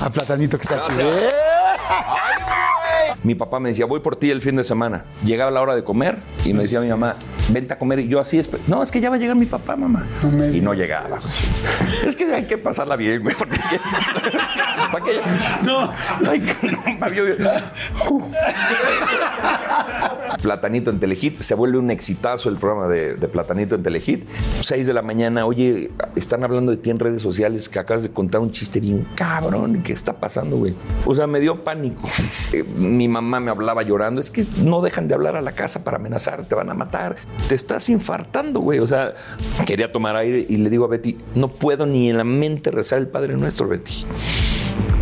[0.00, 0.94] a Platanito que está aquí.
[0.96, 1.34] Gracias.
[3.22, 5.04] Mi papá me decía, voy por ti el fin de semana.
[5.24, 7.16] Llegaba la hora de comer y me decía mi mamá,
[7.50, 7.98] vente a comer.
[8.00, 10.06] Y yo así, no, es que ya va a llegar mi papá, mamá.
[10.22, 11.18] No me y no llegaba.
[12.06, 13.34] Es que hay que pasarla bien, güey.
[13.36, 13.58] porque-
[14.92, 15.20] ¿Para qué?
[15.62, 15.92] No.
[16.28, 17.24] Ay, caramba, yo-
[20.42, 24.26] Platanito en Telehit, se vuelve un exitazo el programa de, Platanito en Telehit.
[24.60, 28.10] 6 de la mañana, oye, están hablando de ti en redes sociales que acabas de
[28.10, 29.82] contar un chiste bien cabrón.
[29.82, 30.74] ¿Qué está pasando, güey?
[31.04, 32.08] O sea, me dio pánico.
[32.52, 34.20] Eh, mi mamá me hablaba llorando.
[34.20, 37.14] Es que no dejan de hablar a la casa para amenazar, te van a matar.
[37.48, 38.80] Te estás infartando, güey.
[38.80, 39.14] O sea,
[39.66, 42.98] quería tomar aire y le digo a Betty, no puedo ni en la mente rezar
[42.98, 44.04] el Padre Nuestro, Betty.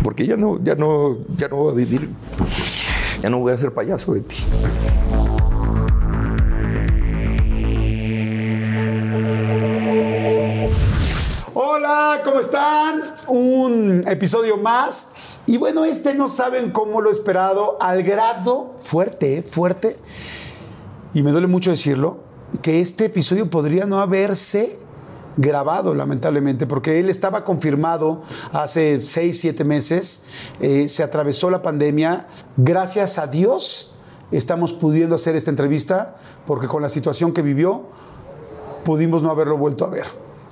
[0.03, 2.09] Porque ya no, ya no, ya no voy a vivir.
[3.21, 4.35] Ya no voy a ser payaso, Betty.
[11.53, 13.01] Hola, ¿cómo están?
[13.27, 15.13] Un episodio más.
[15.45, 19.43] Y bueno, este no saben cómo lo he esperado, al grado fuerte, ¿eh?
[19.43, 19.97] fuerte.
[21.13, 22.19] Y me duele mucho decirlo,
[22.61, 24.77] que este episodio podría no haberse
[25.37, 30.27] grabado, lamentablemente, porque él estaba confirmado hace seis, siete meses,
[30.59, 32.27] eh, se atravesó la pandemia,
[32.57, 33.95] gracias a Dios
[34.31, 37.87] estamos pudiendo hacer esta entrevista, porque con la situación que vivió,
[38.83, 40.05] pudimos no haberlo vuelto a ver.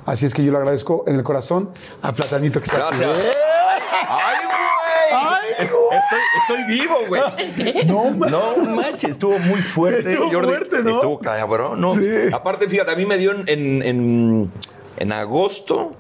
[0.05, 1.69] Así es que yo le agradezco en el corazón
[2.01, 2.99] a Platanito que está aquí.
[2.99, 3.09] Gracias.
[3.09, 4.47] ¡Ay, güey!
[4.49, 4.56] ¡Ay,
[5.59, 7.21] Estoy, estoy vivo, güey.
[7.85, 10.11] No, No manches, estuvo muy fuerte.
[10.11, 10.47] Estuvo Jordi.
[10.47, 10.95] fuerte, ¿no?
[10.95, 11.89] Estuvo cabrón, ¿no?
[11.95, 12.07] Sí.
[12.31, 14.51] Aparte, fíjate, a mí me dio en, en, en-
[14.97, 15.95] en agosto,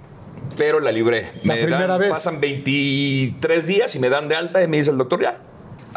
[0.57, 1.31] pero la libré.
[1.43, 2.09] La me primera dan- vez.
[2.09, 5.39] Pasan 23 días y me dan de alta y me dice el doctor, ya.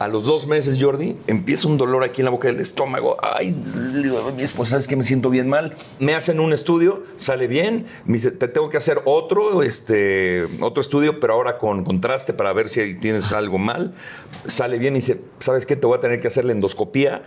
[0.01, 3.19] A los dos meses, Jordi, empieza un dolor aquí en la boca del estómago.
[3.23, 5.75] Ay, le digo a mi esposa, ¿sabes que me siento bien mal?
[5.99, 7.85] Me hacen un estudio, sale bien.
[8.07, 12.55] Me dice, te tengo que hacer otro, este, otro estudio, pero ahora con contraste para
[12.55, 13.93] ver si tienes algo mal.
[14.47, 15.77] Sale bien y dice, ¿sabes qué?
[15.77, 17.23] Te voy a tener que hacer la endoscopía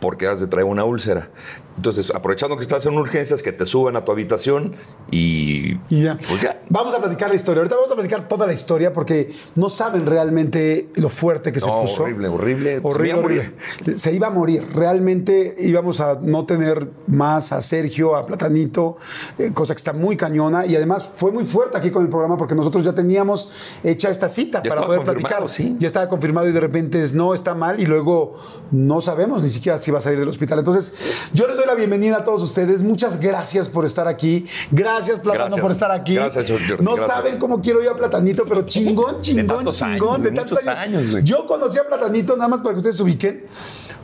[0.00, 1.30] porque has de traer una úlcera.
[1.76, 4.74] Entonces, aprovechando que estás en urgencias, que te suban a tu habitación
[5.10, 5.76] y...
[5.88, 6.16] Y ya.
[6.28, 6.60] Pues ya.
[6.68, 7.60] Vamos a platicar la historia.
[7.60, 11.66] Ahorita vamos a platicar toda la historia porque no saben realmente lo fuerte que se
[11.70, 12.02] puso.
[12.02, 12.80] horrible, horrible.
[12.82, 13.54] Horrible, morir.
[13.78, 13.98] horrible.
[13.98, 14.66] Se iba a morir.
[14.74, 18.96] Realmente íbamos a no tener más a Sergio, a Platanito,
[19.38, 20.66] eh, cosa que está muy cañona.
[20.66, 23.52] Y además fue muy fuerte aquí con el programa porque nosotros ya teníamos
[23.82, 25.48] hecha esta cita Ya para poder platicar.
[25.48, 25.76] sí.
[25.78, 28.36] Ya estaba confirmado y de repente es no, está mal y luego
[28.70, 30.58] no sabemos ni siquiera si va a salir del hospital.
[30.58, 30.94] Entonces,
[31.32, 32.82] yo les doy la bienvenida a todos ustedes.
[32.82, 34.46] Muchas gracias por estar aquí.
[34.70, 35.60] Gracias, Platano, Gracias.
[35.62, 36.14] por estar aquí.
[36.14, 36.64] Gracias, Jordi.
[36.82, 37.06] No Gracias.
[37.06, 40.58] saben cómo quiero yo a Platanito, pero chingón, chingón, tantos chingón, años, de de tantos
[40.66, 40.78] años.
[40.78, 43.44] años, yo conocí a Platanito, nada más para que ustedes se ubiquen.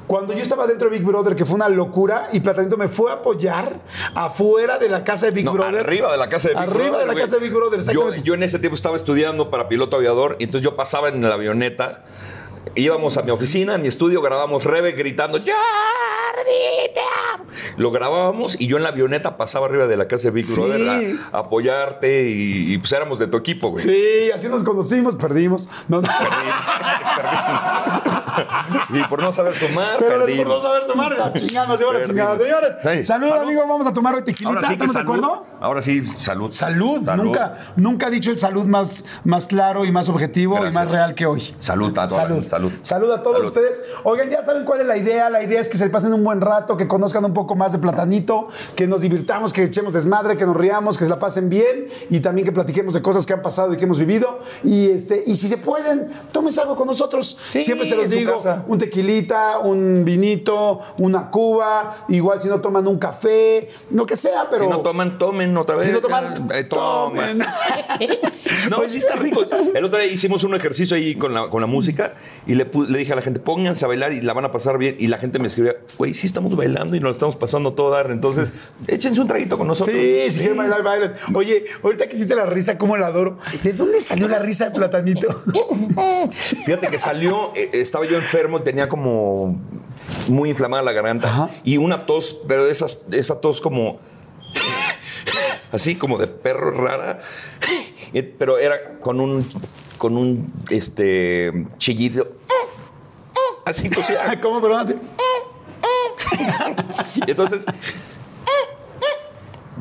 [0.07, 3.11] Cuando yo estaba dentro de Big Brother, que fue una locura, y Platanito me fue
[3.11, 3.73] a apoyar
[4.15, 5.81] afuera de la casa de Big No, Brother.
[5.81, 7.01] arriba de la casa de Big Arriba Brother.
[7.01, 7.25] de la güey.
[7.25, 8.23] casa de Big Brother, Yo, exactamente.
[8.23, 11.35] yo en ese tiempo estaba estudiando para piloto aviador y entonces yo pasaba en la
[11.35, 12.05] avioneta.
[12.75, 15.51] Íbamos a mi oficina, a mi estudio, grabábamos Rebe gritando ¡Jordi,
[16.45, 17.01] te
[17.35, 17.45] amo".
[17.77, 20.55] Lo grabábamos y yo en la avioneta pasaba arriba de la casa de Big Sí.
[20.61, 23.83] Brother a, apoyarte y, y, pues éramos de tu equipo, güey.
[23.85, 25.69] Sí, así nos conocimos, perdimos.
[25.89, 26.09] No, no.
[28.91, 30.45] Y por no saber sumar, Pero perdimos.
[30.45, 32.39] por no saber sumar, la chingada nos lleva la chingada.
[32.39, 33.03] Señores, Sí.
[33.05, 33.43] salud, Salud.
[33.43, 34.63] amigo, vamos a tomar hoy tequilita.
[34.67, 35.47] Sí ¿Estamos de acuerdo?
[35.61, 36.51] Ahora sí, salud.
[36.51, 40.91] Salud, Nunca, nunca ha dicho el salud más, más claro y más objetivo y más
[40.91, 41.55] real que hoy.
[41.59, 42.21] Salud a todos.
[42.23, 42.47] Salud.
[42.47, 42.73] Salud.
[42.83, 43.83] Salud a todos ustedes.
[44.05, 45.31] Oigan, ya saben cuál es la idea.
[45.31, 47.79] La idea es que se pasen un buen rato, que conozcan un poco más de
[47.79, 51.87] Platanito, que nos divirtamos, que echemos desmadre, que nos riamos, que se la pasen bien
[52.11, 54.41] y también que platiquemos de cosas que han pasado y que hemos vivido.
[54.65, 57.39] Y, este, y si se pueden, tómense algo con nosotros.
[57.51, 62.87] Sí, Siempre se los digo, un tequilita, un vinito, una cuba, igual si no toman
[62.89, 64.65] un café, lo que sea, pero...
[64.65, 65.87] Si no toman, tomen otra vez.
[65.87, 67.45] Si no toman, Eh, tomen.
[68.71, 69.45] No, sí está rico.
[69.75, 72.15] El otro día hicimos un ejercicio ahí con la, con la música
[72.47, 74.79] y le, le dije a la gente, pónganse a bailar y la van a pasar
[74.79, 74.97] bien.
[74.99, 77.91] Y la gente me escribía, güey, sí estamos bailando y nos lo estamos pasando todo
[77.91, 78.11] dar.
[78.11, 78.53] Entonces,
[78.87, 79.97] échense un traguito con nosotros.
[79.97, 81.13] Sí, si quieren bailar, bailen.
[81.35, 83.39] Oye, ahorita que hiciste la risa, ¿cómo la adoro?
[83.63, 85.29] ¿De dónde salió la risa de Platanito?
[86.65, 89.61] Fíjate que salió, eh, estaba yo enfermo, tenía como
[90.29, 91.51] muy inflamada la garganta Ajá.
[91.63, 94.01] y una tos, pero de esas, esa tos como
[95.73, 97.19] así como de perro rara,
[98.39, 99.47] pero era con un
[99.99, 102.29] con un este chillido
[103.67, 104.39] así tosía.
[104.41, 105.16] ¿Cómo, perdón?
[107.27, 107.65] Y entonces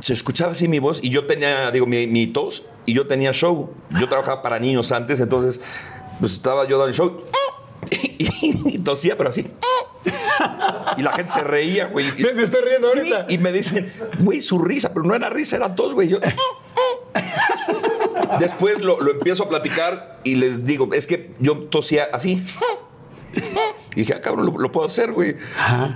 [0.01, 3.31] se escuchaba así mi voz y yo tenía, digo, mi, mi tos y yo tenía
[3.31, 3.71] show.
[3.99, 5.61] Yo trabajaba para niños antes, entonces
[6.19, 7.21] pues estaba yo dando el show
[7.91, 9.51] y, tosía, pero así.
[10.97, 12.11] Y la gente se reía, güey.
[12.19, 13.25] Me, me estoy riendo Sí, ahorita.
[13.29, 16.07] y me dicen, güey, su risa, pero no era risa, era tos, güey.
[16.09, 16.19] Yo,
[18.39, 22.43] Después lo, lo empiezo a platicar y les digo, es que yo tosía así.
[23.95, 25.37] Y dije, ah, cabrón, lo, lo puedo hacer, güey.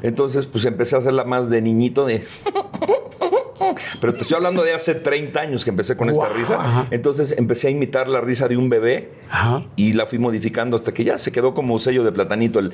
[0.03, 2.25] Entonces, pues empecé a hacerla más de niñito, de.
[3.99, 6.55] Pero te estoy hablando de hace 30 años que empecé con esta risa.
[6.55, 6.87] ajá.
[6.91, 9.65] Entonces empecé a imitar la risa de un bebé Ajá.
[9.75, 12.59] y la fui modificando hasta que ya se quedó como sello de platanito.
[12.59, 12.73] El...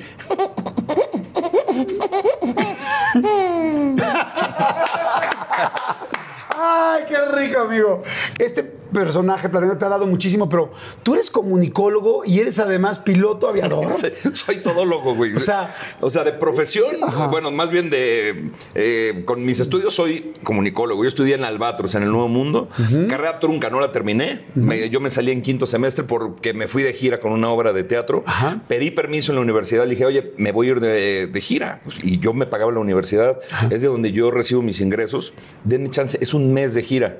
[6.58, 8.02] Ay, qué rico, amigo.
[8.38, 8.62] Este
[9.00, 10.72] personaje, Platanito, te ha dado muchísimo, pero
[11.02, 13.92] tú eres comunicólogo y eres además piloto aviador.
[14.32, 15.34] Soy todólogo, güey.
[15.36, 16.94] O sea- o sea, de profesión,
[17.30, 18.50] bueno, más bien de.
[18.74, 21.02] eh, con mis estudios soy comunicólogo.
[21.04, 22.68] Yo estudié en Albatros, en el Nuevo Mundo.
[23.08, 24.46] Carrera trunca, no la terminé.
[24.54, 27.72] Me- yo me salí en quinto semestre porque me fui de gira con una obra
[27.74, 28.22] de teatro.
[28.26, 28.60] Ajá.
[28.68, 29.84] Pedí permiso en la universidad.
[29.84, 31.80] Le dije, oye, me voy a ir de, de gira.
[31.84, 33.38] Pues, y yo me pagaba la universidad.
[33.70, 35.34] Es de donde yo recibo mis ingresos.
[35.64, 36.16] Denme chance.
[36.20, 37.18] Es un mes de gira.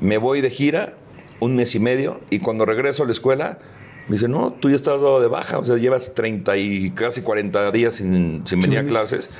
[0.00, 0.94] Me voy de gira
[1.44, 3.58] un mes y medio y cuando regreso a la escuela
[4.08, 7.22] me dice, no, tú ya estás dado de baja, o sea, llevas 30 y casi
[7.22, 9.30] 40 días sin, sin venir a clases,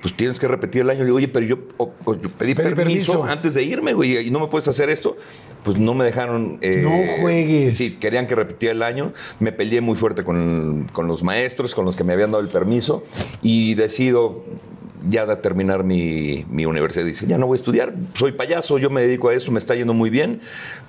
[0.00, 1.00] pues tienes que repetir el año.
[1.00, 3.24] Le digo, oye, pero yo, o- o yo pedí Pedí permiso, permiso.
[3.24, 5.16] antes de irme, güey, y no me puedes hacer esto.
[5.64, 6.58] Pues no me dejaron...
[6.60, 7.76] eh, No juegues.
[7.78, 9.12] Sí, querían que repitiera el año.
[9.40, 12.48] Me peleé muy fuerte con, con los maestros, con los que me habían dado el
[12.48, 13.04] permiso,
[13.42, 14.42] y decido
[15.08, 17.04] ya de terminar mi, mi universidad.
[17.04, 19.74] Dice, ya no voy a estudiar, soy payaso, yo me dedico a esto, me está
[19.74, 20.40] yendo muy bien,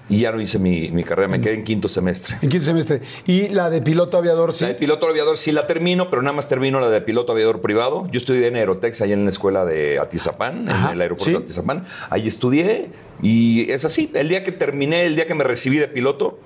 [0.10, 2.38] y ya no hice mi, mi carrera, me quedé en quinto semestre.
[2.42, 3.02] En quinto semestre.
[3.26, 4.64] Y la de piloto aviador, sí.
[4.64, 7.62] La de piloto aviador sí la termino, pero nada más termino la de piloto aviador
[7.62, 8.08] privado.
[8.12, 11.38] Yo estudié en Aerotex, allá en la escuela de Atizapán, Ajá, en el aeropuerto sí.
[11.38, 11.86] de Atizapán.
[12.10, 12.90] Ahí estudié
[13.22, 14.12] y es así.
[14.14, 16.38] El día que terminé, el día que me recibí de piloto,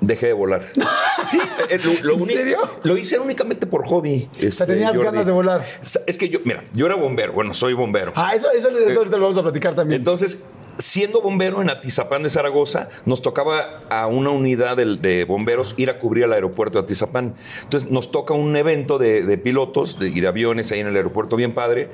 [0.00, 0.62] dejé de volar.
[1.30, 1.38] sí,
[1.70, 2.58] eh, lo, lo ¿En uni- serio?
[2.82, 4.28] Lo hice únicamente por hobby.
[4.32, 5.04] O sea, este, tenías Jordi.
[5.04, 5.64] ganas de volar.
[6.06, 7.32] Es que yo, mira, yo era bombero.
[7.32, 8.12] Bueno, soy bombero.
[8.14, 10.00] Ah, eso, eso, eso ahorita lo vamos a platicar también.
[10.00, 10.44] Entonces,
[10.78, 15.98] siendo bombero en Atizapán de Zaragoza, nos tocaba a una unidad de, bomberos ir a
[15.98, 17.34] cubrir al aeropuerto de Atizapán.
[17.64, 20.96] Entonces, nos toca un evento de, de pilotos de- y de aviones ahí en el
[20.96, 21.88] aeropuerto, bien padre.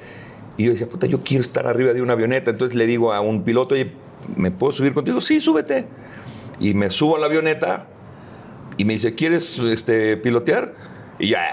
[0.56, 2.50] Y yo decía, puta, yo quiero estar arriba de una avioneta.
[2.50, 3.90] Entonces le digo a un piloto, oye,
[4.36, 5.20] ¿me puedo subir contigo?
[5.20, 5.86] Sí, súbete.
[6.60, 7.86] Y me subo a la avioneta
[8.76, 10.74] y me dice, ¿quieres este, pilotear?
[11.16, 11.44] Y ya,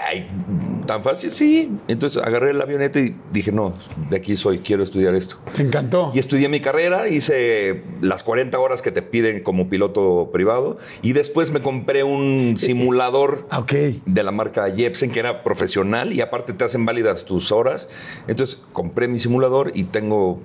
[0.86, 1.30] ¿tan fácil?
[1.30, 1.70] Sí.
[1.86, 3.74] Entonces agarré la avioneta y dije, no,
[4.10, 5.36] de aquí soy, quiero estudiar esto.
[5.54, 6.10] Te encantó.
[6.12, 11.12] Y estudié mi carrera, hice las 40 horas que te piden como piloto privado y
[11.12, 13.72] después me compré un simulador Ah, ok.
[14.04, 17.88] de la marca Jepsen que era profesional y aparte te hacen válidas tus horas.
[18.26, 20.40] Entonces compré mi simulador y tengo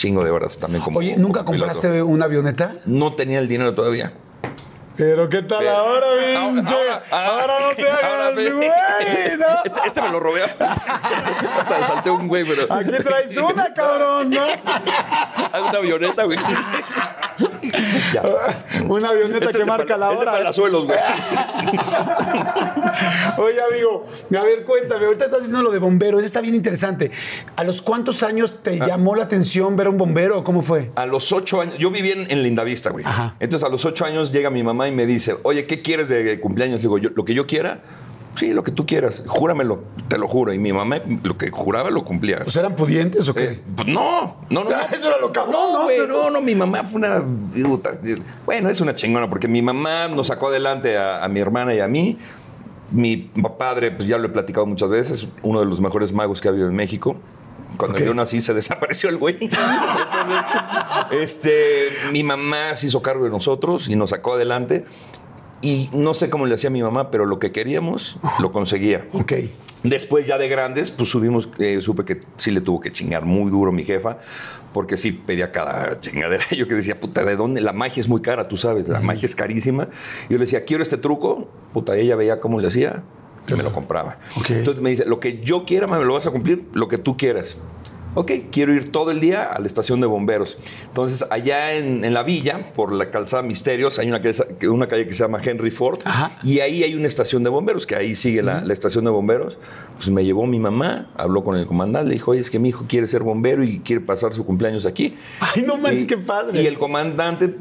[0.00, 1.72] chingo de horas también como Oye, ¿nunca como piloto.
[1.72, 2.72] compraste una avioneta?
[2.86, 4.12] No tenía el dinero todavía.
[4.96, 6.74] Pero ¿qué tal ahora, Ahora- pinche?
[6.74, 9.46] ahora- Ahora, no te ahora hagas, güey, ¿no?
[9.64, 10.42] Este, este me lo robé.
[10.44, 12.72] Hasta salté un güey, pero.
[12.72, 14.42] Aquí traes una, cabrón, ¿no?
[15.52, 16.38] Hay una avioneta, güey.
[18.88, 20.32] Una avioneta Este que marca la es de hora.
[20.86, 20.98] güey.
[23.38, 24.06] Oye, amigo,
[24.38, 25.06] a ver, cuéntame.
[25.06, 26.18] Ahorita estás diciendo lo de bombero.
[26.18, 27.10] Eso está bien interesante.
[27.56, 28.60] ¿A los cuántos años Ah.
[28.62, 30.42] te llamó la atención ver a un bombero?
[30.44, 30.90] ¿Cómo fue?
[30.96, 33.04] A los ocho años, yo vivía en, en Lindavista, güey.
[33.04, 33.36] Ajá.
[33.40, 36.38] Entonces a los ocho años llega mi mamá y me dice, oye, ¿qué quieres de
[36.40, 36.80] cumpleaños?
[36.82, 37.80] Digo, yo, lo que yo quiera,
[38.34, 40.52] sí, lo que tú quieras, júramelo, te lo juro.
[40.52, 42.42] Y mi mamá lo que juraba lo cumplía.
[42.46, 43.44] ¿O sea, eran pudientes o qué?
[43.44, 44.66] Eh, pues no, no, no.
[44.66, 44.96] O sea, no.
[44.96, 45.78] eso era lo cabrón, ¿no?
[45.78, 47.22] No, güey, no, no, mi mamá fue una.
[48.46, 51.80] Bueno, es una chingona, porque mi mamá nos sacó adelante a, a mi hermana y
[51.80, 52.18] a mí.
[52.92, 53.16] Mi
[53.56, 56.50] padre, pues ya lo he platicado muchas veces, uno de los mejores magos que ha
[56.50, 57.16] habido en México.
[57.76, 59.38] Cuando yo nací se desapareció el güey.
[59.40, 59.78] Entonces,
[61.12, 64.84] este, mi mamá se hizo cargo de nosotros y nos sacó adelante.
[65.62, 69.06] Y no sé cómo le hacía mi mamá, pero lo que queríamos lo conseguía.
[69.12, 69.32] Ok.
[69.82, 73.50] Después ya de grandes, pues subimos, eh, supe que sí le tuvo que chingar muy
[73.50, 74.18] duro mi jefa,
[74.74, 76.44] porque sí pedía cada chingadera.
[76.56, 77.60] Yo que decía, puta, ¿de dónde?
[77.60, 79.88] La magia es muy cara, tú sabes, la magia es carísima.
[80.28, 83.02] Yo le decía, quiero este truco, puta, ella veía cómo le hacía
[83.48, 84.18] y me lo compraba.
[84.36, 84.50] Ok.
[84.50, 87.16] Entonces me dice, lo que yo quiera, me lo vas a cumplir, lo que tú
[87.16, 87.58] quieras.
[88.14, 90.58] Ok, quiero ir todo el día a la estación de bomberos.
[90.86, 95.06] Entonces, allá en, en la villa, por la calzada Misterios, hay una, calle- una calle
[95.06, 96.00] que se llama Henry Ford.
[96.04, 96.32] Ajá.
[96.42, 99.58] Y ahí hay una estación de bomberos, que ahí sigue la, la estación de bomberos.
[99.96, 102.70] Pues me llevó mi mamá, habló con el comandante, le dijo, oye, es que mi
[102.70, 105.14] hijo quiere ser bombero y quiere pasar su cumpleaños aquí.
[105.38, 106.60] Ay, no manches, Y- qué padre.
[106.60, 107.54] Y el comandante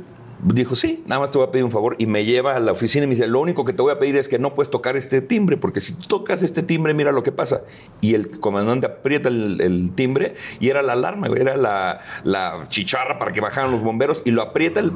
[0.43, 1.95] dijo, sí, nada más te voy a pedir un favor.
[1.99, 3.99] Y me lleva a la oficina y me dice, lo único que te voy a
[3.99, 7.23] pedir es que no puedes tocar este timbre, porque si tocas este timbre, mira lo
[7.23, 7.61] que pasa.
[8.01, 13.31] Y el comandante aprieta el, timbre y era la alarma, era la, la chicharra para
[13.31, 14.79] que bajaran los bomberos y lo aprieta.
[14.79, 14.93] el-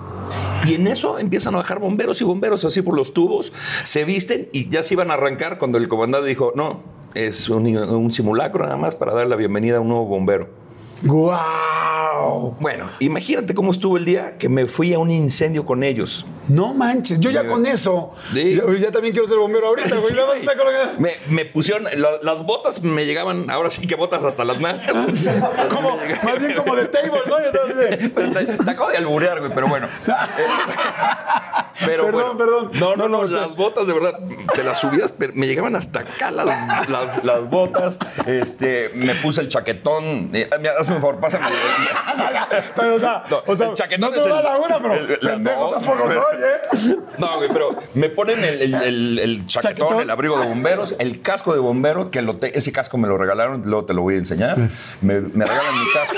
[0.66, 3.52] y en eso empiezan a bajar bomberos y bomberos así por los tubos,
[3.84, 6.82] se visten y ya se iban a arrancar cuando el comandante dijo, no,
[7.16, 10.63] es un, un simulacro nada más para dar la bienvenida a un nuevo bombero.
[11.04, 12.56] ¡Guau!
[12.60, 16.26] Bueno, imagínate cómo estuvo el día que me fui a un incendio con ellos.
[16.48, 17.48] No manches, yo ya Sí.
[17.48, 18.12] con eso.
[18.34, 18.56] Sí.
[18.56, 20.08] Ya, ya también quiero ser bombero ahorita, güey.
[20.10, 24.44] Sí, la- me, me pusieron, la- las botas me llegaban, ahora sí que botas hasta
[24.44, 24.82] las manos.
[25.74, 27.36] Como, Me llegaban- más bien como de table, ¿no?
[27.38, 29.88] De- Pero te, te acabo de alburear, güey, pero bueno.
[29.88, 30.12] Eh,
[31.86, 32.38] pero Perdón, bueno.
[32.38, 32.72] perdón.
[32.80, 34.14] No, no, No, las botas de verdad,
[34.56, 36.46] te las subías, pero me llegaban hasta acá las,
[36.90, 38.00] las, las botas.
[38.26, 40.30] Este, me puse el chaquetón.
[40.34, 41.46] Eh, hazme un favor, pásame.
[42.76, 44.94] Pero, o sea, No, o sea el chaquetón no es se el- la una, pero
[44.94, 46.18] el- las pendejo dos, tampoco güey.
[46.18, 46.98] soy, ¿eh?
[47.18, 50.02] No, güey, pero me ponen el, el- el- el chaquetón, Chaquetón.
[50.02, 53.18] el abrigo de bomberos, el casco de bomberos, que lo te- ese casco me lo
[53.18, 54.58] regalaron, luego te lo voy a enseñar.
[55.02, 56.18] Me, me regalan mi casco.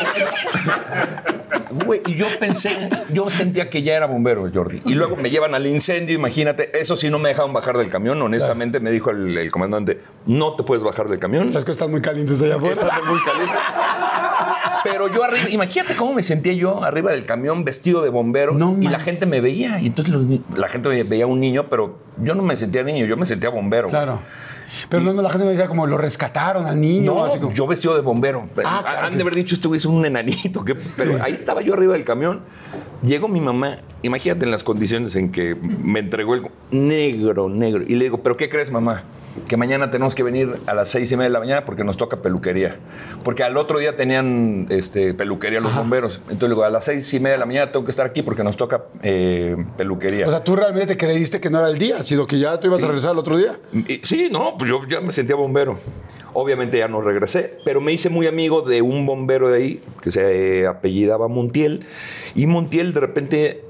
[1.85, 4.81] Güey, y yo pensé, yo sentía que ya era bombero, Jordi.
[4.85, 6.79] Y luego me llevan al incendio, imagínate.
[6.79, 8.21] Eso sí, no me dejaron bajar del camión.
[8.21, 11.47] Honestamente, me dijo el, el comandante, no te puedes bajar del camión.
[11.53, 12.73] Las cosas están muy calientes allá afuera.
[12.81, 13.53] Está muy caliente.
[14.91, 18.77] Pero yo arriba, imagínate cómo me sentía yo arriba del camión vestido de bombero No
[18.79, 19.79] y la gente me veía.
[19.79, 20.23] Y entonces los
[20.57, 23.49] la gente me veía un niño, pero yo no me sentía niño, yo me sentía
[23.49, 23.87] bombero.
[23.89, 24.19] Claro.
[24.89, 27.13] Pero no, no, la gente me decía como lo rescataron al niño.
[27.13, 28.45] No, así como- yo vestido de bombero.
[28.65, 30.65] Ah, claro Han que- de haber dicho, este güey es un enanito.
[30.65, 32.41] que- Pero ahí estaba yo arriba del camión.
[33.03, 33.77] Llegó mi mamá.
[34.01, 37.83] Imagínate en las condiciones en que me entregó el negro, negro.
[37.87, 39.03] Y le digo, ¿pero qué crees, mamá?
[39.47, 41.97] Que mañana tenemos que venir a las seis y media de la mañana porque nos
[41.97, 42.77] toca peluquería.
[43.23, 46.21] Porque al otro día tenían este, peluquería los bomberos.
[46.29, 48.43] Entonces digo, a las seis y media de la mañana tengo que estar aquí porque
[48.43, 50.27] nos toca eh, peluquería.
[50.27, 52.67] O sea, tú realmente te creíste que no era el día, sino que ya tú
[52.67, 53.59] ibas a regresar al otro día.
[53.73, 55.79] Y- Sí, no, pues yo ya me sentía bombero.
[56.33, 60.11] Obviamente ya no regresé, pero me hice muy amigo de un bombero de ahí que
[60.11, 61.85] se apellidaba Montiel.
[62.35, 63.64] Y Montiel de repente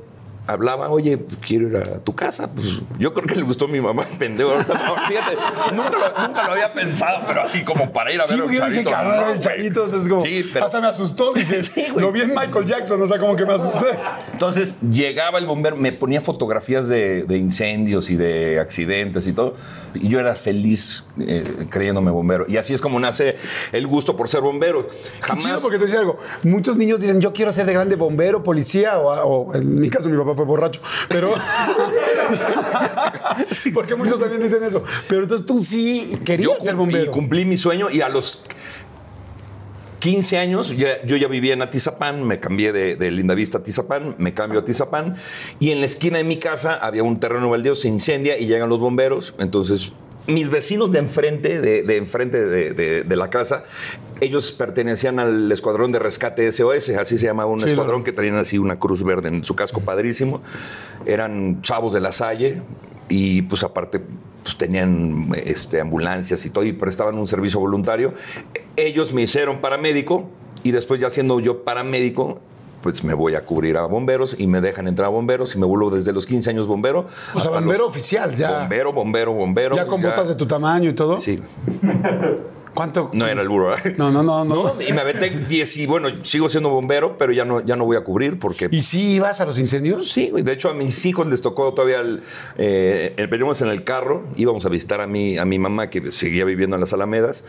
[0.47, 2.49] hablaba, oye, pues, quiero ir a tu casa.
[2.51, 2.67] Pues
[2.99, 4.51] yo creo que le gustó a mi mamá, pendejo.
[5.07, 5.37] Fíjate,
[5.75, 8.45] nunca lo, nunca lo había pensado, pero así como para ir a Sí, ver a
[8.45, 9.25] un yo dije chavito.
[9.33, 10.21] no, chavito es como.
[10.21, 11.31] Sí, pero- Hasta me asustó.
[11.33, 12.01] Dije, Sí, güey.
[12.05, 13.87] lo vi en Michael Jackson, o sea, como que me asusté.
[14.31, 19.55] Entonces llegaba el bombero, me ponía fotografías de, de incendios y de accidentes y todo.
[19.93, 22.45] Y yo era feliz eh, creyéndome bombero.
[22.47, 23.37] Y así es como nace
[23.71, 24.87] el gusto por ser bombero.
[24.87, 25.61] Qué chido Jamás.
[25.61, 26.17] porque te decía algo.
[26.43, 30.09] Muchos niños dicen, yo quiero ser de grande bombero, policía, o, o en mi caso
[30.09, 30.81] mi papá fue borracho.
[31.09, 31.33] Pero.
[33.73, 34.83] porque muchos también dicen eso.
[35.07, 37.05] Pero entonces tú sí querías ser bombero.
[37.05, 38.43] Y cumplí mi sueño y a los
[39.99, 44.15] 15 años ya- yo ya vivía en Atizapán, me cambié de, de Lindavista a Atizapán,
[44.19, 45.15] me cambio a Atizapán
[45.59, 48.69] y en la esquina de mi casa había un terreno baldío, se incendia y llegan
[48.69, 49.33] los bomberos.
[49.39, 49.91] Entonces
[50.27, 53.63] mis vecinos de enfrente, de, de enfrente de, de- de la casa,
[54.21, 58.37] ellos pertenecían al escuadrón de rescate SOS, así se llamaba un Sí, escuadrón que traían
[58.37, 60.41] así una cruz verde en su casco padrísimo.
[61.05, 62.61] Eran chavos de la Salle
[63.09, 64.01] y pues aparte
[64.43, 68.13] pues, tenían este, ambulancias y todo y prestaban un servicio voluntario.
[68.77, 70.29] Ellos me hicieron paramédico
[70.63, 72.39] y después ya siendo yo paramédico
[72.85, 75.65] pues me voy a cubrir a bomberos y me dejan entrar a bomberos y me
[75.65, 77.07] vuelvo desde los 15 años bombero.
[77.33, 78.59] O sea, bombero oficial, ya.
[78.59, 79.75] Bombero, bombero, bombero.
[79.75, 81.19] ya con botas de tu tamaño y todo.
[81.19, 81.41] Sí,
[82.75, 83.09] ¿Cuánto?
[83.11, 83.75] no era el burro.
[83.75, 83.95] ¿eh?
[83.97, 84.75] No, no, no, no.
[84.87, 87.97] Y me aventé 10 y bueno, sigo siendo bombero, pero ya no, ya no voy
[87.97, 88.67] a cubrir porque...
[88.69, 90.11] ¿Y si ibas a los incendios?
[90.11, 90.31] Sí.
[90.31, 92.21] De hecho, a mis hijos les tocó todavía el.
[92.59, 96.75] Eh, en el carro, íbamos a visitar a mi, a mi mamá que seguía viviendo
[96.75, 97.43] en las Alamedas.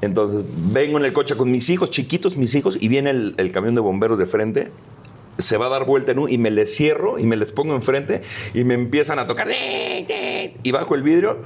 [0.00, 3.74] Entonces, vengo en el coche con mis hijos, chiquitos mis hijos, y viene el, camión
[3.74, 4.70] de bomberos de frente.
[5.38, 7.74] Se va a dar vuelta en un, y me les cierro y me les pongo
[7.74, 8.22] enfrente
[8.54, 9.48] y me empiezan a tocar.
[9.50, 11.38] "Eh, eh", Y bajo el vidrio.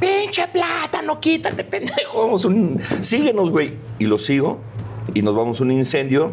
[0.00, 2.22] Pinche plátano, quítate, pendejo.
[2.22, 2.80] Vamos un.
[3.02, 3.74] Síguenos, güey.
[3.98, 4.58] Y lo sigo
[5.14, 6.32] y nos vamos a un incendio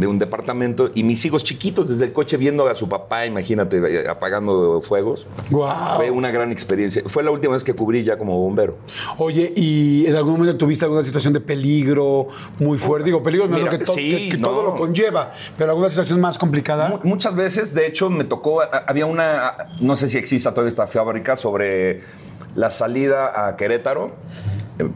[0.00, 3.76] de un departamento y mis hijos chiquitos desde el coche viendo a su papá, imagínate,
[3.76, 5.26] eh, apagando fuegos.
[5.50, 5.96] Guau.
[5.98, 7.02] Fue una gran experiencia.
[7.06, 8.78] Fue la última vez que cubrí ya como bombero.
[9.18, 12.28] Oye, ¿y en algún momento tuviste alguna situación de peligro
[12.58, 13.04] muy fuerte?
[13.06, 14.48] Digo, peligro Mira, que, to- sí, que- que no.
[14.48, 16.88] todo lo conlleva, pero alguna situación más complicada.
[16.88, 20.86] Mu- Muchas veces, de hecho, me tocó, había una, no sé si exista todavía esta
[20.86, 22.00] fábrica, sobre
[22.54, 24.12] la salida a Querétaro,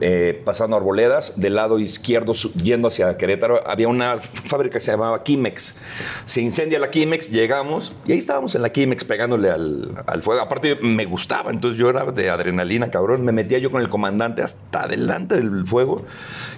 [0.00, 5.22] eh, pasando Arboledas, del lado izquierdo yendo hacia Querétaro, había una fábrica que se llamaba
[5.22, 5.76] Kimex.
[6.24, 10.40] Se incendia la Kimex, llegamos y ahí estábamos en la Kimex pegándole al, al fuego.
[10.42, 13.24] Aparte, me gustaba, entonces yo era de adrenalina, cabrón.
[13.24, 16.02] Me metía yo con el comandante hasta adelante del fuego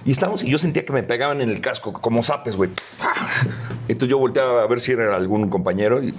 [0.05, 2.69] y estábamos, y yo sentía que me pegaban en el casco, como zapes, güey.
[3.87, 6.13] Entonces yo volteaba a ver si era algún compañero y,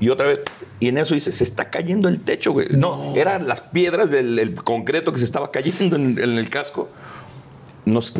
[0.00, 0.40] y otra vez.
[0.80, 2.68] Y en eso dice, se está cayendo el techo, güey.
[2.70, 6.88] No, eran las piedras del el concreto que se estaba cayendo en, en el casco.
[7.86, 8.12] Nos,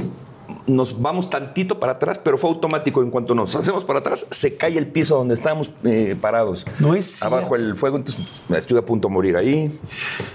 [0.66, 3.02] nos vamos tantito para atrás, pero fue automático.
[3.02, 6.64] En cuanto nos hacemos para atrás, se cae el piso donde estábamos eh, parados.
[6.78, 7.64] No es Abajo cierto.
[7.66, 9.78] el fuego, entonces estuve a punto de morir ahí.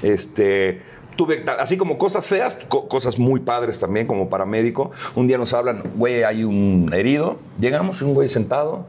[0.04, 0.82] Este,
[1.16, 4.92] tuve, así como cosas feas, co- cosas muy padres también como paramédico.
[5.16, 7.40] Un día nos hablan, güey, hay un herido.
[7.60, 8.86] Llegamos, un güey sentado.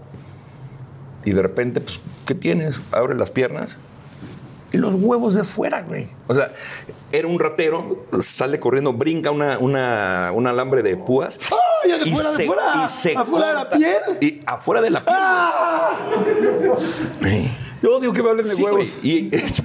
[1.25, 2.81] Y de repente, pues, ¿qué tienes?
[2.91, 3.79] Abre las piernas.
[4.73, 6.07] Y los huevos de fuera, güey.
[6.29, 6.52] O sea,
[7.12, 11.38] era un ratero, sale corriendo, brinca una, una, un alambre de púas.
[11.85, 12.62] ¡Ay, de fuera, de fuera!
[12.85, 13.97] y se ¿Afuera de la piel?
[14.21, 15.17] Y afuera de la piel.
[15.19, 15.99] ¡Ah!
[17.83, 18.97] Yo odio que me hablen de Sí, huevos.
[19.02, 19.29] güey.
[19.31, 19.62] Y, sí.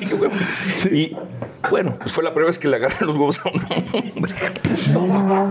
[0.92, 1.18] Y,
[1.70, 3.62] bueno, pues fue la primera vez que le agarré los huevos a un
[4.16, 4.34] hombre.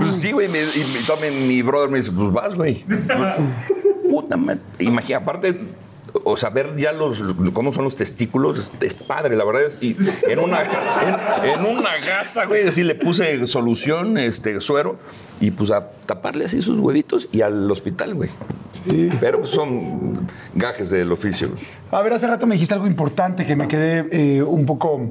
[0.01, 0.49] Pues sí, güey.
[0.49, 2.75] me- Y, también mi brother me dice, pues vas, güey.
[2.85, 3.35] Pues,
[4.11, 4.61] puta madre.
[4.81, 5.59] Imagina, aparte,
[6.25, 9.79] o sea, ver ya los, cómo son los testículos, es, padre, la verdad es.
[9.81, 9.97] Y
[10.29, 14.97] en una, en, en una gasa, güey, así le puse solución, este, suero,
[15.41, 18.31] y pues a taparle así sus huevitos y al hospital, güey.
[18.73, 19.11] Sí.
[19.21, 21.51] Pero pues, son gajes del oficio.
[21.91, 25.11] A ver, hace rato me dijiste algo importante que me quedé eh, un poco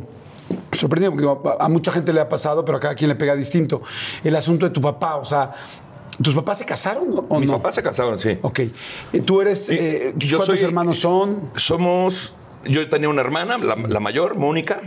[0.72, 3.36] sorprendido, porque a, a mucha gente le ha pasado, pero a cada quien le pega
[3.36, 3.82] distinto.
[4.24, 5.52] El asunto de tu papá, o sea,
[6.22, 7.53] ¿tus papás se casaron o o Mis no?
[7.57, 8.38] papás se casaron, sí.
[8.41, 8.60] Ok.
[8.60, 8.72] Eh,
[9.25, 11.50] ¿Tú eres, eh, tus yo cuántos soy- hermanos son?
[11.55, 12.34] Somos.
[12.65, 14.81] Yo tenía una hermana, la, la mayor, Mónica.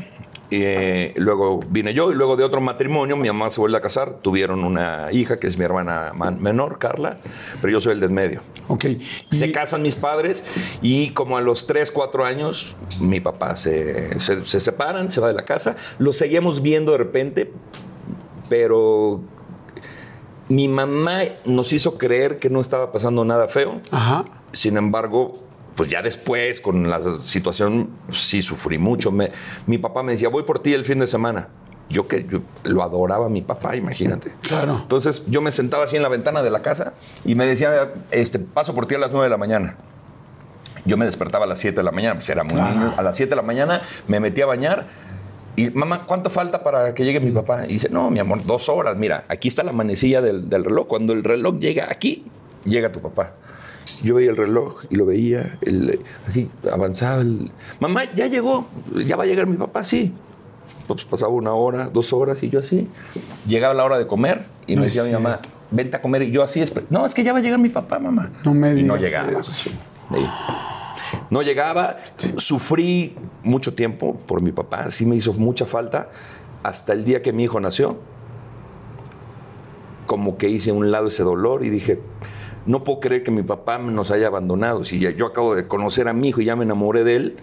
[0.51, 4.21] eh, luego vine yo y luego de otro matrimonio mi mamá se vuelve a casar.
[4.23, 7.19] Tuvieron una hija que es mi hermana man- menor, Carla,
[7.61, 8.41] pero yo soy el del medio.
[8.67, 8.85] Ok.
[8.87, 10.43] Y- Se casan mis padres
[10.81, 15.29] y como a los 3, 4 años mi papá se, se- se separan, se va
[15.29, 15.77] de la casa.
[15.99, 17.53] Lo seguíamos viendo de repente,
[18.49, 19.21] pero
[20.49, 23.81] mi mamá nos hizo creer que no estaba pasando nada feo.
[23.91, 24.25] Ajá.
[24.53, 25.39] Sin embargo,
[25.75, 29.11] pues ya después, con la situación, sí sufrí mucho.
[29.13, 29.31] Me-
[29.67, 31.49] mi papá me decía, voy por ti el fin de semana.
[31.91, 34.33] Yo que yo lo adoraba a mi papá, imagínate.
[34.43, 34.79] Claro.
[34.83, 36.93] Entonces yo me sentaba así en la ventana de la casa
[37.25, 39.77] y me decía, este, paso por ti a las 9 de la mañana.
[40.85, 42.95] Yo me despertaba a las 7 de la mañana, pues era muy niño.
[42.97, 44.87] A las 7 de la mañana me metí a bañar
[45.63, 47.65] y, mamá, ¿cuánto falta para que llegue mi papá?
[47.67, 48.97] Y dice, no, mi amor, dos horas.
[48.97, 50.87] Mira, aquí está la manecilla del, del reloj.
[50.87, 52.25] Cuando el reloj llega aquí,
[52.65, 53.35] llega tu papá.
[54.03, 57.23] Yo veía el reloj y lo veía, el- así avanzaba.
[57.23, 57.51] el-
[57.81, 58.67] Mamá, ya llegó,
[59.07, 60.13] ya va a llegar mi papá, sí.
[60.87, 62.89] Pues pasaba una hora, dos horas y yo así.
[63.47, 66.23] Llegaba la hora de comer y No me decía mi mamá, vente a comer.
[66.23, 68.31] Y yo así, no, es que ya va a llegar mi papá, mamá.
[68.45, 69.41] No me Y no digas llegaba.
[69.41, 69.71] eso.
[71.31, 71.97] No llegaba,
[72.37, 76.11] sufrí mucho tiempo por mi papá, sí me hizo mucha falta,
[76.63, 77.97] hasta el día que mi hijo nació.
[80.07, 82.01] Como que hice a un lado ese dolor y dije,
[82.67, 84.85] no puedo creer que mi papá nos haya abandonado.
[84.85, 87.37] Si yo acabo de conocer a mi hijo y ya me enamoré de él,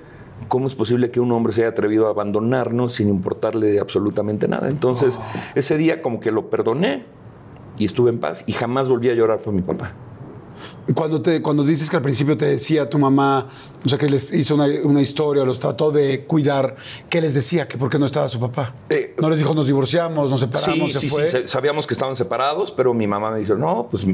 [0.48, 4.70] ¿cómo es posible que un hombre se haya atrevido a abandonarnos sin importarle absolutamente nada?
[4.70, 5.20] Entonces,
[5.56, 7.06] ese día como que lo perdoné
[7.78, 9.94] y estuve en paz y jamás volví a llorar por mi papá.
[10.94, 13.48] Cuando, te, cuando dices que al principio te decía tu mamá,
[13.84, 16.76] o sea, que les hizo una, una historia, los trató de cuidar,
[17.10, 17.68] ¿qué les decía?
[17.68, 18.74] ¿Que por qué no estaba su papá?
[18.90, 21.26] Eh, no les dijo, nos divorciamos, nos separamos, Sí, se sí, fue.
[21.26, 24.06] sí, sa- sabíamos que estaban separados, pero mi mamá me dijo, no, pues,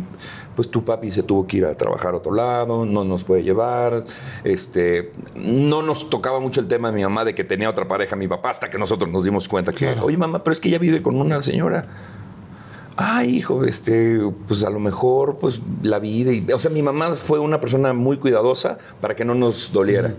[0.55, 3.43] pues tu papi se tuvo que ir a trabajar a otro lado, no nos puede
[3.43, 4.05] llevar.
[4.43, 8.15] Este, no nos tocaba mucho el tema de mi mamá de que tenía otra pareja,
[8.15, 10.05] mi papá, hasta que nosotros nos dimos cuenta que, Claro.
[10.05, 11.87] oye mamá, pero es que ella vive con una señora.
[12.97, 16.31] Ay, hijo, este, pues a lo mejor, pues la vida.
[16.33, 20.15] Y, o sea, mi mamá fue una persona muy cuidadosa para que no nos doliera.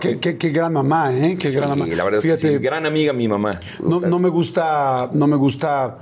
[0.00, 1.36] Qué, qué- qué gran mamá, ¿eh?
[1.38, 1.86] Qué Sí, gran mamá.
[1.86, 3.58] la verdad es que Fíjate, sí, gran amiga mi mamá.
[3.82, 5.98] no, no me gusta, no me gusta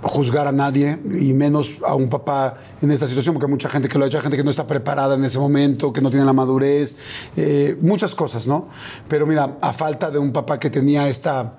[0.00, 3.88] juzgar a nadie y menos a un papá en esta situación, porque hay mucha gente
[3.88, 6.08] que lo ha hecho, hay gente que no está preparada en ese momento, que no
[6.08, 6.96] tiene la madurez,
[7.36, 8.68] eh, muchas cosas, ¿no?
[9.08, 11.52] Pero mira, a falta de un papá que tenía esta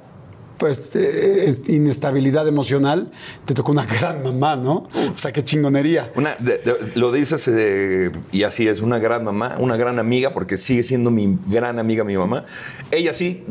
[0.60, 3.12] pues eh, es- inestabilidad emocional,
[3.46, 4.88] te tocó una gran mamá, ¿no?
[4.94, 6.12] O sea, qué chingonería.
[6.16, 10.34] Una, de- de- lo dices eh, y así es, una gran mamá, una gran amiga,
[10.34, 12.46] porque sigue siendo mi gran amiga mi mamá.
[12.92, 13.46] Ella sí,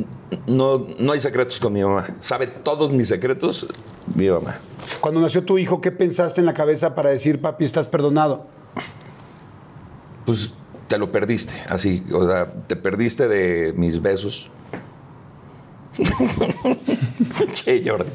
[0.47, 2.07] no, no hay secretos con mi mamá.
[2.21, 3.67] Sabe todos mis secretos,
[4.15, 4.59] mi mamá.
[5.01, 8.47] Cuando nació tu hijo, ¿qué pensaste en la cabeza para decir, papi, estás perdonado?
[10.25, 10.51] Pues
[10.89, 14.51] te lo perdiste, así, o sea, te perdiste de mis besos.
[17.53, 18.11] che, Jordi.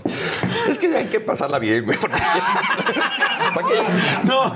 [0.70, 1.98] Es que hay que pasarla bien, güey.
[1.98, 2.18] porque-
[3.54, 3.74] ¿Para qué?
[4.24, 4.54] No,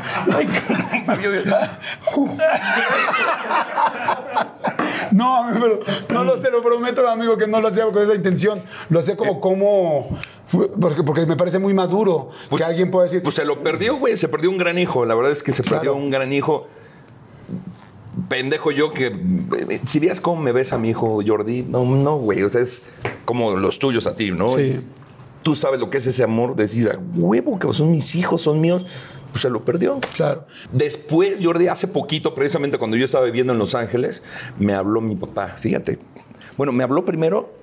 [5.11, 8.61] No, pero no lo, te lo prometo, amigo, que no lo hacía con esa intención.
[8.89, 10.17] Lo hacía como, como,
[10.79, 14.17] porque, porque me parece muy maduro que alguien pueda decir, Pues se lo perdió, güey.
[14.17, 15.05] Se perdió un gran hijo.
[15.05, 16.67] La verdad es que se perdió un gran hijo.
[18.29, 19.15] Pendejo yo que...
[19.85, 22.43] Si vieras cómo me ves a mi hijo Jordi, no, no, güey.
[22.43, 22.83] O sea, es
[23.25, 24.49] como los tuyos a ti, ¿no?
[24.49, 24.61] Sí.
[24.63, 24.87] Es-
[25.43, 28.59] tú sabes lo que es ese amor, decir, "A huevo, que son mis hijos, son
[28.59, 28.85] míos.
[29.31, 29.99] Pues se lo perdió.
[30.15, 34.23] claro, Después, Jordi, hace poquito, precisamente cuando yo estaba viviendo en Los Ángeles,
[34.59, 35.49] me habló mi papá.
[35.57, 35.99] Fíjate.
[36.57, 37.53] Bueno, me habló primero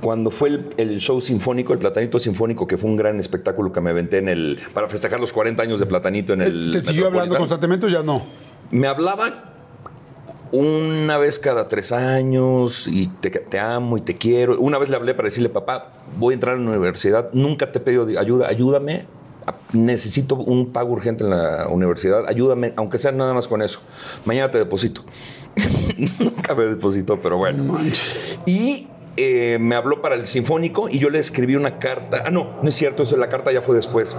[0.00, 3.80] cuando fue el, el show sinfónico, el Platanito Sinfónico, que fue un gran espectáculo que
[3.80, 6.70] me aventé en el, para festejar los 40 años de Platanito en el.
[6.72, 8.24] ¿Te siguió hablando constantemente o ya no?
[8.70, 9.57] Me hablaba
[10.52, 14.58] una vez cada tres años y te, te amo y te quiero.
[14.58, 17.78] Una vez le hablé para decirle, papá, voy a entrar a la universidad, nunca te
[17.78, 19.06] he pedido ayuda, ayúdame.
[19.72, 23.80] Necesito un pago urgente en la universidad, ayúdame, aunque sea nada más con eso.
[24.24, 25.02] Mañana te deposito.
[26.18, 27.78] nunca me depositó, pero bueno.
[28.44, 28.88] Y
[29.20, 32.22] eh, me habló para el sinfónico y yo le escribí una carta.
[32.24, 34.14] Ah, no, no es cierto, eso, la carta ya fue después.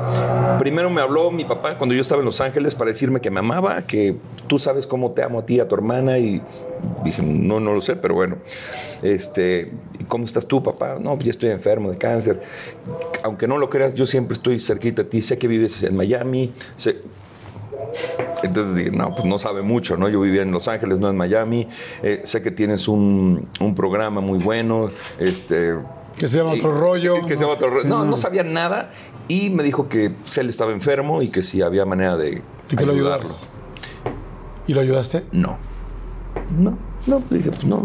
[0.59, 3.39] Primero me habló mi papá cuando yo estaba en Los Ángeles para decirme que me
[3.39, 6.41] amaba, que tú sabes cómo te amo a ti, a tu hermana, y
[7.05, 8.39] dije, no, no lo sé, pero bueno.
[9.01, 9.71] Este,
[10.09, 10.97] ¿Cómo estás tú, papá?
[10.99, 12.41] No, pues ya estoy enfermo de cáncer.
[13.23, 16.51] Aunque no lo creas, yo siempre estoy cerquita de ti, sé que vives en Miami,
[16.75, 16.97] sé,
[18.43, 20.09] entonces dije, no, pues no sabe mucho, ¿no?
[20.09, 21.67] Yo vivía en Los Ángeles, no en Miami.
[22.03, 24.91] Eh, sé que tienes un, un programa muy bueno.
[25.17, 25.75] Este,
[26.17, 27.13] Que se llama otro rollo.
[27.15, 27.81] Que, que se llama otro rollo.
[27.83, 28.89] Sí, no, no sabía nada.
[29.27, 32.85] Y me dijo que él estaba enfermo y que si había manera de Y que
[32.85, 33.25] lo ayudarlo.
[33.27, 33.47] ayudaras.
[34.67, 35.23] ¿Y lo ayudaste?
[35.31, 35.57] No.
[36.57, 37.23] No, no.
[37.29, 37.83] Dije, pues no.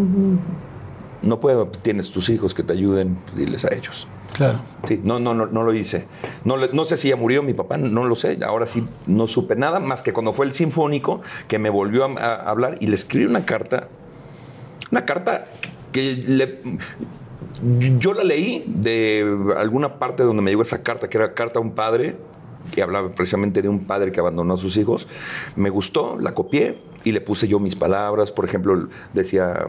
[1.22, 1.66] No puedo.
[1.66, 4.06] Tienes tus hijos que te ayuden, pues, diles a ellos.
[4.34, 4.58] Claro.
[4.88, 6.06] Sí, no, no, no, no lo hice.
[6.44, 8.36] No, sé si ya murió mi papá, no lo sé.
[8.44, 12.08] Ahora sí no supe nada más que cuando fue el sinfónico que me volvió a,
[12.18, 13.88] a hablar y le escribí una carta.
[14.90, 15.44] Una carta
[15.92, 16.60] que le.
[17.98, 19.24] Yo la leí de
[19.56, 22.16] alguna parte donde me llegó esa carta, que era carta a un padre,
[22.72, 25.06] que hablaba precisamente de un padre que abandonó a sus hijos.
[25.54, 28.32] Me gustó, la copié y le puse yo mis palabras.
[28.32, 29.68] Por ejemplo, decía,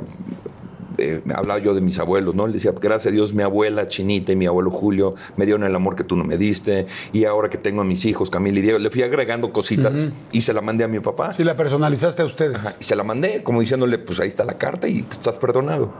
[0.97, 2.47] eh, hablaba yo de mis abuelos, ¿no?
[2.47, 5.75] Le decía, gracias a Dios, mi abuela Chinita y mi abuelo Julio me dieron el
[5.75, 6.85] amor que tú no me diste.
[7.13, 10.41] Y ahora que tengo a mis hijos, Camila y Diego, le fui agregando cositas y
[10.41, 11.33] se la mandé a mi papá.
[11.33, 12.65] Sí, la personalizaste a ustedes.
[12.65, 15.37] Ajá, Y se la mandé, como diciéndole, pues ahí está la carta y te estás
[15.37, 15.91] perdonado.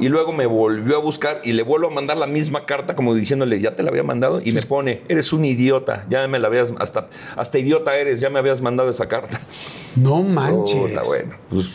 [0.00, 3.14] Y luego me volvió a buscar y le vuelvo a mandar la misma carta, como
[3.14, 4.40] diciéndole, ya te la había mandado.
[4.44, 8.28] Y me pone, eres un idiota, ya me la habías, hasta, hasta idiota eres, ya
[8.28, 9.40] me habías mandado esa carta.
[9.94, 10.80] No manches.
[10.80, 11.72] Puta, bueno, pues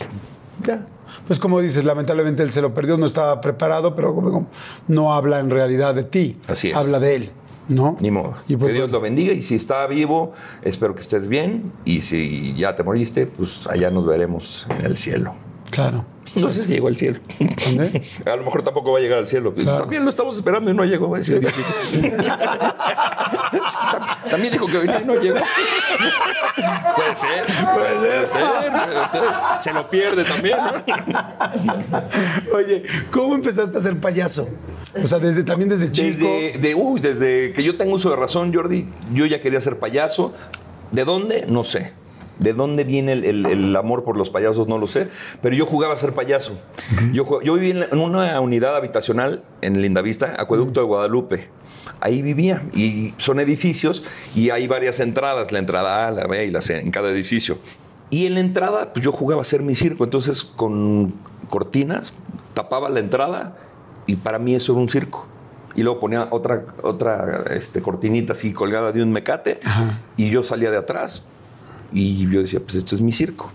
[0.66, 0.84] ya.
[1.30, 4.48] Pues como dices, lamentablemente él se lo perdió, no estaba preparado, pero como
[4.88, 6.36] no habla en realidad de ti.
[6.48, 6.76] Así es.
[6.76, 7.30] Habla de él,
[7.68, 7.96] ¿no?
[8.00, 8.38] Ni modo.
[8.48, 11.70] Y pues, que Dios lo bendiga y si está vivo, espero que estés bien.
[11.84, 15.34] Y si ya te moriste, pues allá nos veremos en el cielo.
[15.70, 16.04] Claro.
[16.36, 17.18] No sé si llegó al cielo.
[17.66, 18.02] ¿Dónde?
[18.26, 19.52] A lo mejor tampoco va a llegar al cielo.
[19.54, 19.78] Claro.
[19.78, 21.08] También lo estamos esperando y no llegó.
[21.10, 21.68] Va a decir Diosito.
[23.90, 25.38] Tam- También dijo que venía y no llegó.
[26.96, 27.44] Puede ser.
[27.74, 28.46] Puede ser.
[28.72, 29.60] puede ser.
[29.60, 30.56] Se lo pierde también.
[30.58, 32.56] ¿no?
[32.56, 34.48] Oye, ¿cómo empezaste a ser payaso?
[35.02, 36.08] O sea, desde, también desde chico.
[36.26, 39.78] Desde, de, uy, desde que yo tengo uso de razón, Jordi, yo ya quería ser
[39.78, 40.32] payaso.
[40.90, 41.46] ¿De dónde?
[41.48, 41.92] No sé.
[42.40, 44.66] ¿De dónde viene el, el- el amor por los payasos?
[44.66, 45.08] No lo sé.
[45.42, 46.58] Pero yo jugaba a ser payaso.
[47.12, 51.50] yo, yo vivía en, la- en una unidad habitacional en Lindavista, Acueducto de Guadalupe.
[52.00, 52.62] Ahí vivía.
[52.74, 54.02] Y son edificios
[54.34, 55.52] y hay varias entradas.
[55.52, 57.58] La entrada A, la B y la C en cada edificio.
[58.08, 60.02] Y en la entrada, pues yo jugaba a hacer mi circo.
[60.04, 61.14] Entonces, con
[61.48, 62.14] cortinas,
[62.54, 63.56] tapaba la entrada
[64.06, 65.28] y para mí eso era un circo.
[65.76, 69.60] Y luego ponía otra, otra este, cortinita así colgada de un mecate
[70.16, 71.22] y yo salía de atrás
[71.92, 73.52] y yo decía, pues este es mi circo.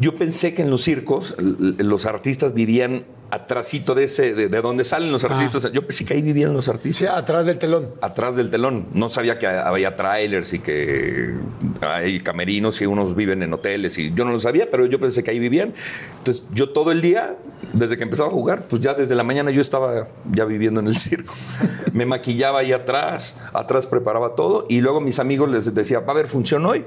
[0.00, 4.84] Yo pensé que en los circos los artistas vivían atrásito de ese, de, de donde
[4.84, 5.70] salen los artistas.
[5.72, 7.90] Yo pensé que ahí vivían los artistas Sí, atrás del telón.
[8.00, 8.86] atrás del telón.
[8.92, 11.34] No sabía que había trailers y que
[11.80, 15.22] hay camerinos y unos viven en hoteles y yo no lo sabía, pero yo pensé
[15.22, 15.72] que ahí vivían.
[16.18, 17.36] Entonces yo todo el día,
[17.72, 20.86] desde que empezaba a jugar, pues ya desde la mañana yo estaba ya viviendo en
[20.86, 21.34] el circo.
[21.92, 26.10] Me maquillaba ahí atrás, atrás preparaba todo y luego mis amigos les decía, va a
[26.12, 26.84] haber función hoy.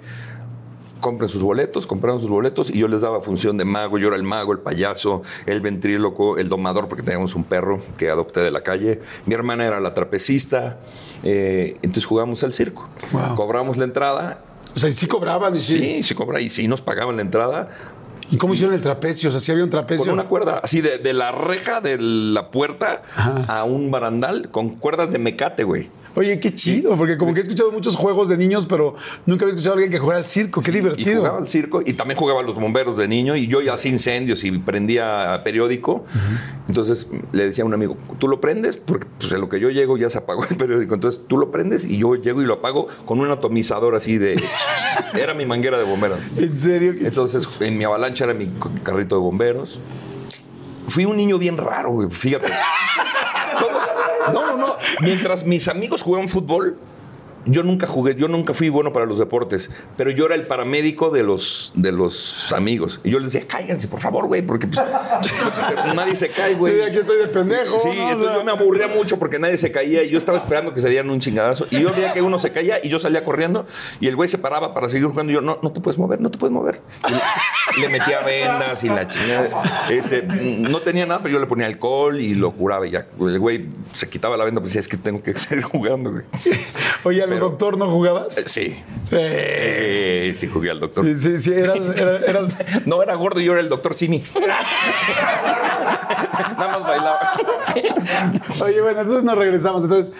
[0.99, 3.97] Compren sus boletos, compraron sus boletos y yo les daba función de mago.
[3.97, 8.10] Yo era el mago, el payaso, el ventríloco, el domador, porque teníamos un perro que
[8.10, 9.01] adopté de la calle.
[9.25, 10.79] Mi hermana era la trapecista.
[11.23, 12.89] eh, entonces jugábamos al circo.
[13.12, 13.36] Wow.
[13.36, 14.41] Cobramos la entrada.
[14.75, 15.55] O sea, ¿y sí cobraban.
[15.55, 15.77] y sí.
[15.79, 17.69] Sí, sí cobra y sí nos pagaban la entrada
[18.29, 19.29] ¿Y cómo hicieron el trapecio?
[19.29, 20.03] O sea, sí había un trapecio.
[20.05, 23.01] con una cuerda, así de, de la reja de la puerta
[23.47, 25.89] a un barandal con cuerdas de mecate, güey.
[26.17, 28.95] Oye, qué chido, porque como que he escuchado muchos juegos de niños, pero
[29.27, 30.62] nunca había escuchado a alguien que jugara al circo.
[30.62, 31.17] Qué Y divertido.
[31.19, 33.91] jugaba al circo y también jugaba a los bomberos de niño y yo ya hacía
[33.91, 36.06] incendios y prendía periódico.
[36.67, 38.77] Entonces le decía a un amigo, ¿tú lo prendes?
[38.77, 40.95] Porque pues, en lo que yo llego ya se apagó el periódico.
[40.95, 44.41] Entonces tú lo prendes y yo llego y lo apago con un atomizador así de...
[45.13, 46.19] era mi manguera de bomberos.
[46.36, 46.95] ¿En serio?
[46.99, 48.51] Entonces en mi avalancha era mi
[48.84, 49.80] carrito de bomberos.
[50.88, 52.47] Fui un niño bien raro, fíjate.
[53.60, 53.84] Todos-
[54.31, 54.75] no, no, no.
[55.01, 56.77] Mientras mis amigos jugaban fútbol,
[57.45, 61.10] yo nunca jugué, yo nunca fui bueno para los deportes, pero yo era el paramédico
[61.10, 63.00] de los, de los amigos.
[63.04, 64.82] Y yo les decía, cáiganse, por favor, güey, porque pues,
[65.95, 66.73] nadie se cae, güey.
[66.73, 67.80] Sí, aquí estoy de pendejo.
[67.80, 70.82] Sí, entonces yo me aburría mucho porque nadie se caía y yo estaba esperando que
[70.82, 71.67] se dieran un chingadazo.
[71.71, 73.65] Y yo veía que uno se caía y yo salía corriendo
[74.00, 75.32] y el güey se paraba para seguir jugando.
[75.32, 76.82] Y yo, no, no te puedes mover, no te puedes mover.
[77.08, 79.88] Y le, le metía vendas y la chingada.
[79.89, 83.08] Este, no tenía nada, pero yo le ponía alcohol y lo curaba y ya.
[83.19, 86.23] El güey se quitaba la venda, pues decía, es que tengo que seguir jugando, güey.
[87.04, 88.36] Oye, ¿al pero- doctor no jugabas?
[88.36, 88.76] Sí.
[89.04, 89.12] Sí.
[89.12, 91.06] Eh, sí jugué al doctor.
[91.06, 94.23] Sí, sí, sí, eras, era- eras- No era gordo, yo era el doctor Simi.
[96.58, 97.19] Nada más bailaba.
[98.65, 99.84] Oye, bueno, entonces nos regresamos.
[99.84, 100.13] Entonces,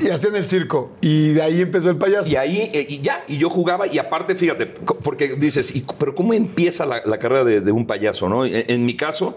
[0.00, 0.90] y hacían el circo.
[1.00, 2.30] Y de ahí empezó el payaso.
[2.30, 6.14] Y ahí, eh, y ya, y yo jugaba, y aparte, fíjate, porque dices, ¿y, pero
[6.14, 8.28] ¿cómo empieza la, la carrera de, de un payaso?
[8.28, 8.44] ¿no?
[8.44, 9.36] En, en mi caso,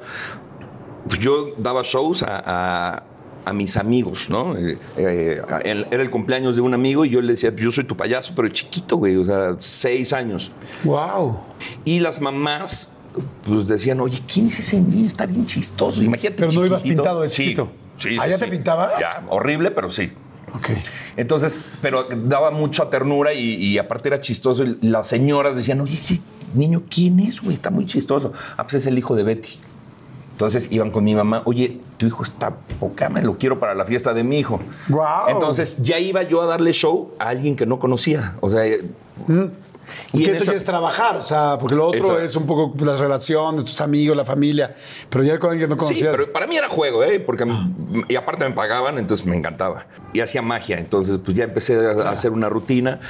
[1.07, 3.03] pues yo daba shows a, a-
[3.45, 4.55] a mis amigos, ¿no?
[4.57, 7.95] Eh, eh, era el cumpleaños de un amigo y yo le decía, yo soy tu
[7.97, 10.51] payaso, pero chiquito, güey, o sea, seis años.
[10.83, 11.39] Wow.
[11.85, 12.89] Y las mamás,
[13.43, 15.07] pues decían, oye, ¿quién es ese niño?
[15.07, 16.03] Está bien chistoso.
[16.03, 16.37] Imagínate.
[16.37, 17.71] Pero no ibas pintado de chiquito.
[17.97, 18.51] Sí, ¿Ah, sí, ya te sí.
[18.51, 18.91] pintabas?
[18.99, 20.11] Ya, horrible, pero sí.
[20.53, 20.69] Ok.
[21.17, 24.63] Entonces, pero daba mucha ternura y, y aparte era chistoso.
[24.63, 26.21] Y Las señoras decían, oye, ese
[26.53, 27.53] niño, ¿quién es, güey?
[27.55, 28.31] Está muy chistoso.
[28.57, 29.59] Ah, pues es el hijo de Betty.
[30.39, 33.83] Entonces iban con mi mamá, oye, tu hijo está poca, me lo quiero para la
[33.83, 34.61] fiesta de mi hijo.
[34.87, 35.27] Guau.
[35.31, 38.35] Entonces ya iba yo a darle show a alguien que no conocía.
[38.39, 38.85] O sea, eh,
[40.13, 43.01] Y eso esa- ya es trabajar, o sea, porque lo otro es un poco las
[43.01, 44.73] relaciones, tus amigos, la familia.
[45.09, 46.15] Pero ya con alguien que no Sí, conocías.
[46.15, 47.19] pero para mí era juego, ¿eh?
[47.19, 47.45] Porque,
[48.07, 49.87] y aparte me pagaban, entonces me encantaba.
[50.13, 53.01] Y hacía magia, entonces pues ya empecé a, a hacer una rutina.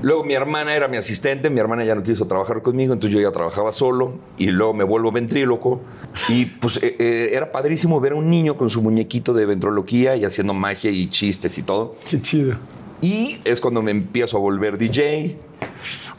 [0.00, 3.20] Luego mi hermana era mi asistente, mi hermana ya no quiso trabajar conmigo, entonces yo
[3.20, 5.80] ya trabajaba solo y luego me vuelvo ventríloco.
[6.28, 10.16] Y pues eh, eh, era padrísimo ver a un niño con su muñequito de ventroloquía
[10.16, 11.96] y haciendo magia y chistes y todo.
[12.08, 12.56] Qué chido.
[13.00, 15.36] Y es cuando me empiezo a volver DJ.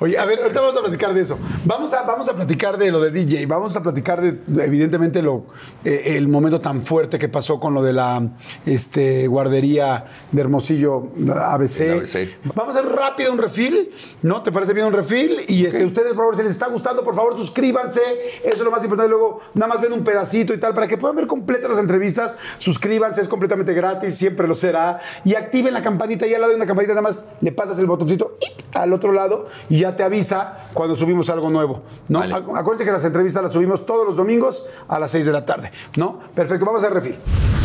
[0.04, 1.40] Oye, a ver, ahorita vamos a platicar de eso.
[1.64, 3.46] Vamos a, vamos a platicar de lo de DJ.
[3.46, 5.46] Vamos a platicar de, evidentemente, lo,
[5.86, 8.22] eh, el momento tan fuerte que pasó con lo de la
[8.66, 11.90] este, guardería de Hermosillo ABC.
[11.90, 12.38] ABC.
[12.54, 14.44] Vamos a hacer rápido un refil, ¿no?
[14.44, 15.38] ¿Te parece bien un refil?
[15.48, 18.02] Y este, ustedes, por favor, si les está gustando, por favor, suscríbanse.
[18.44, 19.10] Eso es lo más importante.
[19.10, 22.38] Luego, nada más ven un pedacito y tal, para que puedan ver completas las entrevistas.
[22.58, 25.00] Suscríbanse, es completamente gratis, siempre lo será.
[25.24, 26.28] Y activen la campanita.
[26.28, 28.36] Y al lado de una campanita, nada más le pasas el botoncito
[28.74, 32.20] al otro lado y ya te avisa cuando subimos algo nuevo, ¿no?
[32.20, 32.34] Vale.
[32.36, 35.46] Acu- Acuérdense que las entrevistas las subimos todos los domingos a las 6 de la
[35.46, 36.20] tarde, ¿no?
[36.36, 37.16] Perfecto, vamos a refil.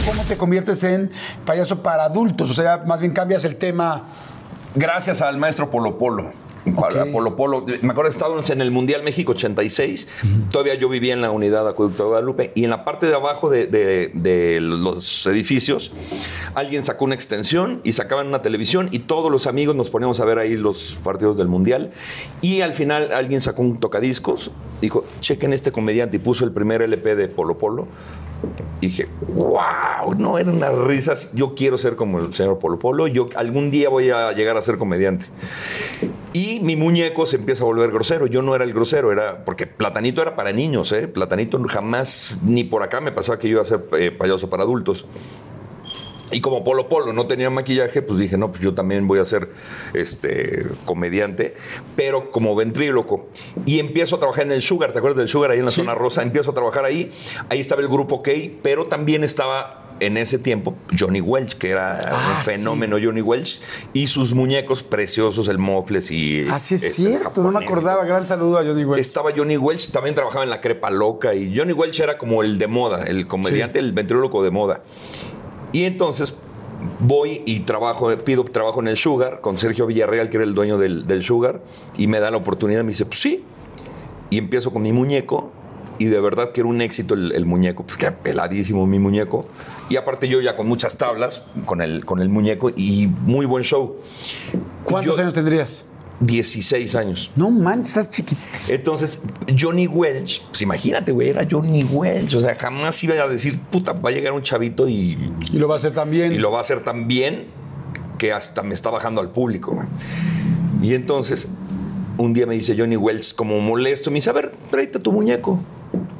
[0.06, 1.10] ¿Cómo te conviertes en
[1.44, 2.50] payaso para adultos?
[2.50, 4.04] O sea, más bien cambias el tema.
[4.74, 6.32] Gracias al maestro Polo Polo.
[6.74, 7.64] Para Polo Polo.
[7.82, 10.08] Me acuerdo, estábamos en el Mundial México 86.
[10.50, 12.52] Todavía yo vivía en la unidad de Acueducto de Guadalupe.
[12.54, 15.92] Y en la parte de abajo de, de- de los edificios,
[16.54, 18.88] alguien sacó una extensión y sacaban una televisión.
[18.90, 21.90] Y todos los amigos nos poníamos a ver ahí los partidos del Mundial.
[22.40, 24.50] Y al final alguien sacó un tocadiscos.
[24.80, 26.16] Dijo, chequen este comediante.
[26.16, 27.86] Y puso el primer LP de Polo Polo.
[28.80, 31.32] Y dije, wow, no, eran unas risas.
[31.34, 33.08] Yo quiero ser como el señor Polo Polo.
[33.08, 35.26] Yo algún día voy a llegar a ser comediante.
[36.32, 38.26] Y mi muñeco se empieza a volver grosero.
[38.26, 41.08] Yo no era el grosero, era porque Platanito era para niños, ¿eh?
[41.08, 44.62] Platanito jamás, ni por acá me pasaba que yo iba a ser eh, payaso para
[44.62, 45.06] adultos.
[46.30, 49.24] Y como Polo Polo no tenía maquillaje, pues dije, no, pues yo también voy a
[49.24, 49.48] ser
[49.94, 51.54] este, comediante,
[51.96, 53.28] pero como ventríloco.
[53.64, 55.94] Y empiezo a trabajar en el Sugar, ¿te acuerdas del Sugar ahí en la zona
[55.94, 56.22] rosa?
[56.22, 57.10] Empiezo a trabajar ahí.
[57.48, 58.30] Ahí estaba el grupo K,
[58.62, 63.60] pero también estaba en ese tiempo Johnny Welch, que era Ah, un fenómeno Johnny Welch,
[63.92, 66.46] y sus muñecos preciosos, el Mofles y...
[66.48, 68.04] Así es este, cierto, no me acordaba.
[68.04, 69.00] Gran saludo a Johnny Welch.
[69.00, 72.58] Estaba Johnny Welch, también trabajaba en la crepa loca y Johnny Welch era como el
[72.58, 74.82] de moda, el comediante, el ventríloco de moda.
[75.72, 76.34] Y entonces
[77.00, 80.78] voy y trabajo, pido trabajo en el Sugar con Sergio Villarreal, que era el dueño
[80.78, 81.60] del, del Sugar,
[81.96, 83.44] y me da la oportunidad, me dice, pues sí.
[84.30, 85.50] Y empiezo con mi muñeco,
[85.98, 89.46] y de verdad que era un éxito el, el muñeco, pues que peladísimo mi muñeco.
[89.88, 93.64] Y aparte yo ya con muchas tablas con el, con el muñeco, y muy buen
[93.64, 93.96] show.
[94.84, 95.86] ¿Cuántos Yo- años tendrías?
[96.20, 97.30] 16 años.
[97.36, 98.40] No manches, estás chiquito.
[98.68, 99.22] Entonces,
[99.58, 102.34] Johnny Welch, pues imagínate, güey, era Johnny Welch.
[102.34, 105.68] O sea, jamás iba a decir, puta, va a llegar un chavito y, Y lo
[105.68, 106.32] va a hacer también.
[106.32, 107.46] y lo va a hacer tan bien
[108.18, 109.86] que hasta me está bajando al público, güey.
[110.82, 111.48] Y entonces,
[112.16, 115.60] un día me dice Johnny Welch, como molesto, me dice, a ver, tráete tu muñeco.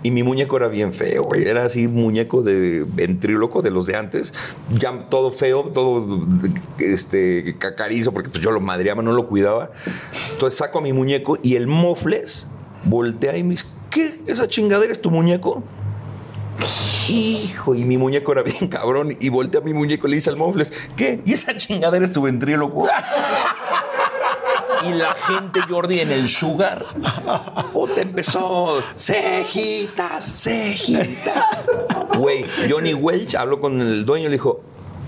[0.02, 1.46] Y mi muñeco era bien feo, güey.
[1.46, 4.32] Era así, muñeco de ventríloco de los de antes.
[4.78, 6.26] Ya todo feo, todo
[6.78, 9.70] este, cacarizo, porque pues yo lo madreaba, no lo cuidaba.
[10.32, 12.46] Entonces saco a mi muñeco y el mofles
[12.84, 14.12] voltea y me dice, ¿qué?
[14.26, 15.62] ¿Esa chingadera es tu muñeco?
[17.08, 19.16] Hijo, y mi muñeco era bien cabrón.
[19.20, 21.20] Y volteé a mi muñeco y le dice al Mofles, ¿qué?
[21.24, 22.87] ¿Y esa chingadera es tu ventríloco?
[24.84, 26.84] Y la gente, Jordi, en el sugar,
[27.94, 31.44] te empezó, cejitas, cejitas.
[32.16, 34.60] Güey, Johnny Welch habló con el dueño y le dijo,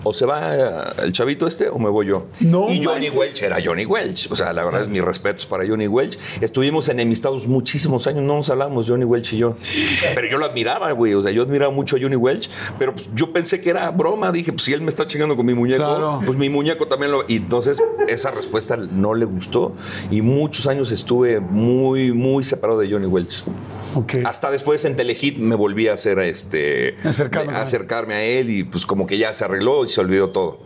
[0.05, 2.27] o se va el chavito este o me voy yo.
[2.41, 3.15] No y Johnny manches.
[3.17, 4.29] Welch era Johnny Welch.
[4.31, 6.19] O sea, la verdad, mis respetos para Johnny Welch.
[6.41, 9.57] Estuvimos enemistados muchísimos años, no nos hablamos, Johnny Welch y yo.
[10.15, 11.15] Pero yo lo admiraba, güey.
[11.15, 14.33] O sea, yo admiraba mucho a Johnny Welch, pero pues, yo pensé que era broma.
[14.33, 16.23] Dije, pues si él me está chingando con mi muñeco, Claro.
[16.25, 17.25] pues mi muñeco también lo.
[17.29, 19.75] Y entonces esa respuesta no le gustó.
[20.11, 23.45] Y muchos años estuve muy, muy separado de Johnny Welch.
[23.95, 24.15] Ok.
[24.25, 26.97] Hasta después en Telehit me volví a hacer este.
[27.05, 27.53] Acercarme.
[27.55, 30.59] a acercarme a él y pues como que ya se arregló se olvidó todo.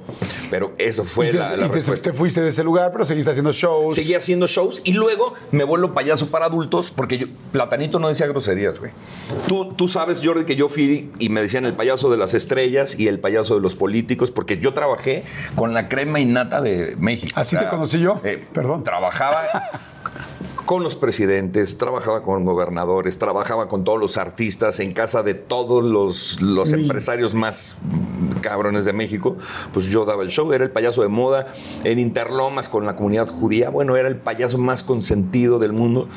[0.51, 2.11] Pero eso fue y te, la, la y te- respuesta.
[2.11, 3.95] te fuiste de ese lugar, pero seguiste haciendo shows.
[3.95, 8.27] Seguí haciendo shows y luego me vuelvo payaso para adultos porque yo, Platanito no decía
[8.27, 8.93] groserías, güey.
[9.49, 12.95] Tú, tú sabes, Jordi, que yo fui y me decían el payaso de las estrellas
[12.99, 15.25] y el payaso de los políticos porque yo trabajé
[15.57, 17.33] con la crema innata de México.
[17.35, 18.21] Así te conocí yo.
[18.53, 18.85] Perdón.
[18.85, 19.43] Trabajaba
[20.67, 25.85] con los presidentes, trabajaba con gobernadores, trabajaba con todos los artistas, en casa de todos
[25.85, 27.77] los, los Mi- empresarios más
[28.41, 29.37] cabrones de México.
[29.73, 31.47] Pues yo daba el show, era el payaso de moda
[31.85, 33.69] en Interlomas con la comunidad judía.
[33.71, 36.09] Bueno, era el payaso más consentido del mundo.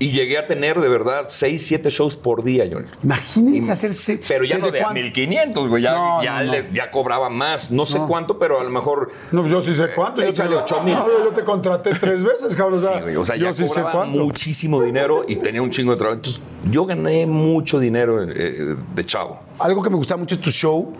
[0.00, 2.88] Y llegué a tener de verdad seis, siete shows por día, Johnny.
[3.04, 4.20] Imagínense hacerse.
[4.26, 5.00] Pero ya no ¿desde de a cuándo?
[5.02, 5.82] 1500, güey.
[5.84, 6.52] Ya, No, ya, no, no.
[6.52, 7.70] le- ya cobraba más.
[7.70, 8.08] No sé No.
[8.08, 9.12] cuánto, pero a lo mejor.
[9.30, 10.20] No, yo sí sé cuánto.
[10.20, 10.94] Yo te, Échale ocho mil.
[10.94, 12.80] No, yo te contraté tres veces, cabrón.
[12.80, 14.18] Sí, o sea, yo ya sí sé cuánto.
[14.18, 16.16] muchísimo dinero y tenía un chingo de trabajo.
[16.16, 19.40] Entonces, yo gané mucho dinero eh, de chavo.
[19.58, 20.92] Algo que me gustaba mucho de tu show,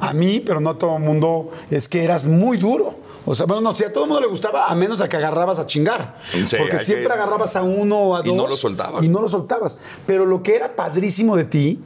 [0.00, 2.99] a mí, pero no a todo el mundo, es que eras muy duro.
[3.26, 5.16] O sea, bueno, no, si a todo el mundo le gustaba, a menos a que
[5.16, 6.18] agarrabas a chingar.
[6.44, 8.36] Sí, Porque siempre que- agarrabas a uno o a Y dos.
[8.36, 9.04] no lo soltabas.
[9.04, 9.78] Y no lo soltabas.
[10.06, 11.80] Pero lo que era padrísimo de ti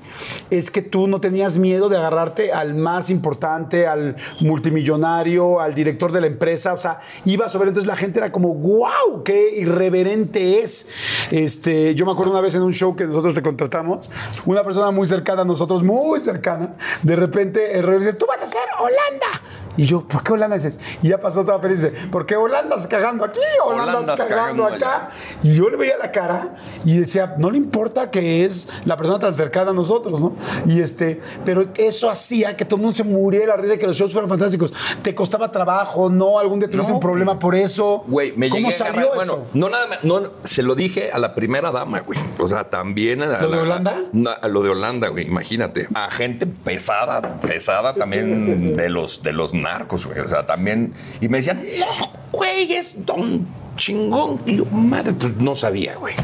[0.51, 6.13] es que tú no tenías miedo de agarrarte al más importante, al multimillonario, al director
[6.13, 6.73] de la empresa.
[6.73, 10.89] O sea, ibas a ver, entonces la gente era como, wow, qué irreverente es.
[11.31, 14.11] Este, yo me acuerdo una vez en un show que nosotros te contratamos,
[14.47, 18.41] una persona muy cercana a nosotros, muy cercana, de repente el rey dice, tú vas
[18.43, 19.43] a ser Holanda.
[19.77, 20.79] Y yo, ¿por qué Holanda dices?
[21.03, 23.41] Y ya pasó toda feliz, dice, ¿por qué Holanda es cagando aquí?
[23.65, 25.11] Holanda es cagando acá.
[25.43, 29.19] Y yo le veía la cara y decía, no le importa que es la persona
[29.19, 30.35] tan cercana a nosotros, ¿no?
[30.67, 33.87] Y este, pero eso hacía que todo el mundo se muriera de la risa, que
[33.87, 34.73] los shows fueran fantásticos.
[35.03, 36.09] ¿Te costaba trabajo?
[36.09, 36.39] ¿No?
[36.39, 38.05] ¿Algún día tuviste No, un problema por eso?
[38.07, 39.15] Güey, me ¿Cómo llegué salió eso?
[39.15, 42.19] Bueno, no nada más, no, se lo dije a la primera dama, güey.
[42.39, 43.97] O sea, también a la- ¿Lo de la- Holanda?
[44.41, 45.89] A lo de Holanda, güey, imagínate.
[45.95, 50.21] A gente pesada, pesada también de los, de los narcos, güey.
[50.21, 50.93] O sea, también.
[51.21, 53.47] Y me decían, no, güey, es don
[53.77, 54.41] chingón.
[54.47, 56.15] Y yo, madre, pues no sabía, güey.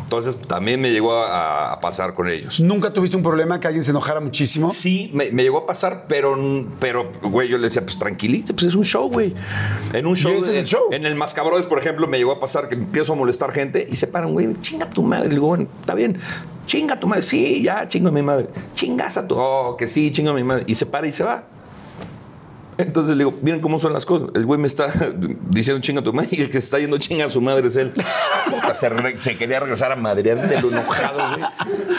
[0.00, 2.60] Entonces también me llegó a, a pasar con ellos.
[2.60, 4.70] ¿Nunca tuviste un problema que alguien se enojara muchísimo?
[4.70, 6.36] Sí, me, me llegó a pasar, pero,
[6.80, 9.34] pero, güey, yo le decía, pues tranquilice, pues es un show, güey.
[9.92, 10.32] En un show.
[10.32, 10.88] ese es el show.
[10.90, 13.96] En el Mascabroes, por ejemplo, me llegó a pasar que empiezo a molestar gente y
[13.96, 15.28] se paran, güey, chinga tu madre.
[15.28, 16.18] Le digo, bueno, está bien,
[16.66, 17.22] chinga tu madre.
[17.22, 18.48] Sí, ya, chinga mi madre.
[18.74, 19.36] Chingas a tu.
[19.38, 20.64] Oh, que sí, chinga mi madre.
[20.66, 21.44] Y se para y se va.
[22.82, 24.28] Entonces le digo, miren cómo son las cosas.
[24.34, 24.88] El güey me está
[25.48, 27.66] diciendo chinga a tu madre y el que se está yendo chinga a su madre
[27.68, 27.92] es él.
[28.74, 31.48] Se, re- se quería regresar a madrear de lo enojado, güey.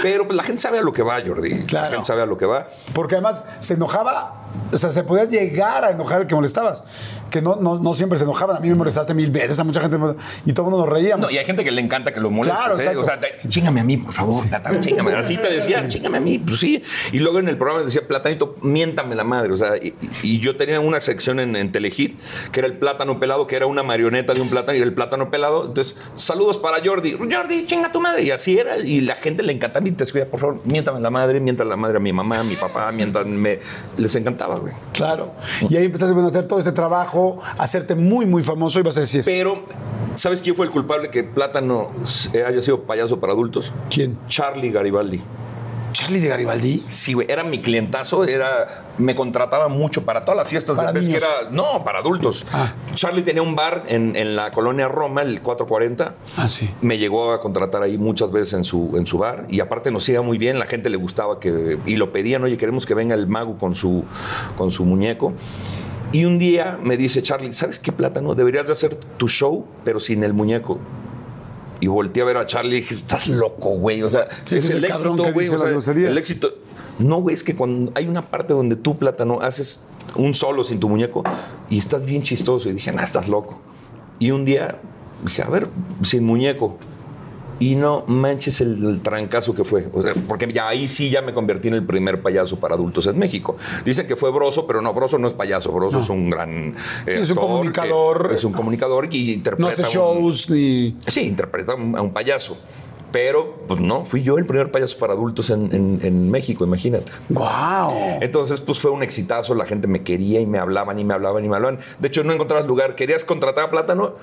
[0.01, 1.65] Pero pues, la gente sabe a lo que va, Jordi.
[1.71, 2.67] La gente sabe a lo que va.
[2.93, 6.83] Porque además se enojaba, o sea, se podía llegar a enojar el que molestabas.
[7.29, 8.57] Que no, no, no siempre se enojaban.
[8.57, 9.97] A mí me molestaste mil veces, a mucha gente.
[9.97, 10.15] me-
[10.45, 11.25] Y todo el mundo nos reíamos.
[11.27, 12.59] No, y hay gente que le encanta que lo molestes.
[12.63, 12.97] Claro, ¿eh?
[12.97, 14.47] O sea, te- chingame a mí, por favor.
[14.47, 15.13] Plátano, chingame.
[15.15, 16.39] Así te decían, chingame a mí.
[16.39, 16.81] Pues sí.
[17.11, 19.53] Y luego en el programa decía, Platanito, miéntame la madre.
[19.53, 22.19] O sea, y, y yo tenía una sección en, en Telehit
[22.51, 25.29] que era el plátano pelado, que era una marioneta de un plátano y el plátano
[25.29, 25.65] pelado.
[25.65, 27.13] Entonces, saludos para Jordi.
[27.13, 28.23] Jordi, chinga tu madre.
[28.23, 28.77] Y así era.
[28.77, 31.77] Y la gente le encantaba y te escribía, por favor, miéntame la madre, miéntame la
[31.77, 33.59] madre a mi mamá, a mi papá, miéntame.
[33.97, 34.73] Les encantaba, güey.
[34.93, 35.33] Claro.
[35.69, 38.97] Y ahí empezaste a hacer todo este trabajo, a hacerte muy, muy famoso y vas
[38.97, 39.65] a decir, Pero,
[40.15, 41.91] ¿sabes quién fue el culpable que Plátano
[42.33, 43.71] haya sido payaso para adultos?
[43.89, 44.17] ¿quién?
[44.27, 45.21] Charlie Garibaldi.
[45.93, 46.83] ¿Charlie de Garibaldi?
[46.87, 50.99] Sí, güey, era mi clientazo, era, me contrataba mucho para todas las fiestas Para de
[50.99, 52.45] pesca, era, no, para adultos.
[52.51, 52.73] Ah.
[52.95, 56.15] Charlie tenía un bar en, en la colonia Roma, el 440.
[56.37, 56.69] Ah, sí.
[56.81, 60.07] Me llegó a contratar ahí muchas veces en su, en su bar y aparte nos
[60.09, 63.15] iba muy bien, la gente le gustaba que, y lo pedían, oye, queremos que venga
[63.15, 64.03] el mago con su,
[64.57, 65.33] con su muñeco.
[66.11, 68.35] Y un día me dice Charlie, ¿sabes qué plátano?
[68.35, 70.79] Deberías de hacer tu show, pero sin el muñeco.
[71.79, 74.03] Y volteé a ver a Charlie y dije, estás loco, güey.
[74.03, 75.49] O sea, es el que güey.
[75.49, 76.53] o sea, el éxito.
[76.99, 79.83] No, güey, es que cuando hay una parte donde tú, plátano, haces
[80.15, 81.23] un solo sin tu muñeco
[81.69, 82.69] y estás bien chistoso.
[82.69, 83.61] Y dije, nah, estás loco.
[84.19, 84.79] Y un día
[85.23, 85.67] dije, a ver,
[86.01, 86.77] sin muñeco.
[87.63, 89.87] Y no manches el, el trancazo que fue.
[89.93, 93.07] O sea, porque ya ahí sí ya me convertí en el primer payaso para adultos
[93.07, 93.55] en México.
[93.85, 95.71] Dicen que fue Broso, pero no, Broso no es payaso.
[95.71, 96.69] Broso es un gran.
[96.69, 96.73] eh,
[97.05, 98.31] Sí, es un actor comunicador.
[98.35, 99.61] Es un comunicador y interpreta.
[99.61, 100.97] No hace un- shows ni.
[101.07, 102.57] Sí, interpreta a un, a un payaso.
[103.13, 107.11] Pero, pues no, fui yo el primer payaso para adultos en, en- en México, imagínate.
[107.29, 107.93] ¡Wow!
[108.21, 111.45] Entonces, pues fue un exitazo, la gente me quería y me hablaban y me hablaban
[111.45, 111.77] y me hablaban.
[111.99, 112.95] De hecho, no encontrabas lugar.
[112.95, 114.15] ¿Querías contratar a Plátano?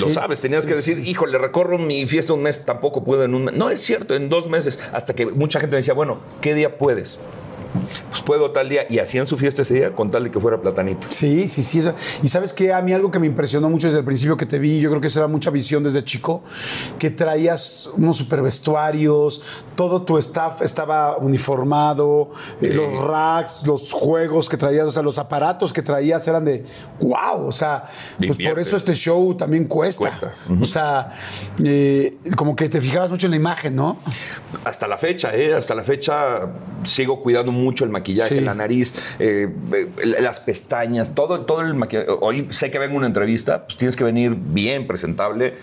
[0.00, 0.14] Lo Sí.
[0.14, 3.54] sabes, tenías que decir, híjole, recorro mi fiesta un mes, tampoco puedo en un mes.
[3.54, 4.78] No, es cierto, en dos meses.
[4.92, 7.18] Hasta que mucha gente me decía, bueno, ¿qué día puedes?
[8.10, 8.82] Pues puedo tal día.
[8.88, 11.06] Y hacían su fiesta ese día con tal de que fuera Platanito.
[11.10, 11.78] Sí, sí, sí.
[11.78, 14.46] eso- Y sabes que a mí algo que me impresionó mucho desde el principio que
[14.46, 16.42] te vi, yo creo que eso era mucha visión desde chico,
[16.98, 19.42] que traías unos super vestuarios,
[19.74, 25.18] todo tu staff estaba uniformado, eh, los racks, los juegos que traías, o sea, los
[25.18, 26.64] aparatos que traías eran de
[27.00, 27.84] wow, o sea,
[28.18, 29.98] pues por eso este show también cuesta.
[30.02, 30.34] Cuesta.
[30.60, 31.14] O sea,
[31.64, 33.96] eh, como que te fijabas mucho en la imagen, ¿no?
[34.64, 35.54] Hasta la fecha, ¿eh?
[35.54, 36.40] Hasta la fecha
[36.84, 38.40] sigo cuidando mucho el maquillaje, Sí.
[38.40, 39.88] la nariz, eh, eh,
[40.20, 42.08] las pestañas, todo, todo el maquillaje.
[42.20, 45.54] Hoy sé que vengo a una entrevista, pues tienes que venir bien presentable,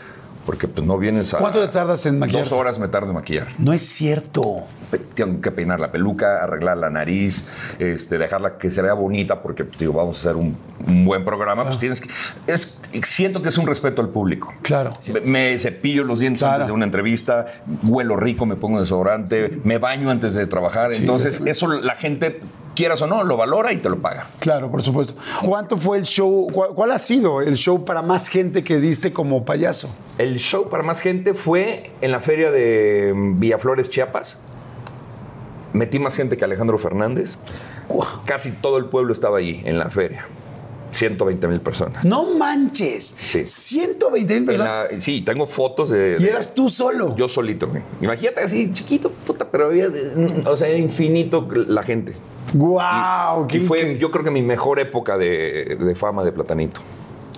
[0.46, 1.38] porque pues no vienes a...
[1.38, 2.44] ¿Cuánto te tardas en maquillar?
[2.44, 3.48] Dos horas me tardo en maquillar.
[3.60, 4.66] No es cierto.
[5.14, 7.46] Tengo que peinar la peluca, arreglar la nariz,
[7.78, 11.24] este, dejarla que se vea bonita, porque pues, digo, vamos a hacer un, un buen
[11.24, 11.66] programa.
[11.66, 12.10] Pues tienes que.
[12.48, 14.54] Es, siento que es un respeto al público.
[14.62, 14.92] Claro.
[15.14, 16.56] Me- Me cepillo los dientes Claro.
[16.56, 17.46] antes de una entrevista,
[17.84, 20.94] huelo rico, me pongo desodorante, me baño antes de trabajar.
[20.94, 22.40] Entonces, eso la gente,
[22.76, 24.28] quieras o no, lo valora y te lo paga.
[24.40, 25.16] Claro, por supuesto.
[25.46, 26.48] ¿Cuánto fue el show?
[26.52, 29.90] ¿Cuál, cuál ha sido el show para más gente que diste como payaso?
[30.18, 34.38] El show para más gente fue en la feria de mm, Villaflores, Chiapas.
[35.74, 37.38] Metí más gente que Alejandro Fernández.
[38.26, 40.26] Casi todo el pueblo estaba allí en la feria.
[40.92, 42.04] 120 mil personas.
[42.06, 43.06] No manches.
[43.18, 43.46] Sí.
[43.46, 44.92] 120 mil personas.
[44.92, 47.16] la- sí, tengo fotos de, Y de- eras tú solo.
[47.16, 47.68] yo solito.
[47.68, 47.82] güey.
[48.02, 49.88] Imagínate así, chiquito, puta, pero había,
[50.46, 52.16] o sea, infinito la gente.
[52.54, 53.46] ¡Guau!
[53.46, 56.82] Y qué fue, yo creo que mi mejor época de, de fama de Platanito.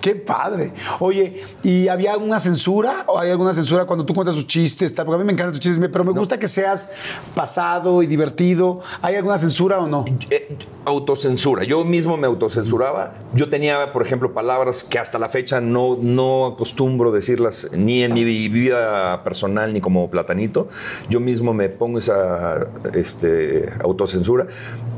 [0.01, 0.73] ¡Qué padre!
[0.99, 3.03] Oye, ¿y había alguna censura?
[3.07, 4.93] ¿O hay alguna censura cuando tú cuentas tus chistes?
[4.95, 5.05] tal?
[5.05, 6.91] Porque a mí me encantan tus chistes, pero me gusta que seas
[7.35, 8.79] pasado y divertido.
[9.03, 10.05] ¿Hay alguna censura o no?
[10.31, 11.63] Eh, autocensura.
[11.63, 13.13] Yo mismo me autocensuraba.
[13.33, 18.13] Yo tenía, por ejemplo, palabras que hasta la fecha no, no acostumbro decirlas ni en
[18.13, 20.67] mi vida personal ni como platanito.
[21.09, 24.47] Yo mismo me pongo esa este, autocensura,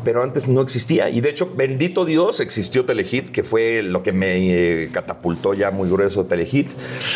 [0.04, 1.10] pero antes no existía.
[1.10, 5.72] Y de hecho, bendito Dios, existió Telehit, que fue lo que me eh, catapultó ya
[5.72, 6.72] muy grueso Telehit.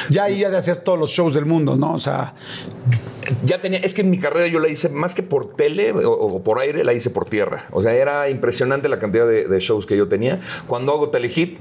[0.09, 1.93] Ya ahí ya hacías todos los shows del mundo, ¿no?
[1.93, 2.33] O sea,
[3.45, 6.11] Ya tenía, es que en mi carrera yo la hice más que por tele o,
[6.11, 7.67] o por aire, la hice por tierra.
[7.71, 10.39] O sea, era impresionante la cantidad de, de shows que yo tenía.
[10.67, 11.59] Cuando hago telehit,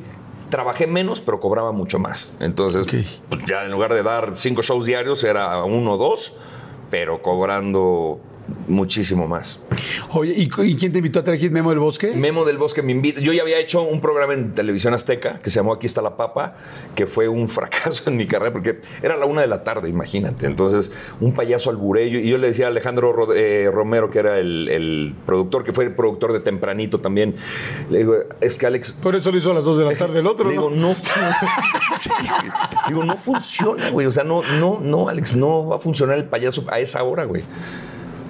[0.48, 2.32] trabajé menos, pero cobraba mucho más.
[2.40, 2.86] Entonces,
[3.28, 6.36] pues, ya en lugar de dar cinco shows diarios, era uno o dos,
[6.90, 8.20] pero cobrando
[8.68, 9.60] muchísimo más.
[10.10, 12.12] oye, ¿y, y quién te invitó a Telehit Memo del Bosque?
[12.14, 13.20] Memo del Bosque me invita.
[13.20, 16.16] Yo ya había hecho un programa en televisión azteca que se llamó Aquí está la
[16.16, 16.54] papa,
[16.94, 20.46] que fue un fracaso en mi carrera porque era la una de la tarde, imagínate.
[20.46, 20.90] Entonces,
[21.20, 22.18] un payaso alburello.
[22.18, 25.72] Y yo le decía a Alejandro Rod- eh, Romero, que era el, el productor, que
[25.72, 27.34] fue el productor de Tempranito también.
[27.90, 28.92] Le digo, es que Alex.
[28.92, 30.88] Por eso lo hizo a las 2 de la tarde el otro, Le digo, ¿no?
[30.88, 30.94] no,
[31.98, 32.10] Sí,
[32.88, 34.06] digo, no funciona, güey.
[34.06, 37.24] O sea, no, no, no, Alex, no va a funcionar el payaso a esa hora,
[37.24, 37.42] güey.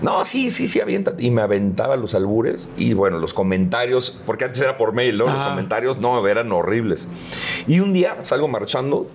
[0.03, 1.15] No, sí, sí, sí, avienta.
[1.19, 5.25] Y me aventaba los albures y bueno, los comentarios, porque antes era por mail, ¿no?
[5.27, 5.49] Los Ah.
[5.51, 7.09] comentarios no, eran horribles.
[7.67, 9.09] Y un día salgo marchando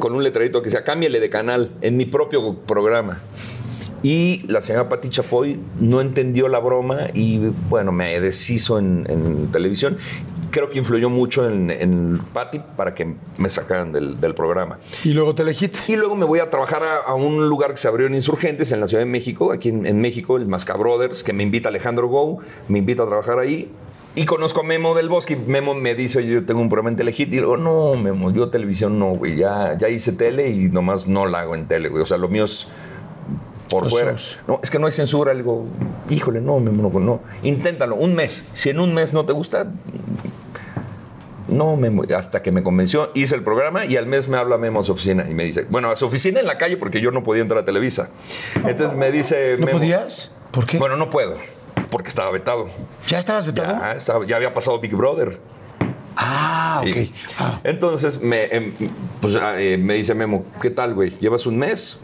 [0.00, 3.20] con un letrerito que decía, cámbiale de canal en mi propio programa.
[4.02, 7.38] Y la señora Pati Chapoy no entendió la broma y
[7.70, 9.96] bueno, me deshizo en, en televisión.
[10.54, 14.78] Creo que influyó mucho en, en Pati para que me sacaran del, del programa.
[15.02, 15.74] Y luego Telehit.
[15.88, 18.70] Y luego me voy a trabajar a, a un lugar que se abrió en Insurgentes,
[18.70, 21.70] en la Ciudad de México, aquí en, en México, el Masca Brothers, que me invita
[21.70, 22.38] Alejandro Gou,
[22.68, 23.68] me invita a trabajar ahí.
[24.14, 25.32] Y conozco a Memo del Bosque.
[25.32, 27.26] y Memo me dice, oye, yo tengo un programa en Telehit.
[27.32, 29.36] Y digo, no, Memo, yo televisión no, güey.
[29.36, 32.00] Ya, ya hice tele y nomás no la hago en tele, güey.
[32.04, 32.68] O sea, lo mío es
[33.74, 34.10] por Los fuera.
[34.12, 34.38] shows.
[34.48, 35.32] No, es que no hay censura.
[35.32, 35.66] Le digo,
[36.08, 37.20] híjole, no, Memo, no, no.
[37.42, 38.44] Inténtalo, un mes.
[38.52, 39.66] Si en un mes no te gusta,
[41.48, 44.80] no, Memo, hasta que me convenció, hice el programa y al mes me habla Memo
[44.80, 47.10] a su oficina y me dice, bueno, a su oficina en la calle porque yo
[47.10, 48.08] no podía entrar a Televisa.
[48.66, 49.56] Entonces me dice...
[49.58, 50.34] ¿No Memo, podías?
[50.50, 50.78] ¿Por qué?
[50.78, 51.36] Bueno, no puedo,
[51.90, 52.68] porque estaba vetado.
[53.08, 53.78] ¿Ya estabas vetado?
[53.78, 55.38] Ya, estaba- ya había pasado Big Brother.
[56.16, 57.10] Ah, ok.
[57.38, 57.60] Ah.
[57.64, 58.72] Entonces me, em,
[59.20, 61.10] pues, ah, eh, me dice Memo, ¿qué tal, güey?
[61.18, 62.00] ¿Llevas un mes?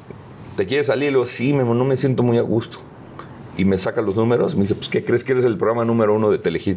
[0.61, 1.11] ¿Te quieres salir?
[1.11, 2.77] Le sí, no me siento muy a gusto.
[3.57, 6.15] Y me saca los números, me dice, pues, ¿qué crees que eres el programa número
[6.15, 6.77] uno de Telehit?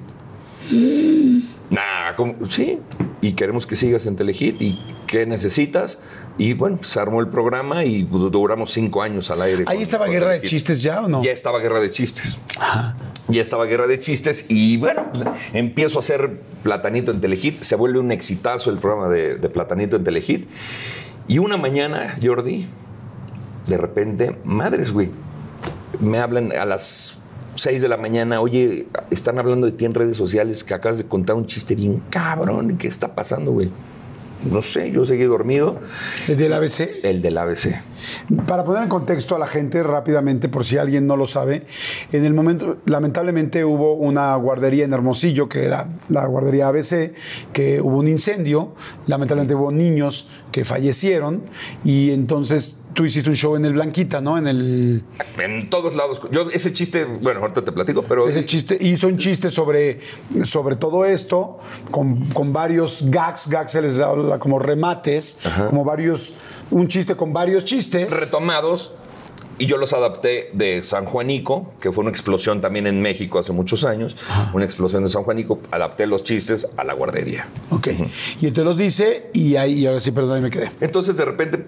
[1.69, 2.33] Nah, ¿cómo?
[2.49, 2.79] sí.
[3.19, 5.99] y queremos que sigas en Telehit y qué necesitas.
[6.37, 9.65] Y bueno, se armó el programa y duramos cinco años al aire.
[9.67, 10.49] ¿Ahí con- estaba con Guerra de Telehit.
[10.49, 11.21] Chistes ya o no?
[11.21, 12.37] Ya estaba Guerra de Chistes.
[13.27, 17.59] Ya estaba Guerra de Chistes y bueno, pues, empiezo a hacer Platanito en Telehit.
[17.63, 20.47] Se vuelve un exitazo el programa de, de Platanito en Telehit.
[21.27, 22.65] Y una mañana, Jordi,
[23.67, 25.11] de repente, madres, güey,
[25.99, 27.19] me hablan a las
[27.55, 31.05] 6 de la mañana, oye, están hablando de ti en redes sociales que acabas de
[31.05, 32.77] contar un chiste bien cabrón.
[32.77, 33.69] ¿Qué está pasando, güey?
[34.49, 35.79] No sé, yo seguí dormido.
[36.27, 36.89] ¿El del ABC?
[37.03, 37.81] El del ABC.
[38.45, 41.65] Para poner en contexto a la gente rápidamente, por si alguien no lo sabe,
[42.11, 47.13] en el momento, lamentablemente hubo una guardería en Hermosillo, que era la guardería ABC,
[47.53, 48.73] que hubo un incendio,
[49.07, 51.43] lamentablemente hubo niños que fallecieron,
[51.85, 54.37] y entonces tú hiciste un show en el Blanquita, ¿no?
[54.37, 55.03] En el...
[55.37, 56.21] En todos lados.
[56.31, 60.01] Yo ese chiste, bueno, ahorita te platico, pero Ese chiste, hizo un chiste sobre,
[60.43, 61.59] sobre todo esto,
[61.91, 65.39] con, con varios gags, gags se les habla como remates,
[65.69, 66.33] como varios,
[66.71, 68.11] un chiste con varios chistes.
[68.11, 68.93] retomados
[69.59, 73.53] y yo los adapté de San Juanico, que fue una explosión también en México hace
[73.53, 74.15] muchos años,
[74.53, 77.47] una explosión de San Juanico, adapté los chistes a la guardería.
[77.69, 77.89] Ok.
[78.41, 80.71] Y entonces los dice y ahí, y ahora sí, perdón, ahí me quedé.
[80.81, 81.65] Entonces de repente,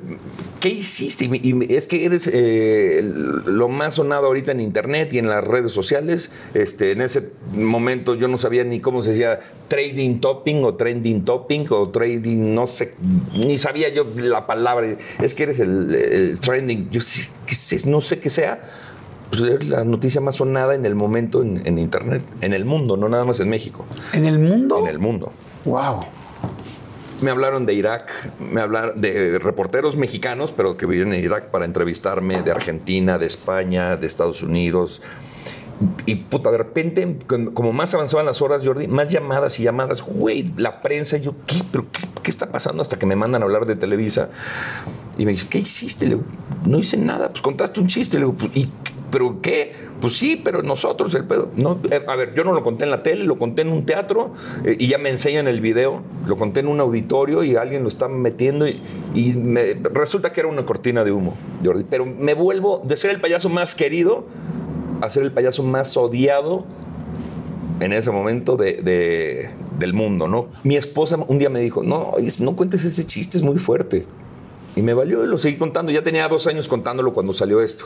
[0.59, 1.25] ¿qué hiciste?
[1.25, 3.01] Y y es que eres eh,
[3.45, 6.31] lo más sonado ahorita en internet y en las redes sociales.
[6.53, 11.23] Este, en ese momento yo no sabía ni cómo se decía trading topping o trending
[11.23, 12.93] topping o trading, no sé,
[13.33, 14.95] ni sabía yo la palabra.
[15.21, 16.89] Es que eres el, el trending.
[16.89, 18.61] Yo sí, qué sé, no sé qué sea.
[19.29, 22.95] Pues es la noticia más sonada en el momento en, en internet, en el mundo,
[22.95, 24.79] no nada más en México, ¿En el mundo?
[24.79, 25.31] en el mundo.
[25.65, 26.01] Wow.
[27.21, 31.65] Me hablaron de Irak, me hablaron de reporteros mexicanos, pero que viven en Irak para
[31.65, 35.01] entrevistarme, de Argentina, de España, de Estados Unidos.
[36.05, 37.17] Y puta, de repente,
[37.53, 41.55] como más avanzaban las horas, Jordi, más llamadas y llamadas, güey, la prensa, yo, ¿qué,
[41.71, 42.81] pero qué, qué está pasando?
[42.81, 44.29] Hasta que me mandan a hablar de Televisa.
[45.17, 46.05] Y me dice, ¿qué hiciste?
[46.07, 46.27] Le digo,
[46.65, 48.17] no hice nada, pues contaste un chiste.
[48.17, 48.69] Le digo, "Pues, ¿y
[49.11, 49.71] pero qué?
[50.01, 51.49] Pues sí, pero nosotros el pedo.
[51.55, 53.85] No, eh, a ver, yo no lo conté en la tele, lo conté en un
[53.85, 54.33] teatro
[54.65, 56.01] eh, y ya me enseñan el video.
[56.27, 58.81] Lo conté en un auditorio y alguien lo está metiendo y,
[59.93, 61.85] resulta que era una cortina de humo, Jordi.
[61.89, 64.25] Pero me vuelvo de ser el payaso más querido
[65.01, 66.65] a ser el payaso más odiado
[67.79, 69.49] en ese momento de, de-
[69.79, 70.47] del mundo, ¿no?
[70.63, 74.05] Mi esposa un día me dijo, no, no cuentes ese chiste, es muy fuerte.
[74.75, 75.91] Y me valió y lo seguí contando.
[75.91, 77.85] Ya tenía dos años contándolo cuando salió esto.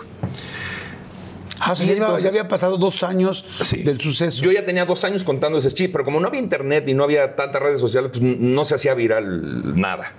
[1.59, 3.83] Ah, o sea, ya, entonces- ya había pasado dos años Sí.
[3.83, 4.41] del suceso.
[4.41, 7.03] Yo ya tenía dos años contando ese chiste, pero como no había internet y no
[7.03, 10.13] había tantas redes sociales, pues no se hacía viral nada.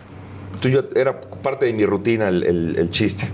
[0.54, 3.28] Entonces yo, era parte de mi rutina el, el- el chiste.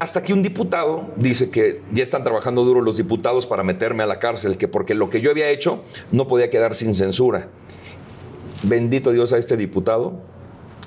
[0.00, 4.06] Hasta que un diputado dice que ya están trabajando duro los diputados para meterme a
[4.06, 7.48] la cárcel, que porque lo que yo había hecho no podía quedar sin censura.
[8.62, 10.20] Bendito Dios a este diputado,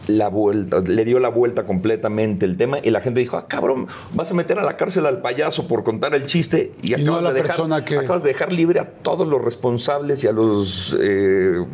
[0.06, 3.88] la vuelta, le dio la vuelta completamente el tema y la gente dijo, ah, cabrón,
[4.14, 7.16] vas a meter a la cárcel al payaso por contar el chiste y, Y no
[7.16, 10.24] a acabas, la de dejar, persona que- acabas de dejar libre a todos los responsables
[10.24, 11.66] y a los eh,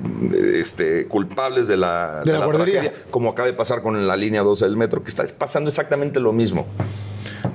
[0.55, 4.65] este, culpables de la, De la tragedia, como acaba de pasar con la línea 12
[4.65, 6.65] del metro, que está pasando exactamente lo mismo.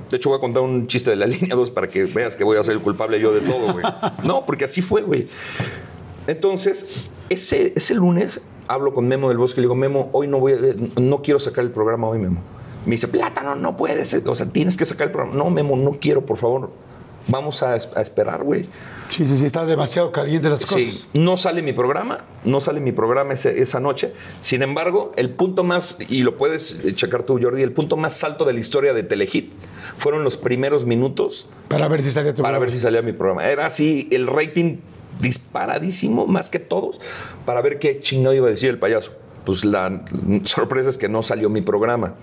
[0.09, 2.43] De hecho, voy a contar un chiste de la línea 2 para que veas que
[2.43, 3.85] voy a ser el culpable yo de todo, güey.
[4.23, 5.27] No, porque así fue, güey.
[6.27, 6.85] Entonces,
[7.29, 10.53] ese, ese lunes hablo con Memo del Bosque y le digo, Memo, hoy no voy
[10.53, 12.41] a- no quiero sacar el programa hoy, Memo.
[12.85, 15.35] Me dice, Plátano, no puedes, o sea, tienes que sacar el programa.
[15.37, 16.69] No, Memo, no quiero, por favor.
[17.27, 18.65] Vamos a, es- a esperar, güey.
[19.09, 20.81] Sí, sí, sí, está demasiado caliente las cosas.
[21.11, 24.13] Sí, no sale mi programa, no sale mi programa ese- esa noche.
[24.39, 28.45] Sin embargo, el punto más, y lo puedes checar tú, Jordi, el punto más alto
[28.45, 29.51] de la historia de Telehit
[29.97, 32.65] fueron los primeros minutos Para ver si salía tu para programa.
[32.65, 33.47] ver si salía mi programa.
[33.47, 34.77] Era así el rating
[35.19, 36.99] disparadísimo, más que todos,
[37.45, 39.11] para ver qué chingado iba a decir el payaso.
[39.45, 40.03] Pues la
[40.43, 42.15] sorpresa es que no salió mi programa.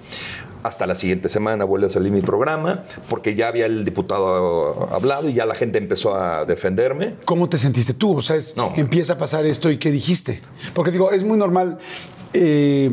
[0.62, 5.28] Hasta la siguiente semana vuelve a salir mi programa, porque ya había el diputado hablado
[5.28, 7.14] y ya la gente empezó a defenderme.
[7.24, 8.16] ¿Cómo te sentiste tú?
[8.16, 8.72] O sea, es- No.
[8.76, 10.40] empieza a pasar esto y ¿qué dijiste?
[10.74, 11.78] Porque digo, es muy normal.
[12.38, 12.90] eh,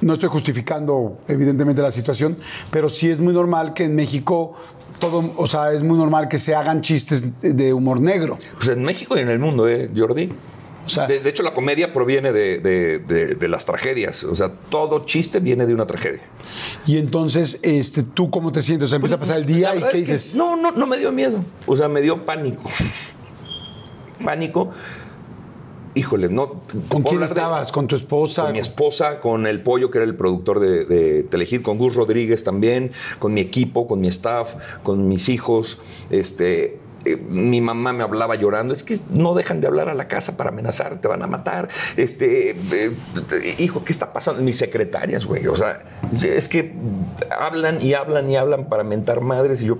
[0.00, 2.36] no estoy justificando, evidentemente, la situación,
[2.70, 4.54] pero sí es muy normal que en México
[5.00, 8.36] todo, o sea, es muy normal que se hagan chistes de humor negro.
[8.56, 10.32] Pues en México y en el mundo, ¿eh, Jordi?
[10.86, 14.24] O sea- de, de hecho, la comedia proviene de, de- de- las tragedias.
[14.24, 16.22] O sea, todo chiste viene de una tragedia.
[16.86, 18.86] Y entonces, este, ¿tú cómo te sientes?
[18.86, 20.34] O sea, empieza a pasar el día y ¿qué dices?
[20.34, 21.44] no, no, no me dio miedo.
[21.66, 22.62] O sea, me dio pánico.
[24.24, 24.70] pánico.
[25.98, 26.60] Híjole, no.
[26.88, 27.72] ¿Con quién de- estabas?
[27.72, 28.44] ¿Con tu esposa?
[28.44, 31.96] Con mi esposa, con el pollo, que era el productor de, de Telehit, con Gus
[31.96, 35.78] Rodríguez también, con mi equipo, con mi staff, con mis hijos.
[36.10, 40.06] Este, eh, mi mamá me hablaba llorando, es que no dejan de hablar a la
[40.06, 41.68] casa para amenazar, te van a matar.
[41.96, 42.92] Este, eh,
[43.58, 44.40] hijo, ¿qué está pasando?
[44.42, 45.48] Mis secretarias, güey.
[45.48, 45.82] O sea,
[46.22, 46.74] es que
[47.40, 49.78] hablan y hablan y hablan para mentar madres y yo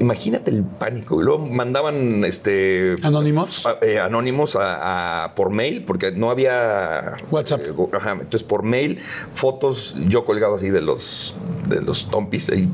[0.00, 1.20] imagínate el pánico.
[1.20, 7.60] Y luego mandaban este anónimos, eh, anónimos a, por mail porque no había WhatsApp.
[7.66, 7.74] Eh,
[8.20, 8.98] entonces por mail
[9.32, 11.36] fotos yo colgado así de los
[11.68, 12.68] de los tompis ahí,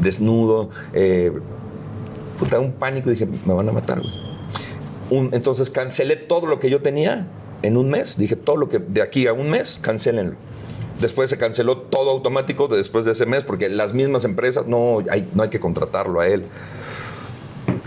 [0.00, 0.70] desnudo.
[0.92, 1.32] Eh,
[2.38, 4.02] puta, un pánico y dije me van a matar.
[5.10, 7.26] entonces cancelé todo lo que yo tenía
[7.62, 8.16] en un mes.
[8.16, 10.36] Dije todo lo que de aquí a un mes cancelenlo.
[11.00, 15.28] Después se canceló todo automático después de ese mes porque las mismas empresas no hay,
[15.34, 16.44] no hay que contratarlo a él.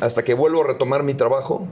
[0.02, 1.68] Hasta que vuelvo a retomar mi trabajo.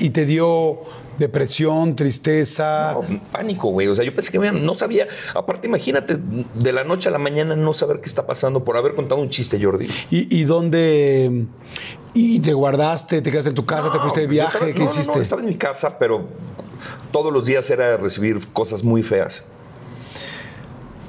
[0.00, 0.80] ¿Y te dio
[1.18, 2.96] depresión, tristeza?
[3.30, 3.88] pánico, güey.
[3.88, 5.06] O sea, yo pensé que no sabía.
[5.34, 8.94] Aparte, imagínate, de la noche a la mañana no saber qué está pasando por haber
[8.94, 9.88] contado un chiste, Jordi.
[10.10, 11.46] ¿Y, dónde?
[12.14, 13.22] ¿Y te guardaste?
[13.22, 13.92] ¿Te quedaste en tu casa?
[13.92, 14.74] ¿Te fuiste de viaje?
[14.74, 15.16] ¿Qué hiciste?
[15.16, 16.24] No, estaba en mi casa, pero
[17.12, 19.44] todos los días era recibir cosas muy feas.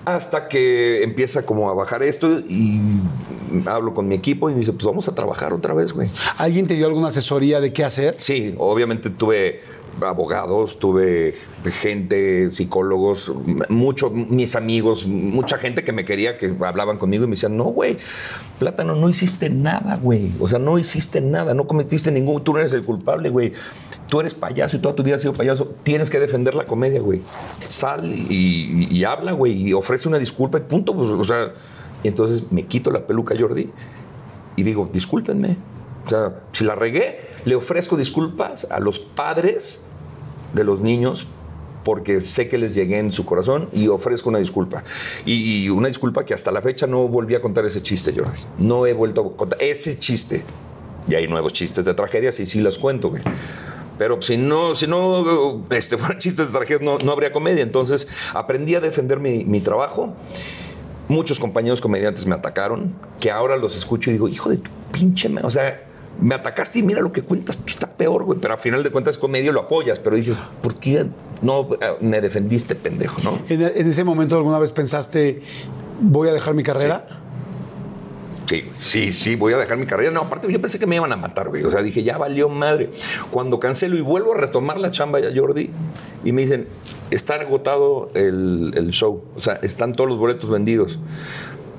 [0.06, 2.80] Hasta que empieza como a bajar esto y
[3.66, 6.10] hablo con mi equipo y me dice, pues vamos a trabajar otra vez, güey.
[6.38, 8.16] ¿Alguien te dio alguna asesoría de qué hacer?
[8.18, 9.62] Sí, obviamente tuve
[10.02, 11.36] abogados, tuve
[11.66, 13.32] gente, psicólogos,
[13.70, 17.66] muchos mis amigos, mucha gente que me quería, que hablaban conmigo y me decían, no,
[17.66, 17.98] güey,
[18.60, 20.32] plátano, no hiciste nada, güey.
[20.40, 23.54] O sea, no hiciste nada, no cometiste ningún, tú no eres el culpable, güey.
[24.14, 25.74] Tú eres payaso y toda tu vida has sido payaso.
[25.82, 27.24] Tienes que defender la comedia, güey.
[27.68, 30.96] Sal y, habla, güey, y ofrece una disculpa y punto.
[30.96, 31.54] Pues, o sea,
[32.04, 33.72] y entonces me quito la peluca, Jordi,
[34.56, 35.58] y digo, discúlpenme
[36.06, 39.82] o sea, si la regué, le ofrezco disculpas a los padres
[40.54, 41.28] de los niños
[41.84, 44.84] porque sé que les llegué en su corazón y ofrezco una disculpa.
[45.26, 48.40] Y, una disculpa que hasta la fecha no volví a contar ese chiste, Jordi.
[48.58, 50.44] No he vuelto a contar ese chiste.
[51.08, 53.24] Y hay nuevos chistes de tragedias y sí los cuento, güey.
[53.98, 57.64] Pero si no, si no este, fueran chistes de tragedias, no, no, habría comedia.
[57.64, 60.14] Entonces aprendí a defender mi, mi trabajo.
[61.08, 65.30] Muchos compañeros comediantes me atacaron, que ahora los escucho y digo, hijo de tu pinche...
[65.44, 65.84] O sea,
[66.20, 68.40] me atacaste y mira lo que cuentas, tú está peor, güey.
[68.40, 71.06] Pero al final de cuentas, con medio lo apoyas, pero dices, ¿por qué
[71.42, 73.40] no eh, me defendiste, pendejo, no?
[73.50, 75.42] ¿En, ese momento alguna vez pensaste,
[76.00, 77.06] voy a dejar mi carrera?
[77.08, 77.16] Sí.
[78.82, 80.12] Sí, sí, voy a dejar mi carrera.
[80.12, 81.64] No, aparte yo pensé que me iban a matar, güey.
[81.64, 82.90] O sea, dije, ya valió madre.
[83.32, 85.70] Cuando cancelo y vuelvo a retomar la chamba ya, Jordi,
[86.24, 86.68] y me dicen,
[87.12, 89.24] está agotado el, el show.
[89.36, 91.00] O sea, están todos los boletos vendidos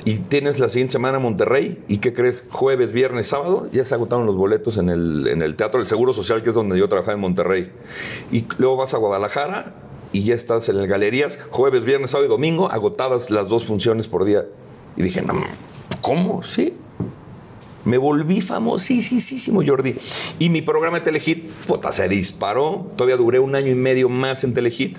[0.06, 2.44] y tienes la siguiente semana Monterrey y ¿qué crees?
[2.50, 6.12] Jueves, viernes, sábado, ya se agotaron los boletos en el, en el Teatro del Seguro
[6.12, 7.72] Social, que es donde yo trabajaba en Monterrey.
[8.30, 9.74] Y luego vas a Guadalajara
[10.12, 14.06] y ya estás en las galerías, jueves, viernes, sábado y domingo, agotadas las dos funciones
[14.06, 14.44] por día.
[14.96, 15.32] Y dije, no,
[16.04, 16.42] ¿cómo?
[16.42, 16.74] Sí.
[17.86, 19.94] Me volví famosísimo, Jordi.
[20.38, 22.90] Y mi programa de Telehit, puta, se disparó.
[22.94, 24.98] Todavía duré un año y medio más en Telehit,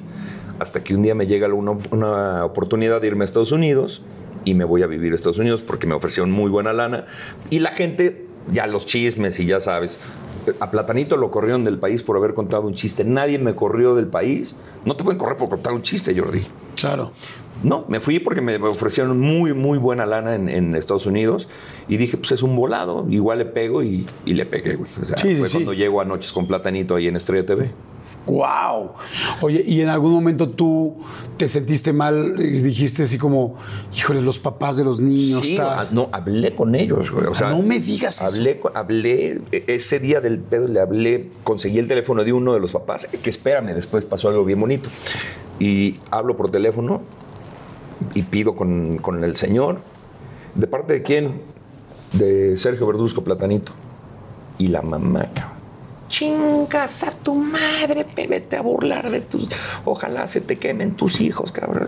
[0.58, 4.02] hasta que un día me llega una, una oportunidad de irme a Estados Unidos
[4.46, 7.06] y me voy a vivir a Estados Unidos porque me ofrecieron muy buena lana.
[7.52, 10.00] Y la gente, ya los chismes y ya sabes,
[10.60, 13.04] a Platanito lo corrieron del país por haber contado un chiste.
[13.04, 14.56] Nadie me corrió del país.
[14.86, 16.46] No te pueden correr por contar un chiste, Jordi.
[16.76, 17.12] Claro.
[17.66, 21.48] No, me fui porque me ofrecieron muy, muy buena lana en, Estados Unidos
[21.88, 24.76] y dije, pues es un volado, igual le pego y, le pegué.
[24.76, 27.72] O sea, fue cuando llego a Noches con Platanito ahí en Estrella TV.
[28.28, 28.92] ¡Wow!
[29.42, 30.98] Oye, ¿y en algún momento tú
[31.38, 32.36] te sentiste mal?
[32.38, 33.56] Dijiste así como,
[33.96, 35.44] híjole, los papás de los niños.
[35.44, 35.58] Sí,
[35.92, 37.26] no, hablé con ellos, güey.
[37.26, 38.72] O sea, no me digas hablé, eso.
[38.76, 42.72] Hablé, e, ese día del pedo le hablé, conseguí el teléfono de uno de los
[42.72, 44.90] papás, que espérame, después pasó algo bien bonito.
[45.60, 47.02] Y hablo por teléfono
[48.14, 49.80] y pido con, con el señor.
[50.54, 51.42] ¿De parte de quién?
[52.14, 53.74] De Sergio Verduzco Platanito.
[54.58, 55.28] Y la mamá,
[56.08, 59.50] chingas a tu madre, vete a burlar de tus.
[59.84, 61.88] Ojalá se te quemen tus hijos, cabrón.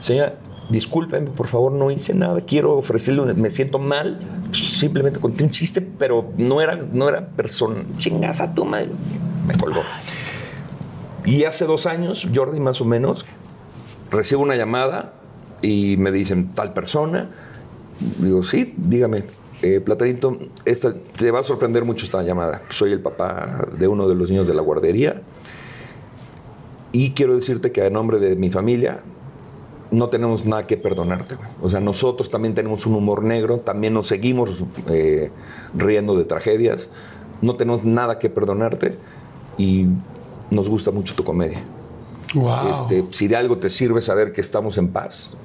[0.00, 0.34] Señora,
[0.68, 2.40] discúlpeme, por favor, no hice nada.
[2.40, 4.20] Quiero ofrecerle, me siento mal.
[4.52, 7.84] Simplemente conté un chiste, pero no era, no era persona.
[7.98, 8.90] Chingas a tu madre.
[9.46, 9.82] Me colgó.
[11.24, 13.24] Y hace dos años, Jordi, más o menos,
[14.10, 15.14] recibo una llamada
[15.62, 17.30] y me dicen tal persona.
[18.18, 19.24] Digo, sí, dígame
[19.62, 20.36] eh, Platanito,
[20.66, 22.62] esta, te va a sorprender mucho esta llamada.
[22.68, 25.22] Soy el papá de uno de los niños de la guardería
[26.92, 29.00] y quiero decirte que a nombre de mi familia
[29.90, 31.36] no tenemos nada que perdonarte.
[31.62, 35.30] O sea, nosotros también tenemos un humor negro, también nos seguimos eh,
[35.74, 36.90] riendo de tragedias,
[37.40, 38.98] no tenemos nada que perdonarte
[39.56, 39.86] y
[40.50, 41.64] nos gusta mucho tu comedia.
[42.72, 45.36] Este, si de algo te sirve saber que estamos en paz,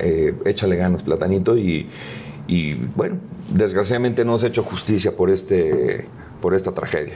[0.00, 1.88] eh, échale ganas, Platanito, y,
[2.46, 3.16] Y bueno,
[3.48, 6.06] desgraciadamente no se ha hecho justicia por, este,
[6.40, 7.14] por esta tragedia.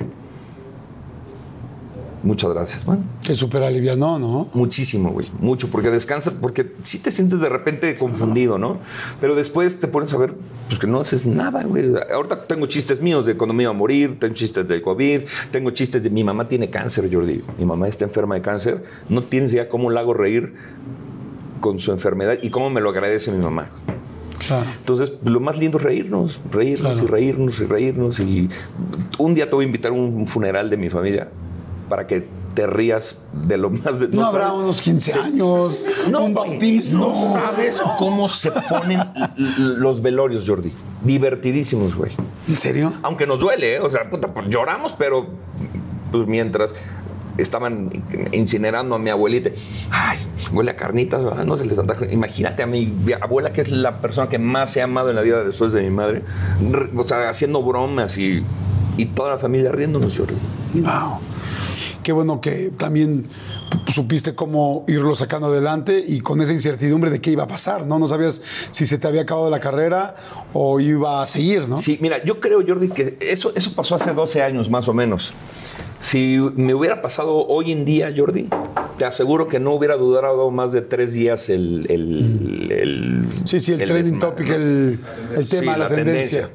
[2.22, 3.04] Muchas gracias, bueno.
[3.24, 4.48] Que súper alivianó, ¿no?
[4.52, 5.28] Muchísimo, güey.
[5.38, 8.78] Mucho, porque descansas, porque sí te sientes de repente confundido, ¿no?
[9.20, 10.34] Pero después te pones a ver,
[10.66, 11.92] pues que no haces nada, güey.
[12.12, 15.20] Ahorita tengo chistes míos de cuando me iba a morir, tengo chistes del COVID,
[15.52, 17.44] tengo chistes de mi mamá tiene cáncer, Jordi.
[17.58, 18.82] Mi mamá está enferma de cáncer.
[19.08, 20.54] No tienes idea cómo la hago reír
[21.66, 23.66] con su enfermedad y cómo me lo agradece mi mamá.
[24.46, 24.66] Claro.
[24.78, 27.04] Entonces, lo más lindo es reírnos, reírnos Claro.
[27.04, 28.20] y reírnos y reírnos.
[28.20, 28.48] Y
[29.18, 31.28] un día te voy a invitar a un funeral de mi familia
[31.88, 33.98] para que te rías de lo más...
[33.98, 37.08] De, No, habrá sabes- unos 15 años, un güey, bautismo.
[37.08, 39.00] No sabes cómo se ponen
[39.36, 40.72] los velorios, Jordi.
[41.02, 42.12] Divertidísimos, güey.
[42.48, 42.92] ¿En serio?
[43.02, 43.80] Aunque nos duele, ¿eh?
[43.80, 45.26] o sea, puta, pues lloramos, pero
[46.12, 46.72] pues mientras
[47.38, 47.90] estaban
[48.32, 49.50] incinerando a mi abuelita,
[49.90, 50.18] ay,
[50.52, 51.44] huele a carnitas, ¿verdad?
[51.44, 52.06] no se les antoja.
[52.06, 55.44] Imagínate a mi abuela, que es la persona que más he amado en la vida
[55.44, 56.22] después de mi madre,
[56.96, 58.42] o sea, haciendo bromas y,
[58.96, 60.34] y toda la familia riéndonos, Jordi.
[60.74, 61.18] Wow.
[62.02, 63.26] Qué bueno que también
[63.88, 67.98] supiste cómo irlo sacando adelante y con esa incertidumbre de qué iba a pasar, ¿no?
[67.98, 70.14] No sabías si se te había acabado la carrera
[70.52, 71.76] o iba a seguir, ¿no?
[71.76, 75.32] Sí, mira, yo creo, Jordi, que eso, eso pasó hace 12 años más o menos.
[76.06, 78.48] Si me hubiera pasado hoy en día, Jordi,
[78.96, 81.84] te aseguro que no hubiera durado más de tres días el...
[81.90, 85.00] el, el- Sí, sí, el, trending desma- topic, el,
[85.34, 86.50] el tema, Sí, la, tendencia.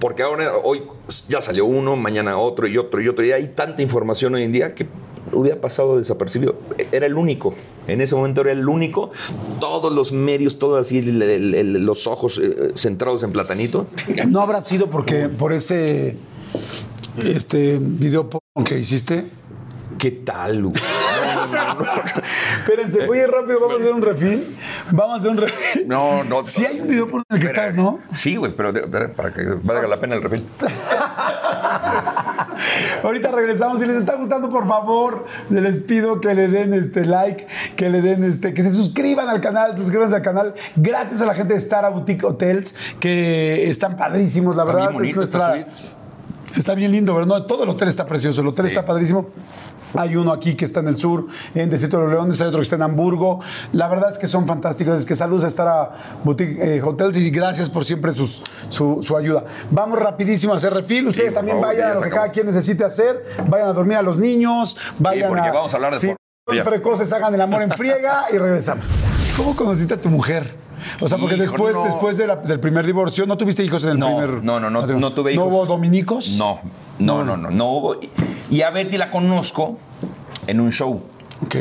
[0.00, 0.82] Porque ahora, hoy
[1.28, 3.24] ya salió uno, mañana otro y otro y otro.
[3.24, 4.88] Y hay tanta información hoy en día que
[5.32, 6.56] hubiera pasado desapercibido.
[6.90, 7.54] Era el único.
[7.86, 9.10] En ese momento era el único.
[9.60, 13.86] Todos los medios, todos así, el- el- el- los ojos eh, centrados en Platanito.
[14.26, 16.16] ¿No habrá sido porque por ese
[17.24, 18.28] este video
[18.64, 19.26] que hiciste?
[19.98, 20.72] ¿Qué tal, Lu?
[20.72, 22.02] No, no, no, no.
[22.58, 24.56] Espérense, voy a ir rápido, vamos a hacer un refil.
[24.90, 25.88] Vamos a hacer un refil.
[25.88, 26.44] No, no.
[26.44, 28.00] Sí hay un video en el que estás, ¿no?
[28.12, 28.72] Sí, güey, pero
[29.14, 30.44] para que valga la pena el refil.
[33.02, 33.80] Ahorita regresamos.
[33.80, 37.46] Si les está gustando, por favor, les pido que le den este like,
[37.76, 40.54] que le den este, que se suscriban al canal, suscríbanse al canal.
[40.74, 44.92] Gracias a la gente de Star Boutique Hotels, que están padrísimos, la verdad.
[44.92, 45.66] bonito es nuestra-
[46.56, 48.72] Está bien lindo, pero no, todo el hotel está precioso, el hotel Sí.
[48.72, 49.28] está padrísimo.
[49.96, 52.58] Hay uno aquí que está en el sur, en Desierto de los Leones, hay otro
[52.58, 53.40] que está en Hamburgo.
[53.72, 54.98] La verdad es que son fantásticos.
[54.98, 55.92] Es que saludos a Star
[56.24, 59.44] Boutique eh, Hotels y gracias por siempre sus- su, su ayuda.
[59.70, 61.06] Vamos rapidísimo a hacer refil.
[61.08, 62.20] Ustedes también favor, vayan ya a lo que acabó.
[62.22, 63.24] cada quien necesite hacer.
[63.48, 64.76] Vayan a dormir a los niños.
[64.98, 65.52] Vayan porque a.
[65.52, 66.16] vamos a hablar de
[66.54, 66.64] ya.
[66.64, 68.90] precoces, hagan el amor en friega y regresamos.
[69.36, 70.54] ¿Cómo conociste a tu mujer?
[71.00, 71.84] O sea, porque Hijo, después, no.
[71.84, 74.70] después de la- del primer divorcio, ¿no tuviste hijos en el No, primer no, no,
[74.70, 75.08] no, matrimonio?
[75.10, 75.44] no tuve hijos.
[75.46, 76.36] ¿No hubo dominicos?
[76.38, 76.60] No,
[76.98, 77.96] no, no, no, no hubo.
[78.50, 79.78] Y a Betty la conozco
[80.46, 81.02] en un show.
[81.44, 81.56] Ok.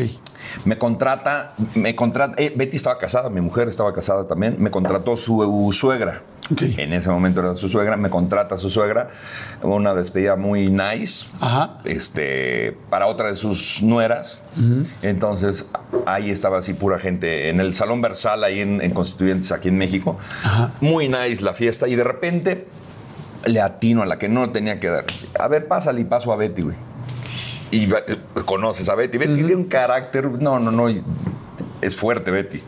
[0.65, 5.15] Me contrata, me contrata, eh, Betty estaba casada, mi mujer estaba casada también, me contrató
[5.15, 6.21] su suegra.
[6.57, 9.09] En ese momento era su suegra, me contrata su suegra,
[9.63, 11.79] una despedida muy nice, Ajá.
[11.85, 14.39] este, para otra de sus nueras.
[15.01, 15.65] Entonces,
[16.05, 19.77] ahí estaba así pura gente, en el Salón Versal, ahí en, en Constituyentes, aquí en
[19.77, 20.17] México.
[20.81, 22.67] Muy nice la fiesta, y de repente
[23.45, 25.05] le atino a la que no tenía que dar.
[25.39, 26.75] A ver, pásale y paso a Betty, güey.
[27.71, 27.89] Y
[28.45, 29.17] conoces a Betty.
[29.17, 30.87] Betty tiene un carácter, no, no, no,
[31.81, 32.61] es fuerte Betty.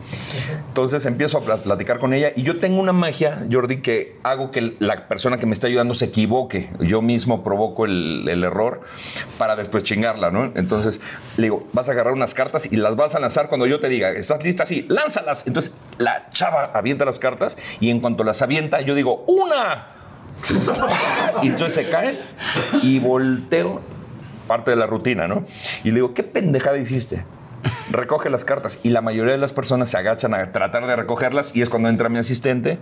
[0.68, 4.50] Entonces empiezo a pla- platicar con ella y yo tengo una magia, Jordi, que hago
[4.50, 6.70] que la persona que me está ayudando se equivoque.
[6.80, 8.82] Yo mismo provoco el, el error
[9.38, 10.52] para después chingarla, ¿no?
[10.54, 11.00] Entonces
[11.36, 13.88] le digo, vas a agarrar unas cartas y las vas a lanzar cuando yo te
[13.88, 14.66] diga, ¿estás lista?
[14.66, 15.46] Sí, lánzalas.
[15.46, 19.86] Entonces la chava avienta las cartas y en cuanto las avienta, yo digo, ¡una!
[21.42, 22.20] Y entonces se caen
[22.82, 23.80] y volteo,
[24.48, 25.44] parte de la rutina, ¿no?
[25.84, 27.24] Y le digo, ¿qué pendejada hiciste?
[27.92, 28.80] Recoge las cartas.
[28.82, 31.88] Y la mayoría de las personas se agachan a tratar de recogerlas y es cuando
[31.88, 32.78] entra mi asistente.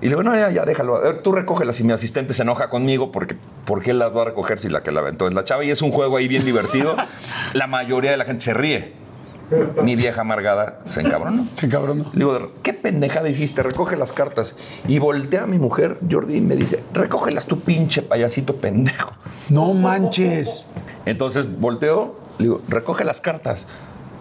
[0.00, 0.96] Y le digo, no, ya, ya, déjalo.
[0.96, 1.78] A ver, tú recógelas.
[1.78, 4.82] Y mi asistente se enoja conmigo porque ¿por qué las va a recoger si la
[4.82, 5.64] que la aventó es la chava?
[5.64, 6.96] Y es un juego ahí bien divertido.
[7.52, 9.03] La mayoría de la gente se ríe.
[9.82, 11.46] Mi vieja amargada se encabronó.
[11.70, 11.98] Cabrón.
[11.98, 12.04] ¿no?
[12.12, 13.62] Le digo, ¿qué pendejada hiciste?
[13.62, 14.56] Recoge las cartas.
[14.88, 19.12] Y voltea a mi mujer, Jordi, y me dice, recógelas tu pinche payasito pendejo.
[19.50, 20.70] No manches.
[21.06, 23.66] Entonces volteo, le digo, recoge las cartas.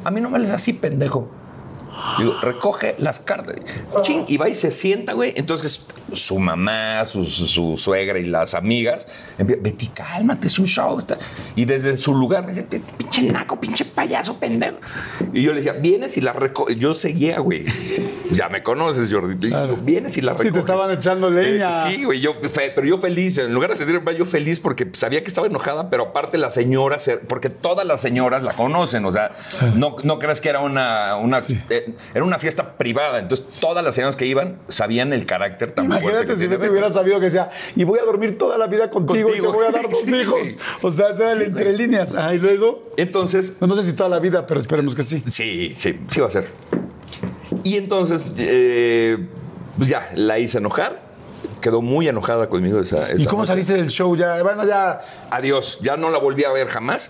[0.04, 1.30] A mí no me les así, pendejo.
[2.18, 3.56] Digo, recoge las cartas.
[4.02, 5.34] Ching, y va y se sienta, güey.
[5.36, 10.98] Entonces, su mamá, su, su- su suegra y las amigas, Betty, cálmate, es un show.
[11.00, 11.18] está-".
[11.56, 12.64] Y desde su lugar me dice,
[12.98, 14.78] pinche naco, pinche payaso, pendejo.
[15.34, 16.78] Y yo le decía, vienes y la recoges.
[16.78, 17.66] Yo seguía, güey.
[18.32, 19.36] Ya me conoces, Jordi.
[19.50, 20.54] Digo, vienes y la Sí, recoges.
[20.54, 21.70] te estaban echando leña.
[21.70, 23.38] Eh, sí, güey, yo, fe- pero yo feliz.
[23.38, 26.98] En lugar de sentirme yo feliz porque sabía que estaba enojada, pero aparte la señora,
[26.98, 29.32] se- porque todas las señoras la conocen, o sea,
[29.76, 31.40] no, no crees que era una, una
[31.70, 35.72] eh, porque era una fiesta privada, entonces todas las señoras que iban sabían el carácter
[35.72, 36.72] tan fuerte Imagínate que si Betty Betty.
[36.72, 39.66] hubiera sabido que decía, y voy a dormir toda la vida contigo, y te voy
[39.66, 40.58] a dar dos Sí, hijos.
[40.82, 42.16] O sea, esa era el entre líneas.
[42.16, 45.24] Ah, y luego, Entonces, no, no sé si toda la vida, pero esperemos que sí.
[45.28, 46.48] Sí, sí, sí va a ser.
[47.64, 49.28] Y entonces, eh,
[49.78, 51.02] pues ya, la hice enojar.
[51.62, 53.48] Quedó muy enojada conmigo esa, ¿Y esa cómo noche.
[53.54, 54.16] saliste del show?
[54.18, 55.02] Ya, bueno, ya.
[55.32, 57.10] Adiós, ya no la volví a ver jamás.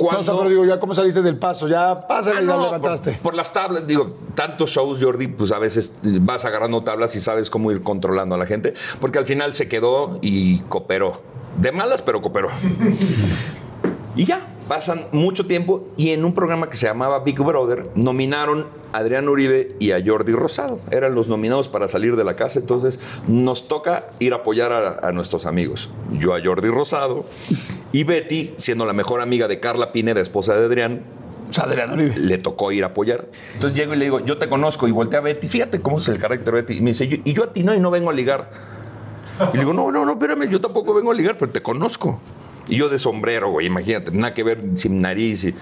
[0.00, 1.68] No, Cuando, o sea, pero digo, ya, ¿cómo saliste del paso?
[1.68, 3.12] Ya, pásale, Ah, ya no, levantaste.
[3.12, 7.20] Por, por las tablas, digo, tantos shows, Jordi, pues a veces vas agarrando tablas y
[7.20, 11.22] sabes cómo ir controlando a la gente, porque al final se quedó y cooperó.
[11.58, 12.48] De malas, pero cooperó.
[14.20, 18.66] Y ya, pasan mucho tiempo y en un programa que se llamaba Big Brother nominaron
[18.92, 20.78] a Adrián Uribe y a Jordi Rosado.
[20.90, 25.08] Eran los nominados para salir de la casa, entonces nos toca ir a apoyar a,
[25.08, 25.88] a nuestros amigos.
[26.18, 27.24] Yo a Jordi Rosado
[27.92, 31.00] y Betty, siendo la mejor amiga de Carla Pineda, esposa de Adrián,
[31.48, 32.18] O sea, Adrián Uribe.
[32.18, 33.24] le tocó ir a apoyar.
[33.54, 36.06] Entonces llego y le digo, yo te conozco y volteé a Betty, fíjate cómo es
[36.08, 36.74] el carácter de Betty.
[36.74, 38.50] Y me dice, "Yo- y yo a ti no, y no vengo a ligar.
[39.54, 42.20] Y le digo, no, no, no, espérame, yo tampoco vengo a ligar, pero te conozco.
[42.70, 45.44] Y yo de sombrero, güey, imagínate, nada que ver, sin nariz.
[45.44, 45.54] Y,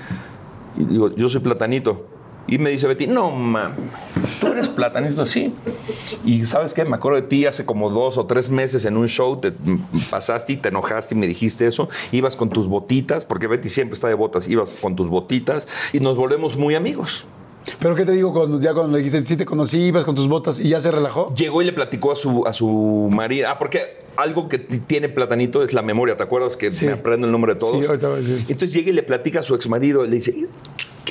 [0.77, 2.07] y digo, yo soy platanito.
[2.47, 3.75] Y me dice Betty, no, mam,
[4.41, 5.53] tú eres platanito, sí.
[6.25, 6.87] Y ¿sabes qué?
[6.87, 9.53] Me acuerdo de ti hace como dos o tres meses en un show, te
[10.11, 11.91] pasaste y te enojaste y me dijiste eso.
[12.11, 16.01] Ibas con tus botitas, porque Betty siempre está de botas, ibas con tus botitas y
[16.01, 17.27] nos volvemos muy amigos.
[17.81, 20.27] Pero ¿qué te digo cuando ya cuando le dijiste, sí te conocí, ibas con tus
[20.27, 21.35] botas y ya se relajó?
[21.35, 23.49] Llegó y le platicó a su, a su marido.
[23.51, 26.17] Ah, porque algo que tiene Platanito es la memoria.
[26.17, 26.87] ¿Te acuerdas que Sí.
[26.87, 27.79] me aprendo el nombre de todos?
[27.81, 28.37] Sí, ahorita a decir.
[28.49, 30.05] Entonces llega y le platica a su ex marido.
[30.05, 30.35] Le dice,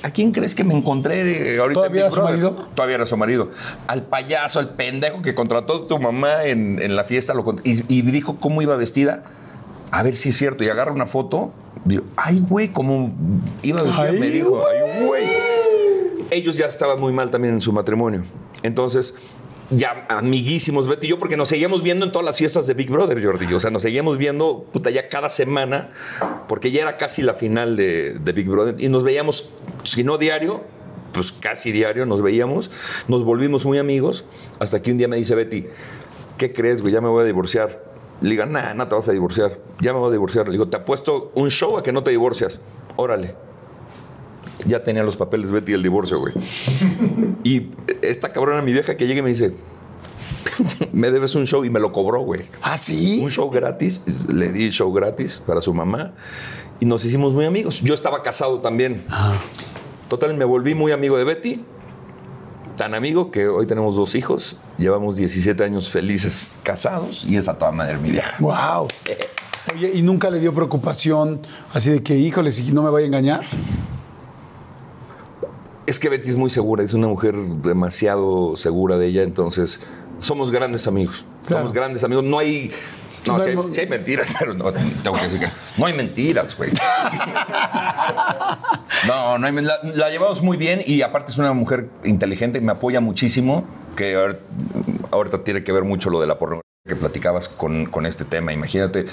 [0.04, 1.80] ¿a quién crees que me encontré eh, ahorita?
[1.80, 2.68] ¿Todavía en era su Brother?" marido?
[2.76, 3.50] Todavía era su marido.
[3.88, 7.34] Al payaso, al pendejo que contrató tu mamá en, en la fiesta.
[7.34, 9.24] Lo, y, y dijo cómo iba vestida.
[9.92, 10.64] A ver si es cierto.
[10.64, 11.54] Y agarra una foto.
[11.86, 13.14] Digo, ay, güey, cómo
[13.64, 14.04] iba vestida.
[14.10, 15.24] Ay, me dijo, ay, güey
[16.30, 18.24] ellos ya estaban muy mal también en su matrimonio.
[18.64, 19.16] Entonces,
[19.70, 22.90] ya amiguísimos, Betty y yo, porque nos seguíamos viendo en todas las fiestas de Big
[22.90, 23.54] Brother, Jordi.
[23.54, 25.92] O sea, nos seguíamos viendo, puta, ya cada semana,
[26.48, 28.76] porque ya era casi la final de, Big Brother.
[28.78, 29.50] Y nos veíamos,
[29.84, 30.62] si no diario,
[31.12, 32.72] pues casi diario nos veíamos.
[33.08, 34.26] Nos volvimos muy amigos,
[34.60, 35.66] hasta que un día me dice Betty,
[36.38, 36.94] ¿qué crees, güey?
[36.94, 37.84] Ya me voy a divorciar.
[38.22, 39.60] Le digo, nah, no te vas a divorciar.
[39.80, 40.46] Ya me voy a divorciar.
[40.48, 42.62] Le digo, te apuesto un show a que no te divorcias.
[42.96, 43.36] Órale
[44.68, 46.34] ya tenía los papeles Betty el divorcio, güey.
[47.44, 47.70] Y
[48.02, 49.54] esta cabrona, mi vieja, que llega y me dice,
[50.92, 52.42] me debes un show y me lo cobró, güey.
[52.62, 53.20] ¿Ah, sí?
[53.22, 56.14] Un show gratis, le di show gratis para su mamá
[56.80, 57.82] y nos hicimos muy amigos.
[57.82, 59.04] Yo estaba casado también.
[60.10, 61.64] Total, me volví muy amigo de Betty.
[62.76, 67.58] Tan amigo que hoy tenemos dos hijos, llevamos 17 años felices casados y es a
[67.58, 68.38] toda madre mi vieja.
[68.40, 68.88] Wow.
[69.74, 71.42] Oye, ¿y nunca le dio preocupación
[71.74, 73.46] así de que, híjole, si no me vaya a engañar?
[75.88, 79.80] Es que Betty es muy segura, es una mujer demasiado segura de ella, entonces
[80.20, 81.26] somos grandes amigos.
[81.48, 81.62] Claro.
[81.64, 82.24] Somos grandes amigos.
[82.24, 82.72] No hay.
[83.26, 86.70] No, No sí, hay mentiras, pero no, tengo que decir que no hay mentiras, güey.
[89.08, 92.72] No, no hay, la, la llevamos muy bien y aparte es una mujer inteligente, me
[92.72, 93.64] apoya muchísimo,
[93.96, 94.40] que ahor-
[95.12, 98.54] ahorita tiene que ver mucho lo de la pornografía que platicabas con, con este tema.
[98.54, 99.06] Imagínate,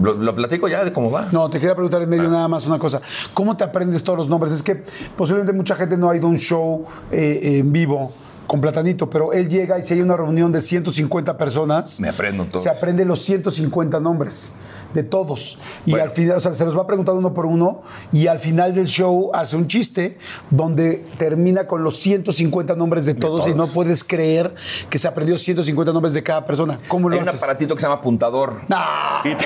[0.00, 1.28] lo, lo platico ya de cómo va.
[1.32, 3.00] No, te quería preguntar en medio nada más una cosa.
[3.34, 4.52] ¿Cómo te aprendes todos los nombres?
[4.52, 4.82] Es que
[5.16, 8.12] posiblemente mucha gente no ha ido a un show eh, en vivo
[8.46, 12.44] con Platanito, pero él llega y si hay una reunión de 150 personas, Me aprendo
[12.46, 12.62] todos.
[12.62, 14.54] se aprende los 150 nombres
[14.94, 15.58] de todos.
[15.86, 16.04] Y Bueno.
[16.04, 17.82] al final, o sea, se los va preguntando uno por uno
[18.12, 20.18] y al final del show hace un chiste
[20.50, 23.56] donde termina con los 150 nombres de todos, y todos.
[23.56, 24.54] no puedes creer
[24.88, 26.78] que se aprendió 150 nombres de cada persona.
[26.88, 27.42] ¿Cómo lo Hay un haces?
[27.42, 28.60] aparatito que se llama apuntador.
[28.68, 28.76] No.
[29.22, 29.36] Te-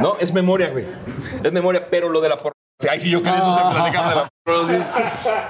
[0.00, 0.84] No, es memoria, güey.
[1.42, 2.36] Es memoria, pero lo de la.
[2.90, 3.72] Ay, sí, yo queriendo Ah.
[3.74, 4.28] platicar de la.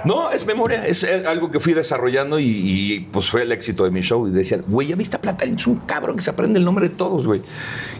[0.05, 0.86] No, es memoria.
[0.86, 4.26] Es eh, algo que fui desarrollando y, y, pues fue el éxito de mi show.
[4.28, 6.88] Y decían, güey, ya viste a Platanito, es un cabrón que se aprende el nombre
[6.88, 7.42] de todos, güey.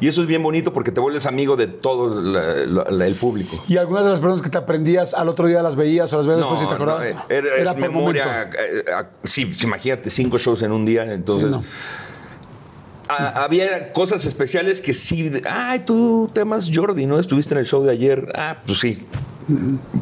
[0.01, 3.15] Y eso es bien bonito porque te vuelves amigo de todo la- la- la- el
[3.17, 3.61] público.
[3.67, 6.27] Y algunas de las personas que te aprendías al otro día las veías o las
[6.27, 7.13] veías después y te acordabas.
[7.13, 8.43] no, era, es memoria.
[8.53, 11.13] eh, eh, sí, imagínate, cinco shows en un día.
[11.13, 11.51] Entonces.
[11.51, 11.65] Sí, no.
[13.09, 15.31] Ah, había cosas especiales que sí.
[15.51, 17.19] Ay, tú temas Jordi, ¿no?
[17.19, 18.33] Estuviste en el show de ayer.
[18.35, 19.05] Ah, pues sí.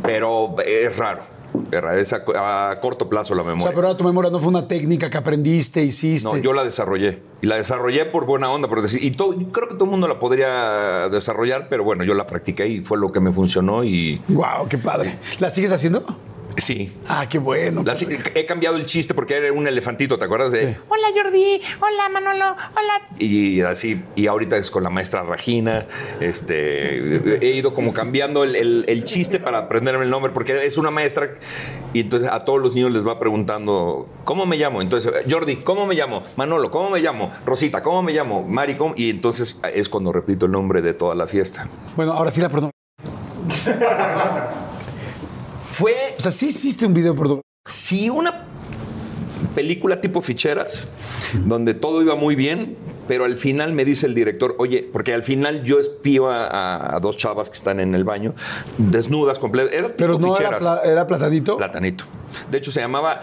[0.02, 1.22] Pero es raro.
[1.70, 1.98] Es raro.
[1.98, 3.74] Es a, a corto plazo la O sea, memoria.
[3.74, 6.26] pero ahora tu memoria no fue una técnica que aprendiste, hiciste.
[6.28, 7.22] No, yo la desarrollé.
[7.42, 9.02] Y la desarrollé por buena onda, por decir.
[9.04, 12.66] Y todo- creo que todo el mundo la podría desarrollar, pero bueno, yo la practiqué
[12.68, 13.84] y fue lo que me funcionó.
[13.84, 15.18] Y Wow, qué padre.
[15.40, 16.04] ¿La sigues haciendo?
[16.56, 16.92] Sí.
[17.08, 17.82] Ah, qué bueno.
[17.84, 17.94] La-
[18.34, 20.52] he cambiado el chiste porque era un elefantito, ¿te acuerdas?
[20.52, 20.80] De, Sí.
[20.88, 22.44] Hola Jordi, hola Manolo,
[22.76, 23.06] hola.
[23.18, 25.86] Y así, y ahorita es con la maestra Regina.
[26.20, 30.78] Este, he ido como cambiando el, el- el chiste para aprenderme el nombre porque es
[30.78, 31.30] una maestra
[31.92, 34.80] y entonces a todos los niños les va preguntando, ¿cómo me llamo?
[34.82, 36.22] Entonces, Jordi, ¿cómo me llamo?
[36.36, 37.30] Manolo, ¿cómo me llamo?
[37.46, 38.42] Rosita, ¿cómo me llamo?
[38.46, 38.94] Mari, ¿cómo?
[38.96, 41.68] Y entonces es cuando repito el nombre de toda la fiesta.
[41.96, 42.70] Bueno, ahora sí la perdón.
[45.72, 47.40] Fue O sea, sí hiciste un video porno.
[47.66, 48.44] Sí, una
[49.54, 50.88] película tipo ficheras,
[51.44, 52.76] donde todo iba muy bien,
[53.08, 56.96] pero al final me dice el director, oye, porque al final yo espío a, a-
[56.96, 58.34] a dos chavas que están en el baño,
[58.78, 59.72] desnudas, completas.
[59.74, 60.60] Era tipo Pero no era, ficheras.
[60.60, 61.56] pla- era platanito.
[61.56, 62.04] Platanito.
[62.50, 63.20] De hecho, se llamaba.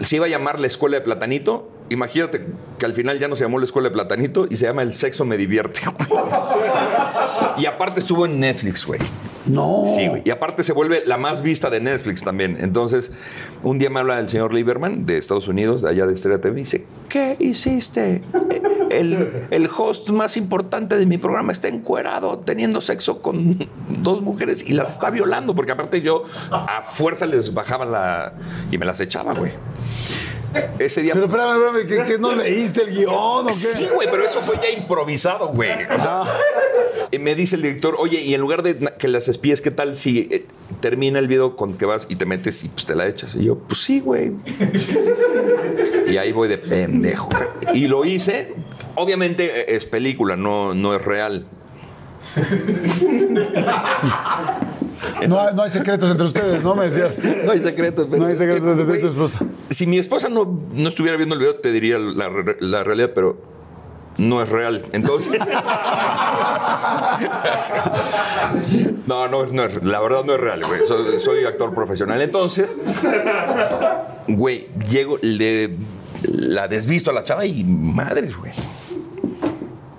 [0.00, 1.70] Se iba a llamar la escuela de Platanito.
[1.90, 2.46] Imagínate
[2.78, 4.92] que al final ya no se llamó la escuela de Platanito y se llama El
[4.94, 5.80] sexo me divierte.
[7.58, 9.00] y aparte estuvo en Netflix, güey.
[9.46, 9.84] No.
[9.86, 10.22] Sí, güey.
[10.24, 12.56] Y aparte se vuelve la más vista de Netflix también.
[12.60, 13.12] Entonces,
[13.62, 16.60] un día me habla el señor Lieberman de Estados Unidos, de allá de Estrella TV,
[16.60, 18.22] y dice, ¿qué hiciste?
[18.90, 23.58] El, el host más importante de mi programa está encuerado, teniendo sexo con
[24.02, 28.34] dos mujeres y las está violando, porque aparte yo a fuerza les bajaba la...
[28.70, 29.52] y me las echaba, güey.
[30.78, 31.12] Ese día...
[31.14, 33.52] Pero espérame, espérame, ¿qué, no leíste el guion o qué?
[33.52, 35.84] Sí, güey, pero eso fue ya improvisado, güey.
[35.84, 36.24] O sea,
[37.10, 39.94] y me dice el director, oye, y en lugar de que las espíes, ¿qué tal
[39.94, 40.46] si eh,
[40.80, 43.34] termina el video con que vas y te metes y pues te la echas?
[43.34, 44.32] Y yo, pues sí, güey.
[46.08, 47.28] y ahí voy de pendejo.
[47.72, 48.54] Y lo hice.
[48.96, 51.46] Obviamente eh, es película, no, no es real.
[55.28, 56.74] No, hay- no hay secretos entre ustedes, ¿no?
[56.74, 57.20] Me decías.
[57.44, 58.06] No hay secreto.
[58.08, 59.40] pero No hay es que, secretos entre tu esposa.
[59.70, 62.30] Si mi esposa no, no estuviera viendo el video, te diría la,
[62.60, 63.38] la realidad, pero
[64.18, 64.82] no es real.
[64.92, 65.32] Entonces.
[69.06, 70.80] no, no, es- no es, la verdad no es real, güey.
[70.86, 72.20] Soy, soy actor profesional.
[72.22, 72.76] Entonces,
[74.28, 75.76] güey, llego, le
[76.22, 78.52] la desvisto a la chava y madres, güey.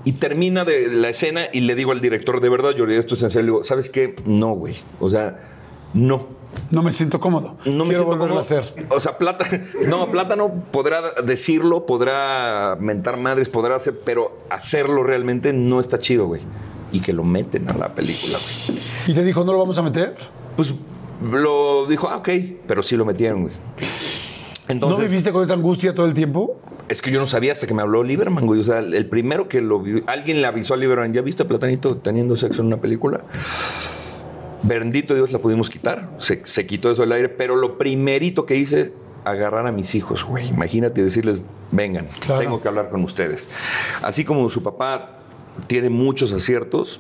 [0.05, 3.23] Y termina de la escena y le digo al director, de verdad, Jordi, esto es
[3.23, 3.45] en serio.
[3.45, 4.15] Le digo, ¿sabes qué?
[4.25, 4.75] No, güey.
[4.99, 5.39] O sea,
[5.93, 6.27] no.
[6.71, 7.57] No me siento cómodo.
[7.65, 8.37] No me siento cómodo.
[8.37, 8.63] a hacer.
[8.89, 9.45] O sea, plata,
[9.87, 16.27] no, Plátano podrá decirlo, podrá mentar madres, podrá hacer, pero hacerlo realmente no está chido,
[16.27, 16.41] güey.
[16.91, 18.79] Y que lo meten a la película, güey.
[19.07, 20.15] Y te dijo, ¿no lo vamos a meter?
[20.55, 20.73] Pues
[21.23, 22.29] lo dijo, ah, ok,
[22.67, 23.53] pero sí lo metieron, güey.
[24.73, 26.59] ¿No viviste con esa angustia todo el tiempo?
[26.87, 28.59] es que yo no sabía hasta que me habló Lieberman, güey.
[28.61, 31.47] O sea, el primero que lo vi, alguien le avisó a Lieberman, ¿ya viste a
[31.47, 33.21] Platanito teniendo sexo en una película?
[34.63, 36.09] Bendito Dios la pudimos quitar.
[36.19, 38.93] Se, se quitó eso del aire, pero lo primerito que hice
[39.23, 40.47] agarrar a mis hijos, güey.
[40.49, 41.39] Imagínate decirles,
[41.71, 42.41] vengan, Claro.
[42.41, 43.47] tengo que hablar con ustedes.
[44.01, 45.17] Así como su papá
[45.67, 46.99] tiene muchos aciertos,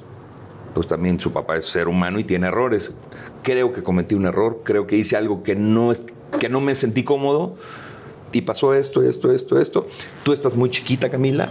[0.73, 2.93] pues también su papá es ser humano y tiene errores.
[3.43, 6.03] Creo que cometí un error, creo que hice algo que no, es,
[6.39, 7.55] que no me sentí cómodo
[8.31, 9.87] y pasó esto, esto, esto, esto.
[10.23, 11.49] Tú estás muy chiquita, Camila.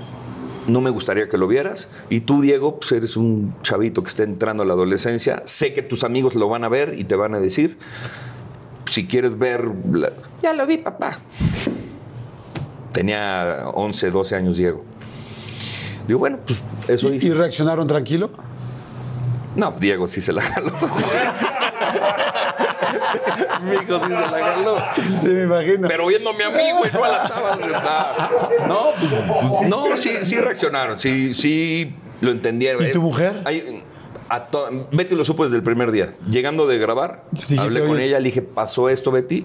[0.67, 1.89] No me gustaría que lo vieras.
[2.11, 5.43] Y tú, Diego, pues eres un chavito que está entrando a la adolescencia.
[5.45, 7.79] Sé que tus amigos lo van a ver y te van a decir.
[8.91, 9.67] Si quieres ver.
[9.93, 10.13] la-
[10.43, 11.19] Ya lo vi, papá.
[12.93, 14.85] Tenía 11, 12 años, Diego.
[16.07, 17.27] Digo, bueno, pues eso ¿Y, hice.
[17.29, 18.31] y reaccionaron tranquilo?
[19.57, 20.73] No, Diego sí se la jaló.
[23.65, 24.77] Mi hijo sí se la jaló.
[25.23, 25.89] Sí, me imagino.
[25.89, 27.57] Pero viéndome a mí, güey, no a la chava.
[28.69, 32.87] No, pues, no, sí, sí reaccionaron, sí, sí lo entendieron.
[32.87, 33.41] ¿Y tu mujer?
[33.45, 33.83] Hay-
[34.29, 34.49] a
[34.91, 36.13] Betty lo supo desde el primer día.
[36.29, 37.25] Llegando de grabar,
[37.59, 38.07] hablé con "Oye".
[38.07, 39.45] ella, le dije, pasó esto, Betty,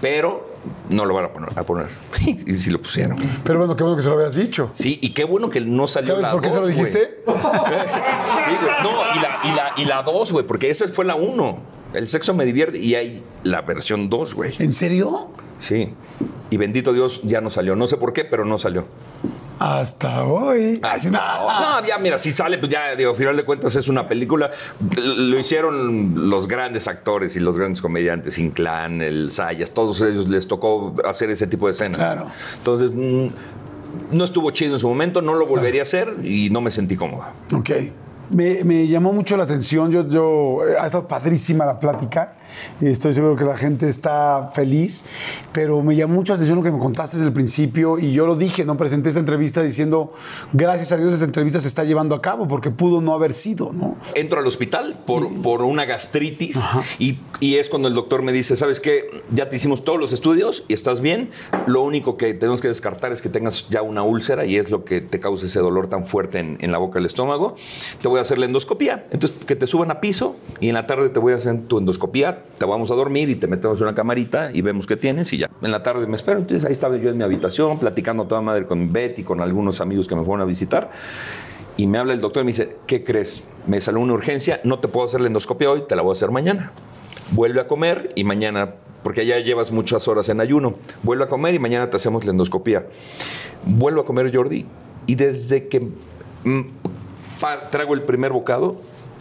[0.00, 0.48] pero
[0.88, 1.50] no lo van a poner.
[1.56, 1.86] A poner.
[2.46, 3.16] y sí lo pusieron.
[3.44, 4.70] Pero bueno, qué bueno que se lo habías dicho.
[4.72, 7.22] Sí, y qué bueno que no salió ¿Sabes la por qué se lo dijiste?
[7.26, 8.72] Sí, güey.
[8.82, 11.58] No, y la, y la, y la dos, güey, porque esa fue la uno.
[11.94, 14.54] El sexo me divierte y hay la versión dos, güey.
[14.58, 15.28] ¿En serio?
[15.58, 15.92] Sí.
[16.50, 17.76] Y bendito Dios, ya no salió.
[17.76, 18.86] No sé por qué, pero no salió.
[19.58, 20.80] Hasta hoy.
[20.82, 21.10] Ah, no,
[21.80, 24.50] no, ya, mira, si sale, pues ya, digo, al final de cuentas es una película.
[24.96, 30.48] Lo hicieron los grandes actores y los grandes comediantes, Inclán, el Sayas, todos ellos les
[30.48, 31.96] tocó hacer ese tipo de escena.
[31.96, 32.26] Claro.
[32.56, 33.28] Entonces, mm,
[34.16, 36.96] no estuvo chido en su momento, no lo volvería a hacer y no me sentí
[36.96, 37.24] cómodo.
[37.54, 37.70] Ok.
[38.30, 39.90] Me, me llamó mucho la atención.
[39.90, 42.34] Yo, yo, eh, ha estado padrísima la plática.
[42.80, 45.04] Estoy seguro que la gente está feliz.
[45.52, 47.98] Pero me llamó mucho la atención lo que me contaste desde el principio.
[47.98, 50.12] Y yo lo dije, no presenté esta entrevista diciendo,
[50.52, 53.72] gracias a Dios esta entrevista se está llevando a cabo porque pudo no haber sido,
[53.72, 53.96] ¿no?
[54.14, 56.60] entro al hospital por, por una gastritis
[56.98, 59.22] y, y es cuando el doctor me dice, ¿sabes qué?
[59.30, 61.30] Ya te hicimos todos los estudios y estás bien.
[61.66, 64.84] Lo único que tenemos que descartar es que tengas ya una úlcera y es lo
[64.84, 67.54] que te causa ese dolor tan fuerte en, en la boca del estómago.
[68.00, 69.06] Te voy a hacer la endoscopía.
[69.10, 71.78] Entonces, que te suban a piso y en la tarde te voy a hacer tu
[71.78, 75.32] endoscopía, te vamos a dormir y te metemos en una camarita y vemos qué tienes
[75.32, 75.50] y ya.
[75.62, 76.38] En la tarde me espero.
[76.38, 79.80] Entonces, ahí estaba yo en mi habitación platicando a toda madre con Betty, con algunos
[79.80, 80.90] amigos que me fueron a visitar.
[81.76, 83.44] Y me habla el doctor y me dice, ¿qué crees?
[83.66, 86.12] Me salió una urgencia, no te puedo hacer la endoscopia hoy, te la voy a
[86.12, 86.72] hacer mañana.
[87.32, 91.54] Vuelve a comer y mañana, porque ya llevas muchas horas en ayuno, vuelve a comer
[91.54, 92.86] y mañana te hacemos la endoscopia.
[93.64, 94.66] Vuelvo a comer Jordi
[95.06, 95.80] y desde que
[96.44, 96.60] mm,
[97.70, 98.76] trago el primer bocado,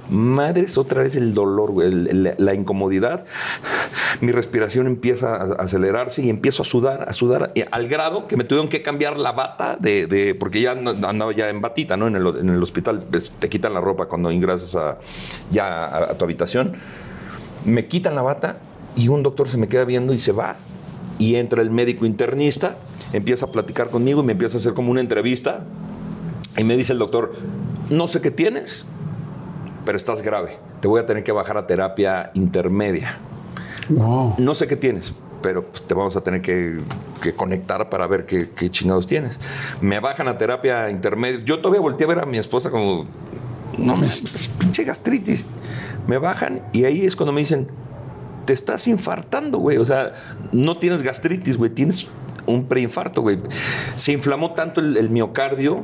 [0.10, 3.26] madres, otra vez el dolor, la incomodidad.
[4.22, 8.36] Mi respiración empieza a acelerarse y empiezo a sudar, a sudar, eh, al grado que
[8.36, 12.08] me tuvieron que cambiar la bata, de, porque ya andaba ya en batita, ¿no?
[12.08, 14.98] En el, hospital pues, te quitan la ropa cuando ingresas a,
[15.52, 16.74] ya a tu habitación.
[17.66, 18.58] Me quitan la bata
[18.96, 20.58] y un doctor se me queda viendo y se va.
[21.18, 22.78] Y entra el médico internista,
[23.14, 25.66] empieza a platicar conmigo y me empieza a hacer como una entrevista.
[26.58, 27.34] Y me dice el doctor,
[27.90, 28.86] no sé qué tienes,
[29.90, 30.52] pero estás grave.
[30.82, 33.18] Te voy a tener que bajar a terapia intermedia.
[33.90, 34.36] Wow.
[34.38, 36.80] No sé qué tienes, pero pues, te vamos a tener que,
[37.24, 39.40] que conectar para ver qué, qué chingados tienes.
[39.82, 41.44] Me bajan a terapia intermedia.
[41.44, 43.08] Yo todavía volteé a ver a mi esposa como,
[43.80, 44.06] no me,
[44.60, 45.44] pinche gastritis.
[46.06, 47.68] Me bajan y ahí es cuando me dicen,
[48.46, 49.78] te estás infartando, güey.
[49.78, 50.14] O sea,
[50.52, 52.08] no tienes gastritis, güey, tienes
[52.46, 53.40] un preinfarto, güey.
[53.96, 55.84] Se inflamó tanto el, el miocardio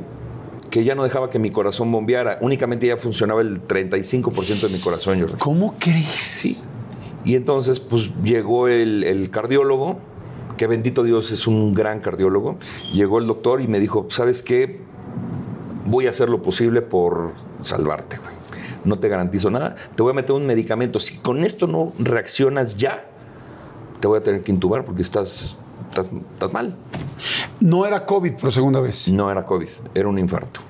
[0.70, 2.38] que ya no dejaba que mi corazón bombeara.
[2.40, 5.26] Únicamente ya funcionaba el 35% de mi corazón.
[5.38, 6.06] ¿Cómo crees?
[6.06, 6.56] Sí.
[7.24, 9.98] Y entonces, pues llegó el, el cardiólogo,
[10.56, 12.56] que bendito Dios es un gran cardiólogo.
[12.92, 14.80] Llegó el doctor y me dijo: ¿Sabes qué?
[15.86, 18.36] Voy a hacer lo posible por salvarte, güey.
[18.84, 19.74] No te garantizo nada.
[19.96, 21.00] Te voy a meter un medicamento.
[21.00, 23.10] Si con esto no reaccionas ya,
[24.00, 25.58] te voy a tener que intubar porque estás,
[26.00, 26.74] estás, estás mal.
[27.60, 29.08] No era COVID por segunda vez.
[29.08, 30.60] No era COVID, era un infarto.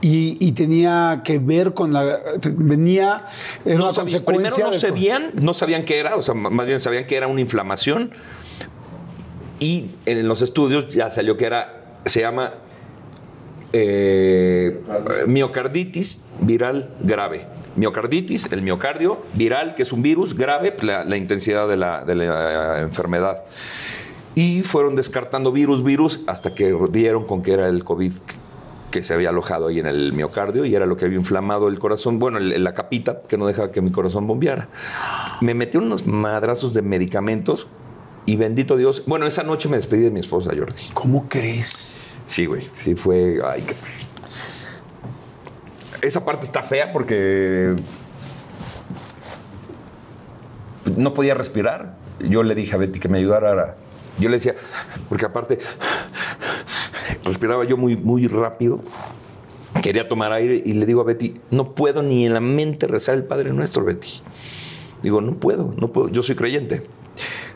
[0.00, 2.18] Y, y tenía que ver con la.
[2.44, 3.26] Venía.
[3.64, 4.50] Era No una sabía- consecuencia.
[4.50, 7.26] primero no de- sabían, no sabían qué era, o sea, más bien sabían que era
[7.28, 8.10] una inflamación.
[9.60, 12.52] Y en los estudios ya salió que era, se llama
[13.72, 14.80] eh,
[15.26, 17.46] miocarditis viral grave.
[17.76, 22.14] Miocarditis, el miocardio, viral, que es un virus grave, la, la intensidad de la, de
[22.14, 23.42] la, eh, enfermedad.
[24.34, 28.12] Y fueron descartando virus, virus, hasta que dieron con que era el COVID
[28.90, 31.78] que se había alojado ahí en el miocardio y era lo que había inflamado el
[31.80, 34.68] corazón, bueno, el- la capita que no dejaba que mi corazón bombeara.
[35.40, 37.66] Me metió unos madrazos de medicamentos
[38.24, 40.80] y bendito Dios, bueno, esa noche me despedí de mi esposa, Jordi.
[40.94, 41.98] ¿Cómo crees?
[42.26, 43.40] Sí, güey, sí fue...
[43.44, 43.74] Ay, qué-
[46.06, 47.74] Esa parte está fea porque
[50.96, 51.96] no podía respirar.
[52.20, 53.76] Yo le dije a Betty que me ayudara.
[54.18, 54.54] Yo le decía,
[55.08, 55.58] porque aparte
[57.24, 58.80] respiraba yo muy, muy rápido.
[59.82, 63.16] Quería tomar aire y le digo a Betty, no puedo ni en la mente rezar
[63.16, 64.20] el Padre Nuestro, Betty.
[65.02, 66.84] Digo, no puedo, no puedo, yo soy creyente.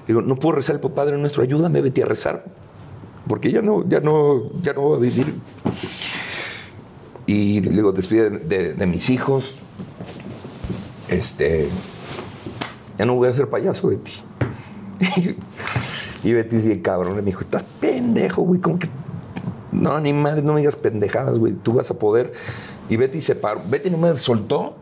[0.07, 2.45] Digo, no puedo rezar el Padre Nuestro, ayúdame, Betty, a rezar.
[3.29, 5.35] Porque ya no, ya no, ya no voy a vivir.
[7.27, 9.55] Y le digo, despide de, de- de mis hijos.
[11.09, 11.69] Este.
[12.99, 14.13] Ya no voy a ser payaso, Betty.
[16.25, 17.17] y Betty es bien cabrón.
[17.17, 18.61] Me dijo, estás pendejo, güey.
[18.61, 18.89] ¿Cómo que.?
[19.73, 21.53] No, ni madre, no me digas pendejadas, güey.
[21.55, 22.33] Tú vas a poder.
[22.89, 23.61] Y Betty se paró.
[23.69, 24.75] Betty no me soltó.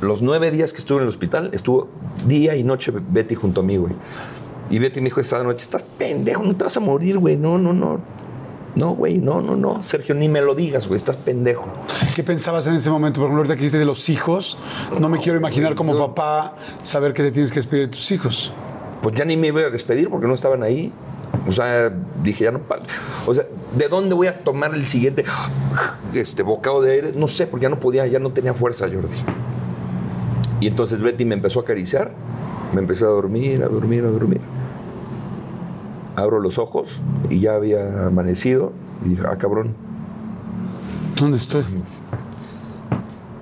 [0.00, 1.88] Los nueve días que estuve en el hospital, estuvo
[2.26, 3.92] día y noche Betty junto a mí, güey.
[4.68, 7.36] Y Betty me dijo esa noche, estás pendejo, no te vas a morir, güey.
[7.36, 8.00] No, no, no.
[8.74, 9.82] No, güey, no, no, no.
[9.82, 10.96] Sergio, ni me lo digas, güey.
[10.96, 11.68] Estás pendejo.
[12.16, 13.20] ¿Qué pensabas en ese momento?
[13.20, 14.58] Por ejemplo, ahorita que dijiste de los hijos,
[14.98, 18.52] no me quiero imaginar como papá saber que te tienes que despedir de tus hijos.
[19.02, 20.92] Pues ya ni me iba a despedir porque no estaban ahí.
[21.46, 21.92] O sea,
[22.22, 22.60] dije, ya no.
[23.26, 23.44] O sea,
[23.76, 25.24] ¿de dónde voy a tomar el siguiente
[26.14, 27.12] este, bocado de aire?
[27.14, 29.14] No sé, porque ya no podía, ya no tenía fuerza, Jordi.
[30.60, 32.12] Y entonces Betty me empezó a acariciar,
[32.72, 34.40] me empezó a dormir, a dormir, a dormir.
[36.14, 37.00] Abro los ojos
[37.30, 38.72] y ya había amanecido.
[39.04, 39.74] Y dije, ah, cabrón.
[41.18, 41.64] ¿Dónde estoy?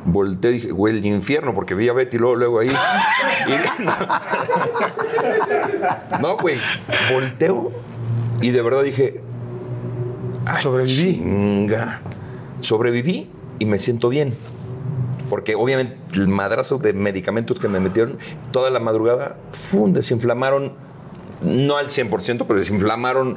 [0.04, 2.68] Volteé, dije, güey, el infierno, porque vi a Betty luego, luego ahí.
[2.68, 3.82] Y-
[6.22, 6.58] no, güey,
[7.12, 7.72] volteo
[8.40, 9.20] y de verdad dije,
[10.46, 11.14] "Ay, Sobreviví.
[11.14, 12.00] chinga".
[12.60, 14.34] Sobreviví y me siento bien.
[15.28, 18.18] Porque obviamente el madrazo de medicamentos que me metieron
[18.50, 19.92] toda la madrugada, ¡fum!
[19.92, 20.72] desinflamaron,
[21.42, 23.36] no al 100%, pero desinflamaron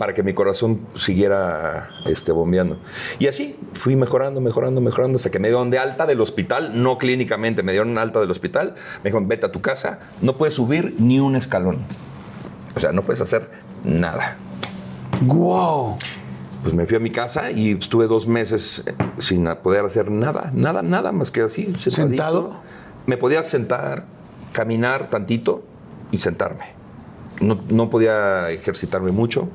[0.00, 2.78] para que mi corazón siguiera este, bombeando.
[3.18, 6.96] Y así fui mejorando, mejorando, mejorando, hasta que me dieron de alta del hospital, no
[6.96, 10.94] clínicamente, me dieron alta del hospital, me dijeron, vete a tu casa, no puedes subir
[10.98, 11.80] ni un escalón.
[12.74, 13.50] O sea, no puedes hacer
[13.84, 14.38] nada.
[15.20, 15.98] ¡Wow!
[16.62, 20.50] pues me fui a mi casa y estuve dos meses eh, sin poder hacer nada,
[20.54, 21.64] nada, nada más que así.
[21.64, 21.90] sentadito.
[21.90, 22.60] ¿Sentado?
[23.04, 24.06] Me podía sentar,
[24.52, 25.62] caminar tantito
[26.10, 26.64] y sentarme.
[27.42, 29.50] No, no podía ejercitarme mucho.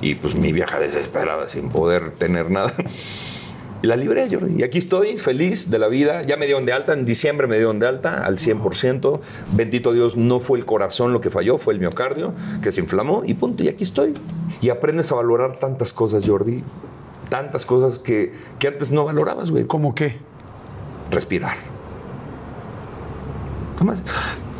[0.00, 2.72] Y pues mi vieja desesperada sin poder tener nada.
[3.82, 4.60] Y la libré, Jordi.
[4.60, 6.22] Y aquí estoy, feliz de la vida.
[6.22, 9.20] Ya me dieron de alta, en diciembre me dieron de alta al 100%.
[9.52, 12.32] Bendito Dios, no fue el corazón lo que falló, fue el miocardio
[12.62, 13.62] que se inflamó y punto.
[13.62, 14.14] Y aquí estoy.
[14.62, 16.64] Y aprendes a valorar tantas cosas, Jordi.
[17.28, 19.66] Tantas cosas que, que antes no valorabas, güey.
[19.66, 20.16] ¿Cómo qué?
[21.10, 21.56] Respirar.
[23.74, 24.02] Nada más.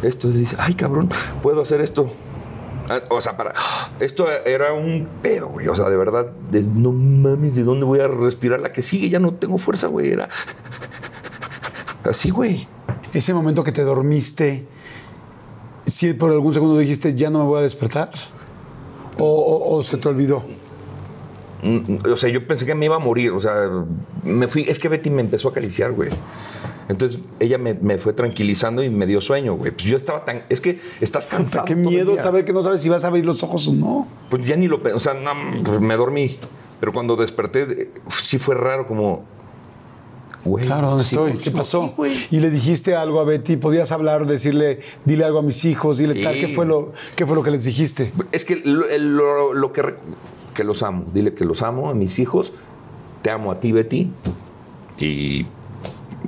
[0.02, 1.08] Esto dice, ay cabrón,
[1.42, 2.12] puedo hacer esto.
[2.88, 3.52] Ah, O sea, para.
[4.00, 5.68] Esto era un pedo, güey.
[5.68, 8.60] O sea, de verdad, de, no mames, ¿de dónde voy a respirar?
[8.60, 10.10] La que sigue, ya no tengo fuerza, güey.
[10.10, 10.28] Era.
[12.04, 12.66] Así, güey.
[13.12, 14.66] Ese momento que te dormiste,
[15.86, 18.10] si por algún segundo dijiste, ya no me voy a despertar.
[19.18, 20.44] O, o- o se te olvidó.
[21.62, 23.32] Mm, O sea, yo pensé que me iba a morir.
[23.32, 23.70] O sea,
[24.24, 24.64] me fui.
[24.68, 26.10] Es que Betty me empezó a acariciar, güey.
[26.88, 29.72] Entonces ella me, me fue tranquilizando y me dio sueño, güey.
[29.72, 30.42] Pues yo estaba tan.
[30.48, 31.64] Es que estás cansado.
[31.64, 34.06] Qué miedo saber que no sabes si vas a abrir los ojos o no.
[34.30, 34.96] Pues ya ni lo pensé.
[34.96, 35.32] O sea, no,
[35.64, 36.38] pues me dormí.
[36.78, 39.24] Pero cuando desperté, sí fue raro, como.
[40.44, 41.32] Güey, Claro, ¿dónde sí, estoy?
[41.32, 41.92] pues, ¿Qué pasó?
[41.96, 42.24] güey.
[42.30, 46.14] Y le dijiste algo a Betty, podías hablar, decirle, dile algo a mis hijos, dile
[46.14, 46.22] Sí.
[46.22, 46.38] tal.
[46.38, 48.12] ¿Qué fue lo, qué fue lo que les dijiste?
[48.30, 49.82] Es que lo, lo- lo que,
[50.56, 51.04] que los amo.
[51.12, 52.52] Dile que los amo a mis hijos.
[53.22, 54.10] Te amo a ti, Betty.
[54.98, 55.46] Y,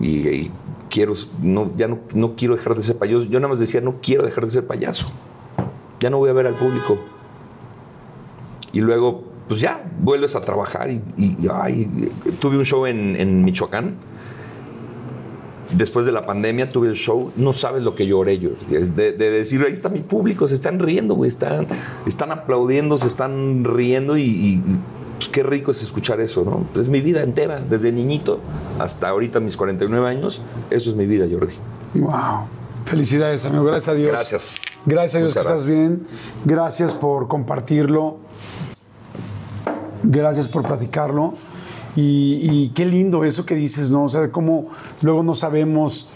[0.01, 0.51] y-
[0.91, 3.25] quiero, no, ya no, no quiero dejar de ser payaso.
[3.25, 5.09] Yo nada más decía, no quiero dejar de ser payaso.
[6.01, 6.99] Ya no voy a ver al público.
[8.73, 10.91] Y luego, pues ya, vuelves a trabajar.
[10.91, 11.03] Y,
[11.53, 12.11] ay,
[12.41, 13.97] tuve un show en Michoacán.
[15.70, 18.51] Después de la pandemia tuve el show, no sabes lo que lloré yo.
[18.69, 21.66] De, de decir, ahí está mi público, se están riendo, güey, están,
[22.07, 24.62] están aplaudiendo, se están riendo y, y,
[25.19, 26.81] pues, qué rico es escuchar eso, ¿no?
[26.81, 28.40] Es mi vida entera, desde niñito
[28.78, 30.40] hasta ahorita mis 49 años,
[30.70, 31.55] eso es mi vida, Jordi.
[31.95, 32.47] Wow.
[32.85, 33.65] Felicidades, amigo.
[33.65, 34.11] Gracias a Dios.
[34.11, 34.57] Gracias.
[34.86, 36.03] Gracias a Dios Muchas que estás bien.
[36.45, 38.19] Gracias por compartirlo.
[40.03, 41.35] Gracias por platicarlo.
[41.97, 44.05] Y, y qué lindo eso que dices, ¿no?
[44.05, 44.69] O sea, cómo
[45.02, 46.09] luego no sabemos.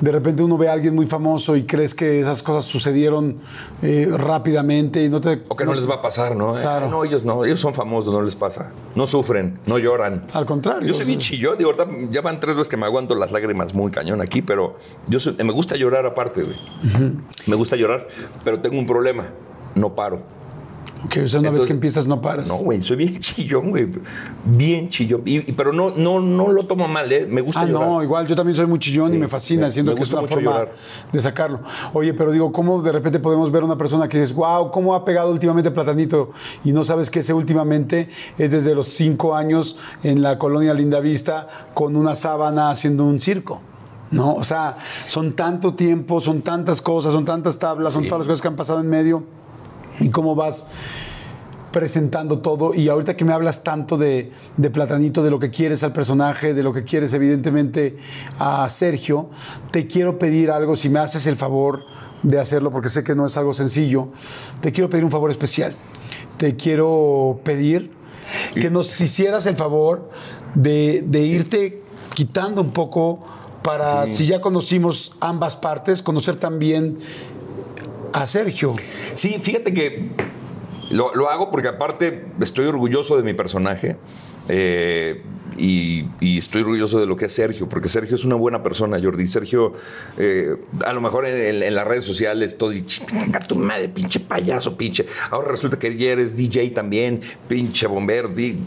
[0.00, 3.36] De repente uno ve a alguien muy famoso y crees que esas cosas sucedieron
[3.82, 5.42] eh, rápidamente y no te.
[5.48, 6.54] O que no les va a pasar, ¿no?
[6.54, 6.86] Claro.
[6.86, 8.72] Ay, no, ellos no, ellos son famosos, no les pasa.
[8.96, 10.24] No sufren, no lloran.
[10.32, 10.88] Al contrario.
[10.88, 11.70] Yo soy bien chillón, digo,
[12.10, 14.76] ya van tres veces que me aguanto las lágrimas muy cañón aquí, pero
[15.06, 16.56] yo soy- me gusta llorar aparte, güey.
[17.46, 18.08] Me gusta llorar,
[18.42, 19.26] pero tengo un problema,
[19.76, 20.20] no paro.
[21.04, 22.48] Ok, o sea, una vez que empiezas no paras.
[22.48, 23.88] No, güey, soy bien chillón, güey.
[24.44, 25.22] Bien chillón.
[25.24, 27.26] Y- y- pero no, no, no lo tomo mal, ¿eh?
[27.28, 27.88] Me gusta Ah, llorar.
[27.88, 30.42] no, igual yo también soy muy chillón y me fascina, siento que es una forma
[30.52, 30.72] llorar.
[31.12, 31.60] de sacarlo.
[31.92, 34.94] Oye, pero digo, ¿cómo de repente podemos ver a una persona que dices, wow, cómo
[34.94, 36.30] ha pegado últimamente Platanito?
[36.64, 38.08] Y no sabes que ese últimamente
[38.38, 43.60] es desde los cinco años en la colonia Lindavista con una sábana haciendo un circo.
[44.12, 44.34] ¿No?
[44.34, 44.76] O sea,
[45.06, 48.08] son tanto tiempo, son tantas cosas, son tantas tablas, son Sí.
[48.08, 49.22] todas las cosas que han pasado en medio.
[50.00, 50.68] Y cómo vas
[51.70, 55.82] presentando todo y ahorita que me hablas tanto de, de Platanito, de lo que quieres
[55.82, 57.96] al personaje, de lo que quieres evidentemente
[58.38, 59.30] a Sergio,
[59.70, 61.84] te quiero pedir algo, si me haces el favor
[62.22, 64.08] de hacerlo, porque sé que no es algo sencillo,
[64.60, 65.74] te quiero pedir un favor especial.
[66.36, 67.90] Te quiero pedir
[68.54, 70.10] que nos hicieras el favor
[70.54, 71.82] de, de irte
[72.14, 73.20] quitando un poco
[73.62, 74.12] para, Sí.
[74.12, 76.98] si ya conocimos ambas partes, conocer también
[78.12, 78.74] a Sergio.
[79.14, 80.10] Sí, fíjate que
[80.90, 83.96] lo, lo hago porque aparte estoy orgulloso de mi personaje.
[84.48, 85.22] eh,
[85.58, 88.98] y, y estoy orgulloso de lo que es Sergio, porque Sergio es una buena persona,
[88.98, 89.26] Jordi.
[89.26, 89.74] Sergio,
[90.16, 90.56] eh,
[90.86, 94.78] a lo mejor en, en las redes sociales, todo dice, "Chinga tu madre, pinche payaso,
[94.78, 95.04] pinche.
[95.30, 98.28] Ahora resulta que eres DJ también, pinche bombero.
[98.28, 98.60] di-".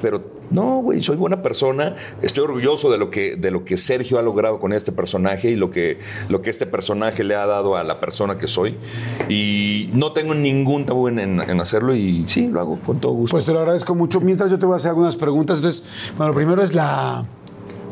[0.00, 1.94] Pero no, güey, soy buena persona.
[2.20, 5.54] Estoy orgulloso de lo que, de lo que Sergio ha logrado con este personaje y
[5.56, 5.98] lo que,
[6.28, 8.76] lo que este personaje le ha dado a la persona que soy.
[9.28, 13.12] Y no tengo ningún tabú en, en- en hacerlo y sí, lo hago con todo
[13.12, 13.34] gusto.
[13.34, 14.20] Pues te lo agradezco mucho.
[14.20, 15.58] Mientras yo te voy a hacer algunas preguntas.
[15.58, 15.84] Entonces,
[16.16, 17.24] bueno, lo primero es la.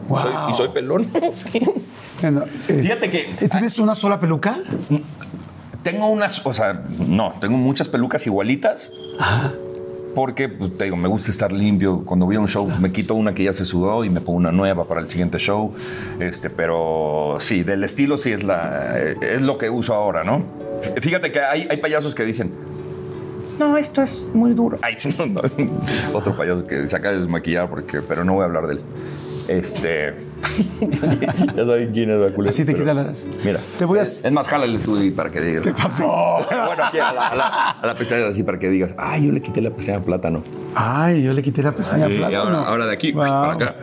[0.08, 0.20] Wow.
[0.20, 1.06] Soy- y soy pelón.
[2.22, 4.58] Es- Fíjate que- ¿Tienes una sola peluca?
[5.82, 8.90] tengo unas, o sea, no, tengo muchas pelucas igualitas.
[10.14, 12.02] Porque, pues, te digo, me gusta estar limpio.
[12.04, 14.38] Cuando voy a un show, me quito una que ya se sudó y me pongo
[14.38, 15.72] una nueva para el siguiente show.
[16.18, 20.42] Este, pero sí, del estilo sí es, la, eh, es lo que uso ahora, ¿no?
[21.00, 22.52] Fíjate que hay, hay payasos que dicen,
[23.60, 24.78] no, esto es muy duro.
[24.80, 25.42] Ay, sí, no, no.
[26.14, 28.80] Otro payaso que se acaba de desmaquillar, porque, pero no voy a hablar de él.
[29.48, 30.14] Este.
[31.56, 32.50] ya sabes quién es la culera.
[32.50, 33.26] Así te pero- quitan las.
[33.44, 33.60] Mira.
[33.78, 34.02] Te voy a.
[34.02, 35.62] Es más, jálale tú ahí para que digas.
[35.64, 36.06] ¿Qué pasó?
[36.50, 39.32] Bueno, aquí a la, a la- a la pestaña así para que digas, ay, yo
[39.32, 40.42] le quité la pestaña a plátano.
[40.74, 42.38] Ay, yo le quité la pestaña Y plátano.
[42.58, 43.24] ahora, ahora de aquí, Wow.
[43.24, 43.76] para acá.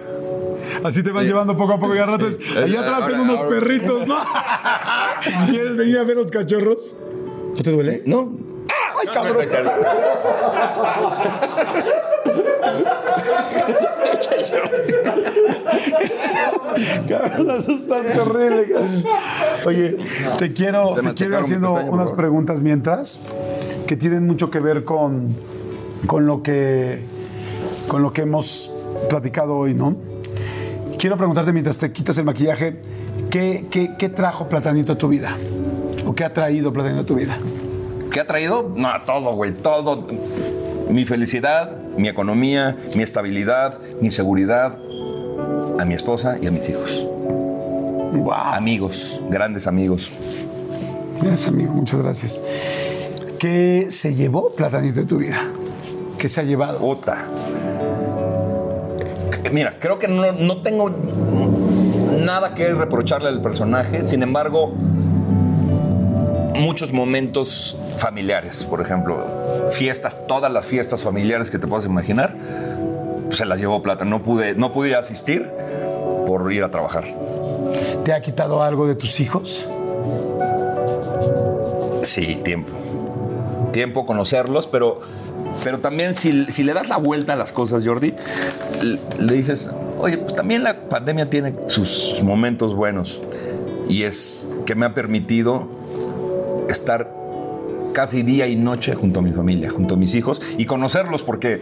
[0.83, 2.57] Así te van llevando poco a poco y al rato es, Sí.
[2.57, 4.15] allá atrás Ahora- tengo unos ahora- perritos, ¿no?
[5.49, 6.95] ¿Quieres venir a ver los cachorros?
[7.55, 8.03] ¿No te duele?
[8.05, 8.31] No.
[9.01, 9.45] ¡Ay, cabrón!
[17.07, 18.67] Cabrón, asustaste horrible.
[18.71, 19.03] cabrón.
[19.65, 19.97] Oye,
[20.37, 23.19] te quiero, Te te quiero ir haciendo unas preguntas mientras
[23.87, 25.35] que tienen mucho que ver con,
[26.05, 27.01] con lo que
[27.87, 28.71] con lo que hemos
[29.09, 29.95] platicado hoy, ¿no?
[30.97, 32.81] Quiero preguntarte mientras te quitas el maquillaje,
[33.29, 35.35] ¿qué, qué, qué trajo Platanito a tu vida?
[36.05, 37.37] ¿O qué ha traído Platanito a tu vida?
[38.11, 38.71] ¿Qué ha traído?
[38.75, 40.05] No, todo, güey, todo.
[40.89, 44.77] Mi felicidad, mi economía, mi estabilidad, mi seguridad,
[45.79, 47.03] a mi esposa y a mis hijos.
[47.03, 48.31] ¡Wow!
[48.31, 50.11] Amigos, grandes amigos.
[51.21, 51.73] Gracias, amigo.
[51.73, 52.41] Muchas gracias.
[53.37, 55.39] ¿Qué se llevó Platanito de tu vida?
[56.17, 56.79] ¿Qué se ha llevado?
[56.79, 57.25] Puta.
[59.51, 60.89] Mira, creo que no, no tengo
[62.19, 64.73] nada que reprocharle al personaje, sin embargo,
[66.55, 72.35] muchos momentos familiares, por ejemplo, fiestas, todas las fiestas familiares que te puedas imaginar,
[73.25, 74.05] pues se las llevó plata.
[74.05, 75.49] No pude, no pude asistir
[76.25, 77.05] por ir a trabajar.
[78.03, 79.67] ¿Te ha quitado algo de tus hijos?
[82.03, 82.71] Sí, tiempo.
[83.71, 85.01] Tiempo conocerlos, pero,
[85.63, 88.13] pero también si, si le das la vuelta a las cosas, Jordi,
[88.81, 89.69] le, le dices,
[89.99, 93.21] oye, pues también la pandemia tiene sus momentos buenos
[93.89, 95.67] y es que me ha permitido
[96.69, 97.11] estar
[97.97, 101.59] casi día y noche junto a mi familia, junto a mis hijos y conocerlos, porque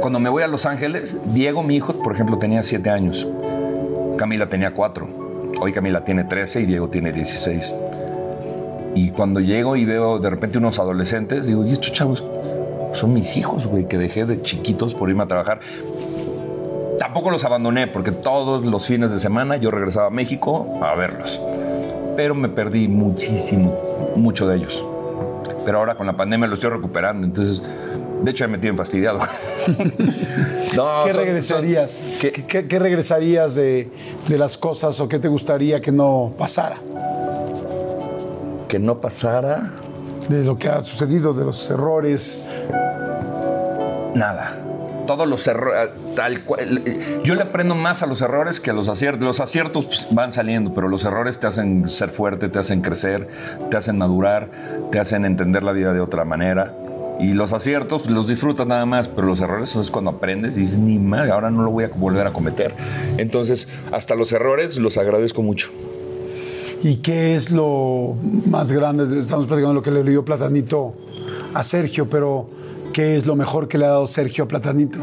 [0.00, 3.24] cuando me voy a Los Ángeles, Diego, mi hijo, por ejemplo, tenía siete años,
[4.18, 5.08] Camila tenía cuatro,
[5.60, 7.72] hoy Camila tiene 13 y Diego tiene 16.
[8.96, 12.24] Y cuando llego y veo de repente unos adolescentes, digo, ¿y estos chavos
[12.92, 15.60] son mis hijos, güey, que dejé de chiquitos por irme a trabajar?
[16.98, 21.40] Tampoco los abandoné, porque todos los fines de semana yo regresaba a México a verlos.
[22.16, 24.84] Pero me perdí muchísimo, mucho de ellos.
[25.66, 27.60] Pero ahora con la pandemia lo estoy recuperando, entonces,
[28.22, 29.18] de hecho, ya me tienen fastidiado.
[30.76, 31.92] No, ¿Qué son- regresarías?
[31.94, 33.90] son- ¿Qué, que- qué- qué regresarías de,
[34.28, 36.78] de las cosas o qué te gustaría que no pasara?
[38.68, 39.70] que no pasara
[40.28, 42.40] De lo que ha sucedido, de los errores.
[44.14, 44.58] Nada.
[45.06, 46.82] Todos los errores, tal cual.
[47.22, 49.22] Yo le aprendo más a los errores que a los aciertos.
[49.22, 53.28] Los aciertos pues, van saliendo, pero los errores te hacen ser fuerte, te hacen crecer,
[53.70, 54.48] te hacen madurar,
[54.90, 56.74] te hacen entender la vida de otra manera.
[57.18, 60.78] Y los aciertos los disfrutas nada más, pero los errores es cuando aprendes y dices,
[60.78, 62.74] ni madre, ahora no lo voy a volver a cometer.
[63.16, 65.70] Entonces, hasta los errores los agradezco mucho.
[66.82, 68.16] ¿Y qué es lo
[68.50, 69.18] más grande?
[69.18, 70.94] Estamos platicando lo que le dio Platanito
[71.54, 72.50] a Sergio, pero
[72.96, 74.98] ¿qué es lo mejor que le ha dado Sergio Platanito?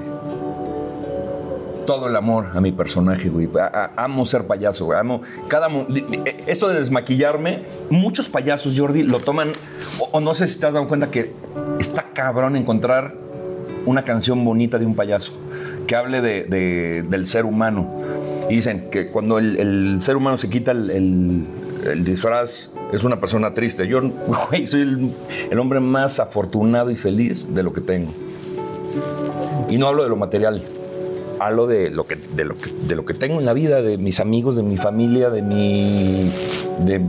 [1.86, 3.48] todo el amor a mi personaje, güey.
[3.60, 4.98] A- amo ser payaso, güey.
[4.98, 5.68] Amo cada...
[5.68, 9.50] eh, Esto de desmaquillarme, muchos payasos, Jordi, lo toman...
[10.12, 11.34] O, no sé si te has dado cuenta que
[11.82, 13.14] está cabrón encontrar
[13.86, 15.34] una canción bonita de un payaso
[15.86, 18.00] que hable de- de- del ser humano.
[18.50, 21.46] Y dicen que cuando el, ser humano se quita el-
[21.86, 23.88] el disfraz, es una persona triste.
[23.88, 24.02] Yo,
[24.50, 25.12] güey, soy el,
[25.50, 28.12] el hombre más afortunado y feliz de lo que tengo.
[29.70, 30.62] Y no hablo de lo material,
[31.40, 33.98] hablo de lo que, de lo que, de lo que tengo en la vida, de
[33.98, 36.32] mis amigos, de mi familia, de mi.
[36.86, 37.02] de,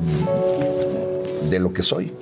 [1.51, 2.13] de lo que soy.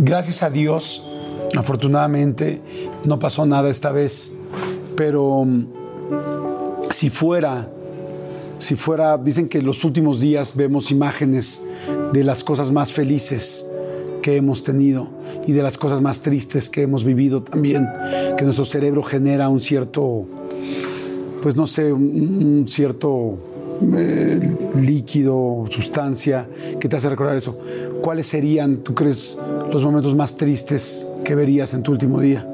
[0.00, 1.08] Gracias a Dios,
[1.56, 2.60] afortunadamente,
[3.06, 4.32] no pasó nada esta vez.
[4.96, 5.66] Pero mm,
[6.90, 7.70] si fuera,
[8.58, 11.62] si fuera, dicen que los últimos días vemos imágenes
[12.12, 13.66] de las cosas más felices
[14.22, 15.08] que hemos tenido
[15.46, 17.86] y de las cosas más tristes que hemos vivido también,
[18.36, 20.26] que nuestro cerebro genera un cierto,
[21.42, 23.38] pues no sé, un, un cierto
[23.94, 24.40] eh,
[24.74, 26.48] líquido, sustancia
[26.80, 27.58] que te hace recordar eso.
[28.02, 29.38] ¿Cuáles serían, tú crees,
[29.70, 32.46] los momentos más tristes que verías en tu último día?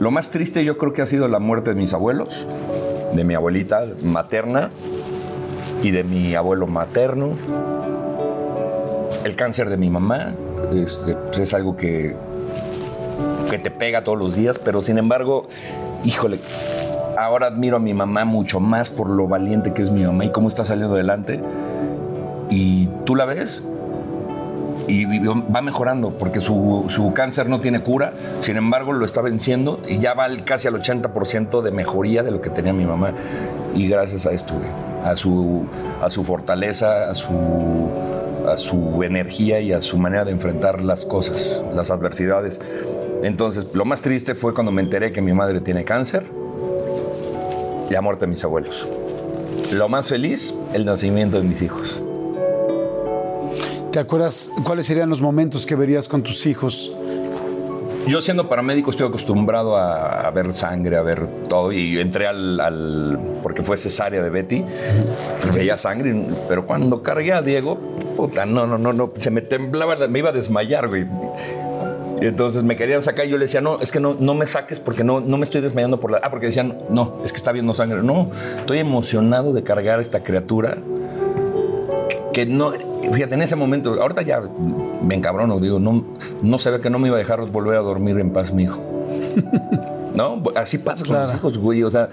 [0.00, 2.46] Lo más triste yo creo que ha sido la muerte de mis abuelos,
[3.16, 4.70] de mi abuelita materna
[5.82, 7.32] y de mi abuelo materno.
[9.24, 10.34] El cáncer de mi mamá
[10.72, 12.14] este, pues es algo que,
[13.50, 15.48] que te pega todos los días, pero sin embargo,
[16.04, 16.38] híjole,
[17.18, 20.30] ahora admiro a mi mamá mucho más por lo valiente que es mi mamá y
[20.30, 21.40] cómo está saliendo adelante.
[22.50, 23.64] Y tú la ves
[24.88, 29.80] y va mejorando porque su, su, cáncer no tiene cura, sin embargo lo está venciendo
[29.88, 33.12] y ya va casi al 80% de mejoría de lo que tenía mi mamá.
[33.74, 34.54] Y gracias a esto,
[35.04, 35.66] a su,
[36.02, 37.90] a su fortaleza, a su,
[38.48, 42.60] a su energía y a su manera de enfrentar las cosas, las adversidades.
[43.22, 46.26] Entonces, lo más triste fue cuando me enteré que mi madre tiene cáncer
[47.88, 48.86] y la muerte de mis abuelos.
[49.72, 52.02] Lo más feliz, el nacimiento de mis hijos.
[53.96, 56.92] ¿Te acuerdas cuáles serían los momentos que verías con tus hijos?
[58.06, 63.62] Yo siendo paramédico estoy acostumbrado a, ver sangre, a ver todo y entré al, porque
[63.62, 64.62] fue cesárea de Betty,
[65.54, 66.14] veía sangre,
[66.46, 67.78] pero cuando cargué a Diego,
[68.18, 71.06] puta, no, no, no, no, se me temblaba, me iba a desmayar, güey.
[72.20, 74.46] Y entonces me querían sacar y yo le decía, no, es que no, no me
[74.46, 76.20] saques porque no, no me estoy desmayando por la...
[76.22, 78.02] Ah, porque decían, no, es que está viendo sangre.
[78.02, 80.76] No, estoy emocionado de cargar a esta criatura
[82.36, 82.74] que no,
[83.12, 84.42] fíjate, en ese momento, ahorita ya
[85.02, 86.04] me encabrono, digo, no,
[86.42, 88.64] no se ve que no me iba a dejar volver a dormir en paz mi
[88.64, 88.82] hijo.
[90.14, 90.42] ¿No?
[90.54, 92.08] Así pasa con los hijos, güey, o sea,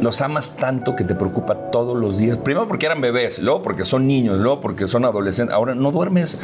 [0.00, 2.38] los amas tanto que te preocupa todos los días.
[2.38, 5.54] Primero porque eran bebés, luego porque son niños, luego porque son adolescentes.
[5.54, 6.38] Ahora no duermes.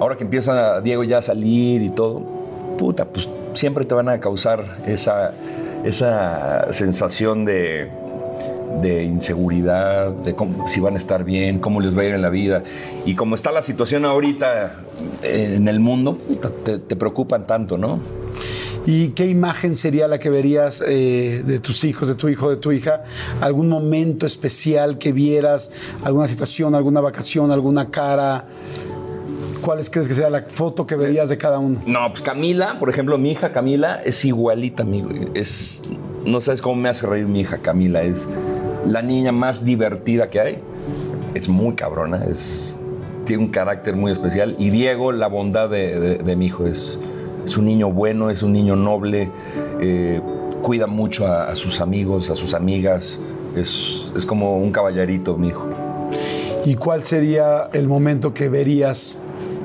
[0.00, 2.22] Ahora que empieza Diego ya a salir y todo,
[2.78, 5.32] puta, pues siempre te van a causar esa,
[5.82, 7.90] esa sensación de,
[8.82, 10.34] de inseguridad, de
[10.66, 12.62] si van a estar bien, cómo les va a ir en la vida.
[13.04, 14.74] Y como está la situación ahorita
[15.22, 16.18] en el mundo,
[16.64, 18.00] te, preocupan tanto, ¿no?
[18.86, 22.56] ¿Y qué imagen sería la que verías eh, de tus hijos, de tu hijo, de
[22.56, 23.02] tu hija?
[23.40, 25.72] ¿Algún momento especial que vieras?
[26.04, 28.44] ¿Alguna situación, alguna vacación, alguna cara?
[29.60, 31.80] ¿Cuál crees que sea la foto que verías de cada uno?
[31.86, 35.04] No, pues Camila, por ejemplo, mi hija Camila es igualita a mí.
[35.34, 35.82] Es,
[36.24, 38.02] no sabes cómo me hace reír mi hija Camila.
[38.04, 38.28] Es,
[38.88, 40.58] la niña más divertida que hay.
[41.34, 42.78] Es muy cabrona, es,
[43.24, 44.56] tiene un carácter muy especial.
[44.58, 46.98] Y Diego, la bondad de, mi hijo, es,
[47.44, 49.30] es, un niño bueno, es un niño noble,
[49.80, 50.20] eh,
[50.62, 53.20] cuida mucho a, sus amigos, a sus amigas.
[53.54, 55.68] Es, es como un caballerito, mi hijo.
[56.64, 59.18] ¿Y cuál sería el momento que verías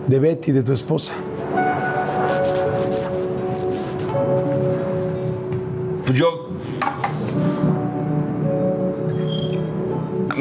[0.07, 1.13] de Betty, de tu esposa?
[6.05, 6.40] Pues yo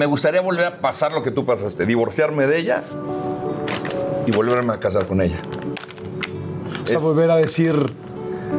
[0.01, 2.83] me gustaría volver a pasar lo que tú pasaste, divorciarme de ella
[4.25, 5.37] y volverme a casar con ella.
[6.83, 7.77] O sea, volver a decir,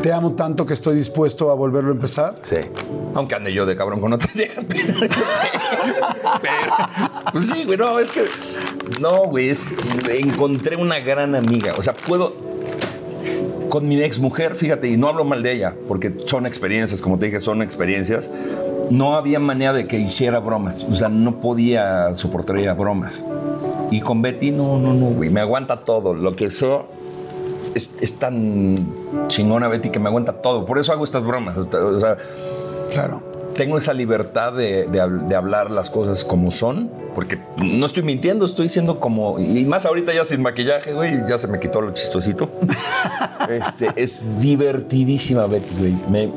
[0.04, 2.40] te amo tanto que estoy dispuesto a volverlo a empezar.
[2.44, 2.58] Sí.
[3.16, 4.64] Aunque ande yo de cabrón con otras viejas.
[6.44, 6.74] Pero,
[7.34, 8.26] pues sí, güey, no, es que.
[9.00, 9.52] No, güey,
[10.12, 11.74] encontré una gran amiga.
[11.76, 12.36] O sea, puedo.
[13.68, 17.18] Con mi ex mujer, fíjate, y no hablo mal de ella, porque son experiencias, como
[17.18, 18.30] te dije, son experiencias
[18.92, 20.84] no había manera de que hiciera bromas.
[20.84, 23.24] O sea, no podía soportar bromas.
[23.90, 25.30] Y con Betty, no, no, no, güey.
[25.30, 26.14] Me aguanta todo.
[26.14, 26.86] Lo que eso
[27.74, 28.76] es, tan
[29.28, 30.66] chingona Betty que me aguanta todo.
[30.66, 31.58] Por eso hago estas bromas.
[31.58, 32.18] O sea,
[32.92, 33.24] claro.
[33.56, 34.88] Tengo esa libertad de,
[35.36, 39.40] hablar las cosas como son, porque no estoy mintiendo, estoy siendo como.
[39.40, 42.50] Y más ahorita ya sin maquillaje, güey, ya se me quitó lo chistosito.
[43.50, 45.96] Este, es divertidísima Betty, güey.
[46.10, 46.32] Me,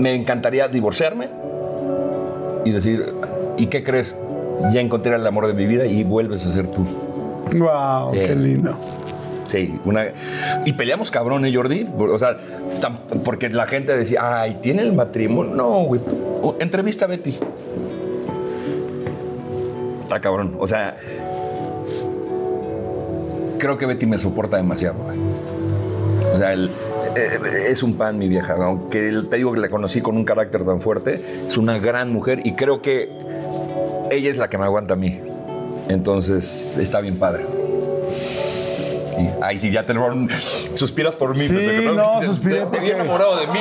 [0.00, 1.28] me encantaría divorciarme
[2.64, 3.14] y decir,
[3.56, 4.14] ¿y qué crees?
[4.72, 6.84] Ya encontré el amor de mi vida y vuelves a ser tú.
[7.52, 8.12] ¡Wow!
[8.12, 8.76] ¡Qué lindo!
[9.46, 10.04] Sí, una...
[10.64, 11.86] y peleamos cabrón, ¿eh, Jordi?
[11.98, 12.36] O sea,
[13.24, 15.54] porque la gente decía, ay, ¿tiene el matrimonio?
[15.54, 16.00] No, güey.
[16.60, 17.36] Entrevista a Betty.
[20.02, 20.56] Está cabrón.
[20.60, 20.96] O sea,
[23.58, 24.98] creo que Betty me soporta demasiado.
[25.02, 25.18] Güey.
[26.32, 28.54] O sea, el, eh, es un pan, mi vieja.
[28.54, 32.40] Aunque te digo que la conocí con un carácter tan fuerte, es una gran mujer
[32.44, 33.10] y creo que
[34.10, 35.20] ella es la que me aguanta a mí.
[35.88, 37.44] Entonces, está bien padre.
[39.42, 39.94] Ay, sí, ya te
[40.74, 41.44] suspiras por mí.
[41.44, 41.56] Sí,
[41.94, 43.60] no, suspiré te, te, enamorado de mí.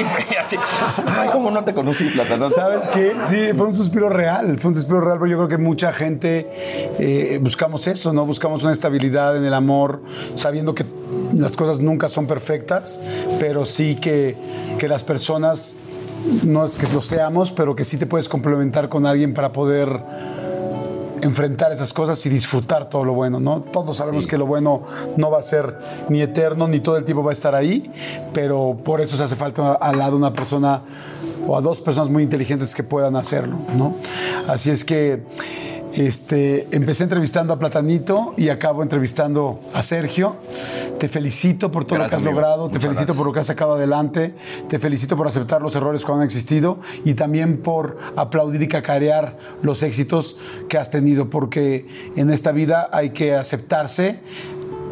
[1.08, 2.50] ay, ¿cómo no te conocí, Plata?
[2.50, 3.16] ¿Sabes qué?
[3.22, 4.60] Sí, fue un suspiro real.
[4.60, 6.50] Fue un suspiro real, pero yo creo que mucha gente
[7.00, 8.26] eh, buscamos eso, ¿no?
[8.26, 10.02] Buscamos una estabilidad en el amor,
[10.36, 10.86] sabiendo que
[11.36, 13.00] las cosas nunca son perfectas,
[13.40, 14.36] pero sí que,
[14.78, 15.76] que las personas,
[16.44, 20.02] no es que lo seamos, pero que sí te puedes complementar con alguien para poder
[21.22, 23.62] enfrentar esas cosas y disfrutar todo lo bueno, ¿no?
[23.62, 24.84] Todos sabemos que lo bueno
[25.18, 25.78] no va a ser
[26.10, 27.92] ni eterno, ni todo el tiempo va a estar ahí,
[28.34, 30.82] pero por eso se hace falta al lado una persona
[31.48, 33.96] o a dos personas muy inteligentes que puedan hacerlo, ¿no?
[34.48, 35.24] Así es que
[35.94, 40.36] este, empecé entrevistando a Platanito y acabo entrevistando a Sergio.
[40.98, 42.32] Te felicito por todo lo que has amigo.
[42.32, 44.36] logrado, te felicito por lo que has sacado adelante,
[44.68, 49.38] te felicito por aceptar los errores cuando han existido y también por aplaudir y cacarear
[49.62, 50.38] los éxitos
[50.68, 54.20] que has tenido, porque en esta vida hay que aceptarse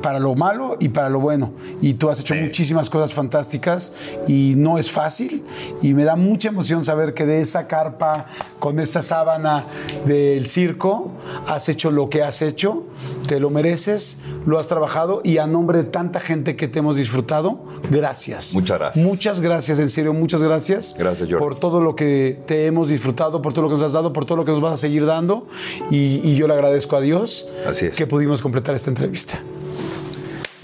[0.08, 1.52] para lo malo y para lo bueno.
[1.82, 2.40] Y tú has hecho Sí.
[2.40, 3.92] muchísimas cosas fantásticas
[4.26, 5.44] y no es fácil.
[5.82, 8.28] Y me da mucha emoción saber que de esa carpa,
[8.58, 9.66] con esa sábana
[10.06, 11.12] del circo,
[11.46, 12.86] has hecho lo que has hecho,
[13.28, 16.96] te lo mereces, lo has trabajado y a nombre de tanta gente que te hemos
[16.96, 17.60] disfrutado,
[17.92, 18.54] gracias.
[18.54, 19.06] Muchas gracias.
[19.06, 20.96] Muchas gracias, en serio, muchas gracias.
[20.98, 21.44] Gracias, Jordi.
[21.44, 24.24] Por todo lo que te hemos disfrutado, por todo lo que nos has dado, por
[24.24, 25.48] todo lo que nos vas a seguir dando.
[25.92, 27.98] Y, y yo le agradezco a Dios Así es.
[27.98, 29.42] que pudimos completar esta entrevista.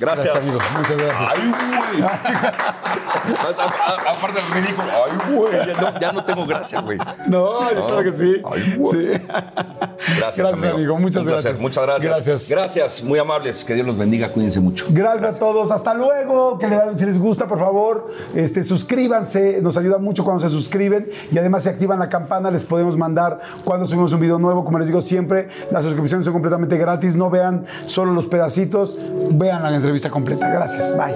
[0.05, 0.33] Gracias.
[0.33, 0.59] Gracias, amigo.
[0.77, 1.31] Muchas gracias.
[1.33, 1.51] Ay,
[1.91, 2.03] güey.
[4.17, 4.87] Aparte del ridículo.
[4.91, 5.67] Ay, güey.
[5.67, 6.97] Ya no, ya no tengo gracia, güey.
[7.27, 7.87] No, yo No.
[7.87, 8.41] claro que sí.
[8.51, 8.91] Ay, güey.
[9.15, 9.21] Sí.
[10.19, 10.97] Gracias, Gracias, amigo.
[10.97, 11.43] Muchas Un placer.
[11.43, 11.61] gracias.
[11.61, 12.13] Muchas gracias.
[12.25, 12.49] Gracias.
[12.49, 13.63] Gracias, muy amables.
[13.63, 14.29] Que Dios los bendiga.
[14.29, 14.85] Cuídense mucho.
[14.89, 15.71] Gracias a todos.
[15.71, 16.57] Hasta luego.
[16.57, 19.61] Que le- si les gusta, por favor, este, suscríbanse.
[19.61, 21.09] Nos ayuda mucho cuando se suscriben.
[21.31, 24.65] Y además, si activan la campana, les podemos mandar cuando subimos un video nuevo.
[24.65, 27.15] Como les digo siempre, las suscripciones son completamente gratis.
[27.15, 28.97] No vean solo los pedacitos.
[29.31, 30.49] Vean la entrevista completa.
[30.49, 30.95] Gracias.
[30.97, 31.13] Bye.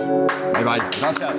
[0.54, 0.82] Bye, bye.
[1.00, 1.34] Gracias.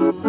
[0.00, 0.24] Thank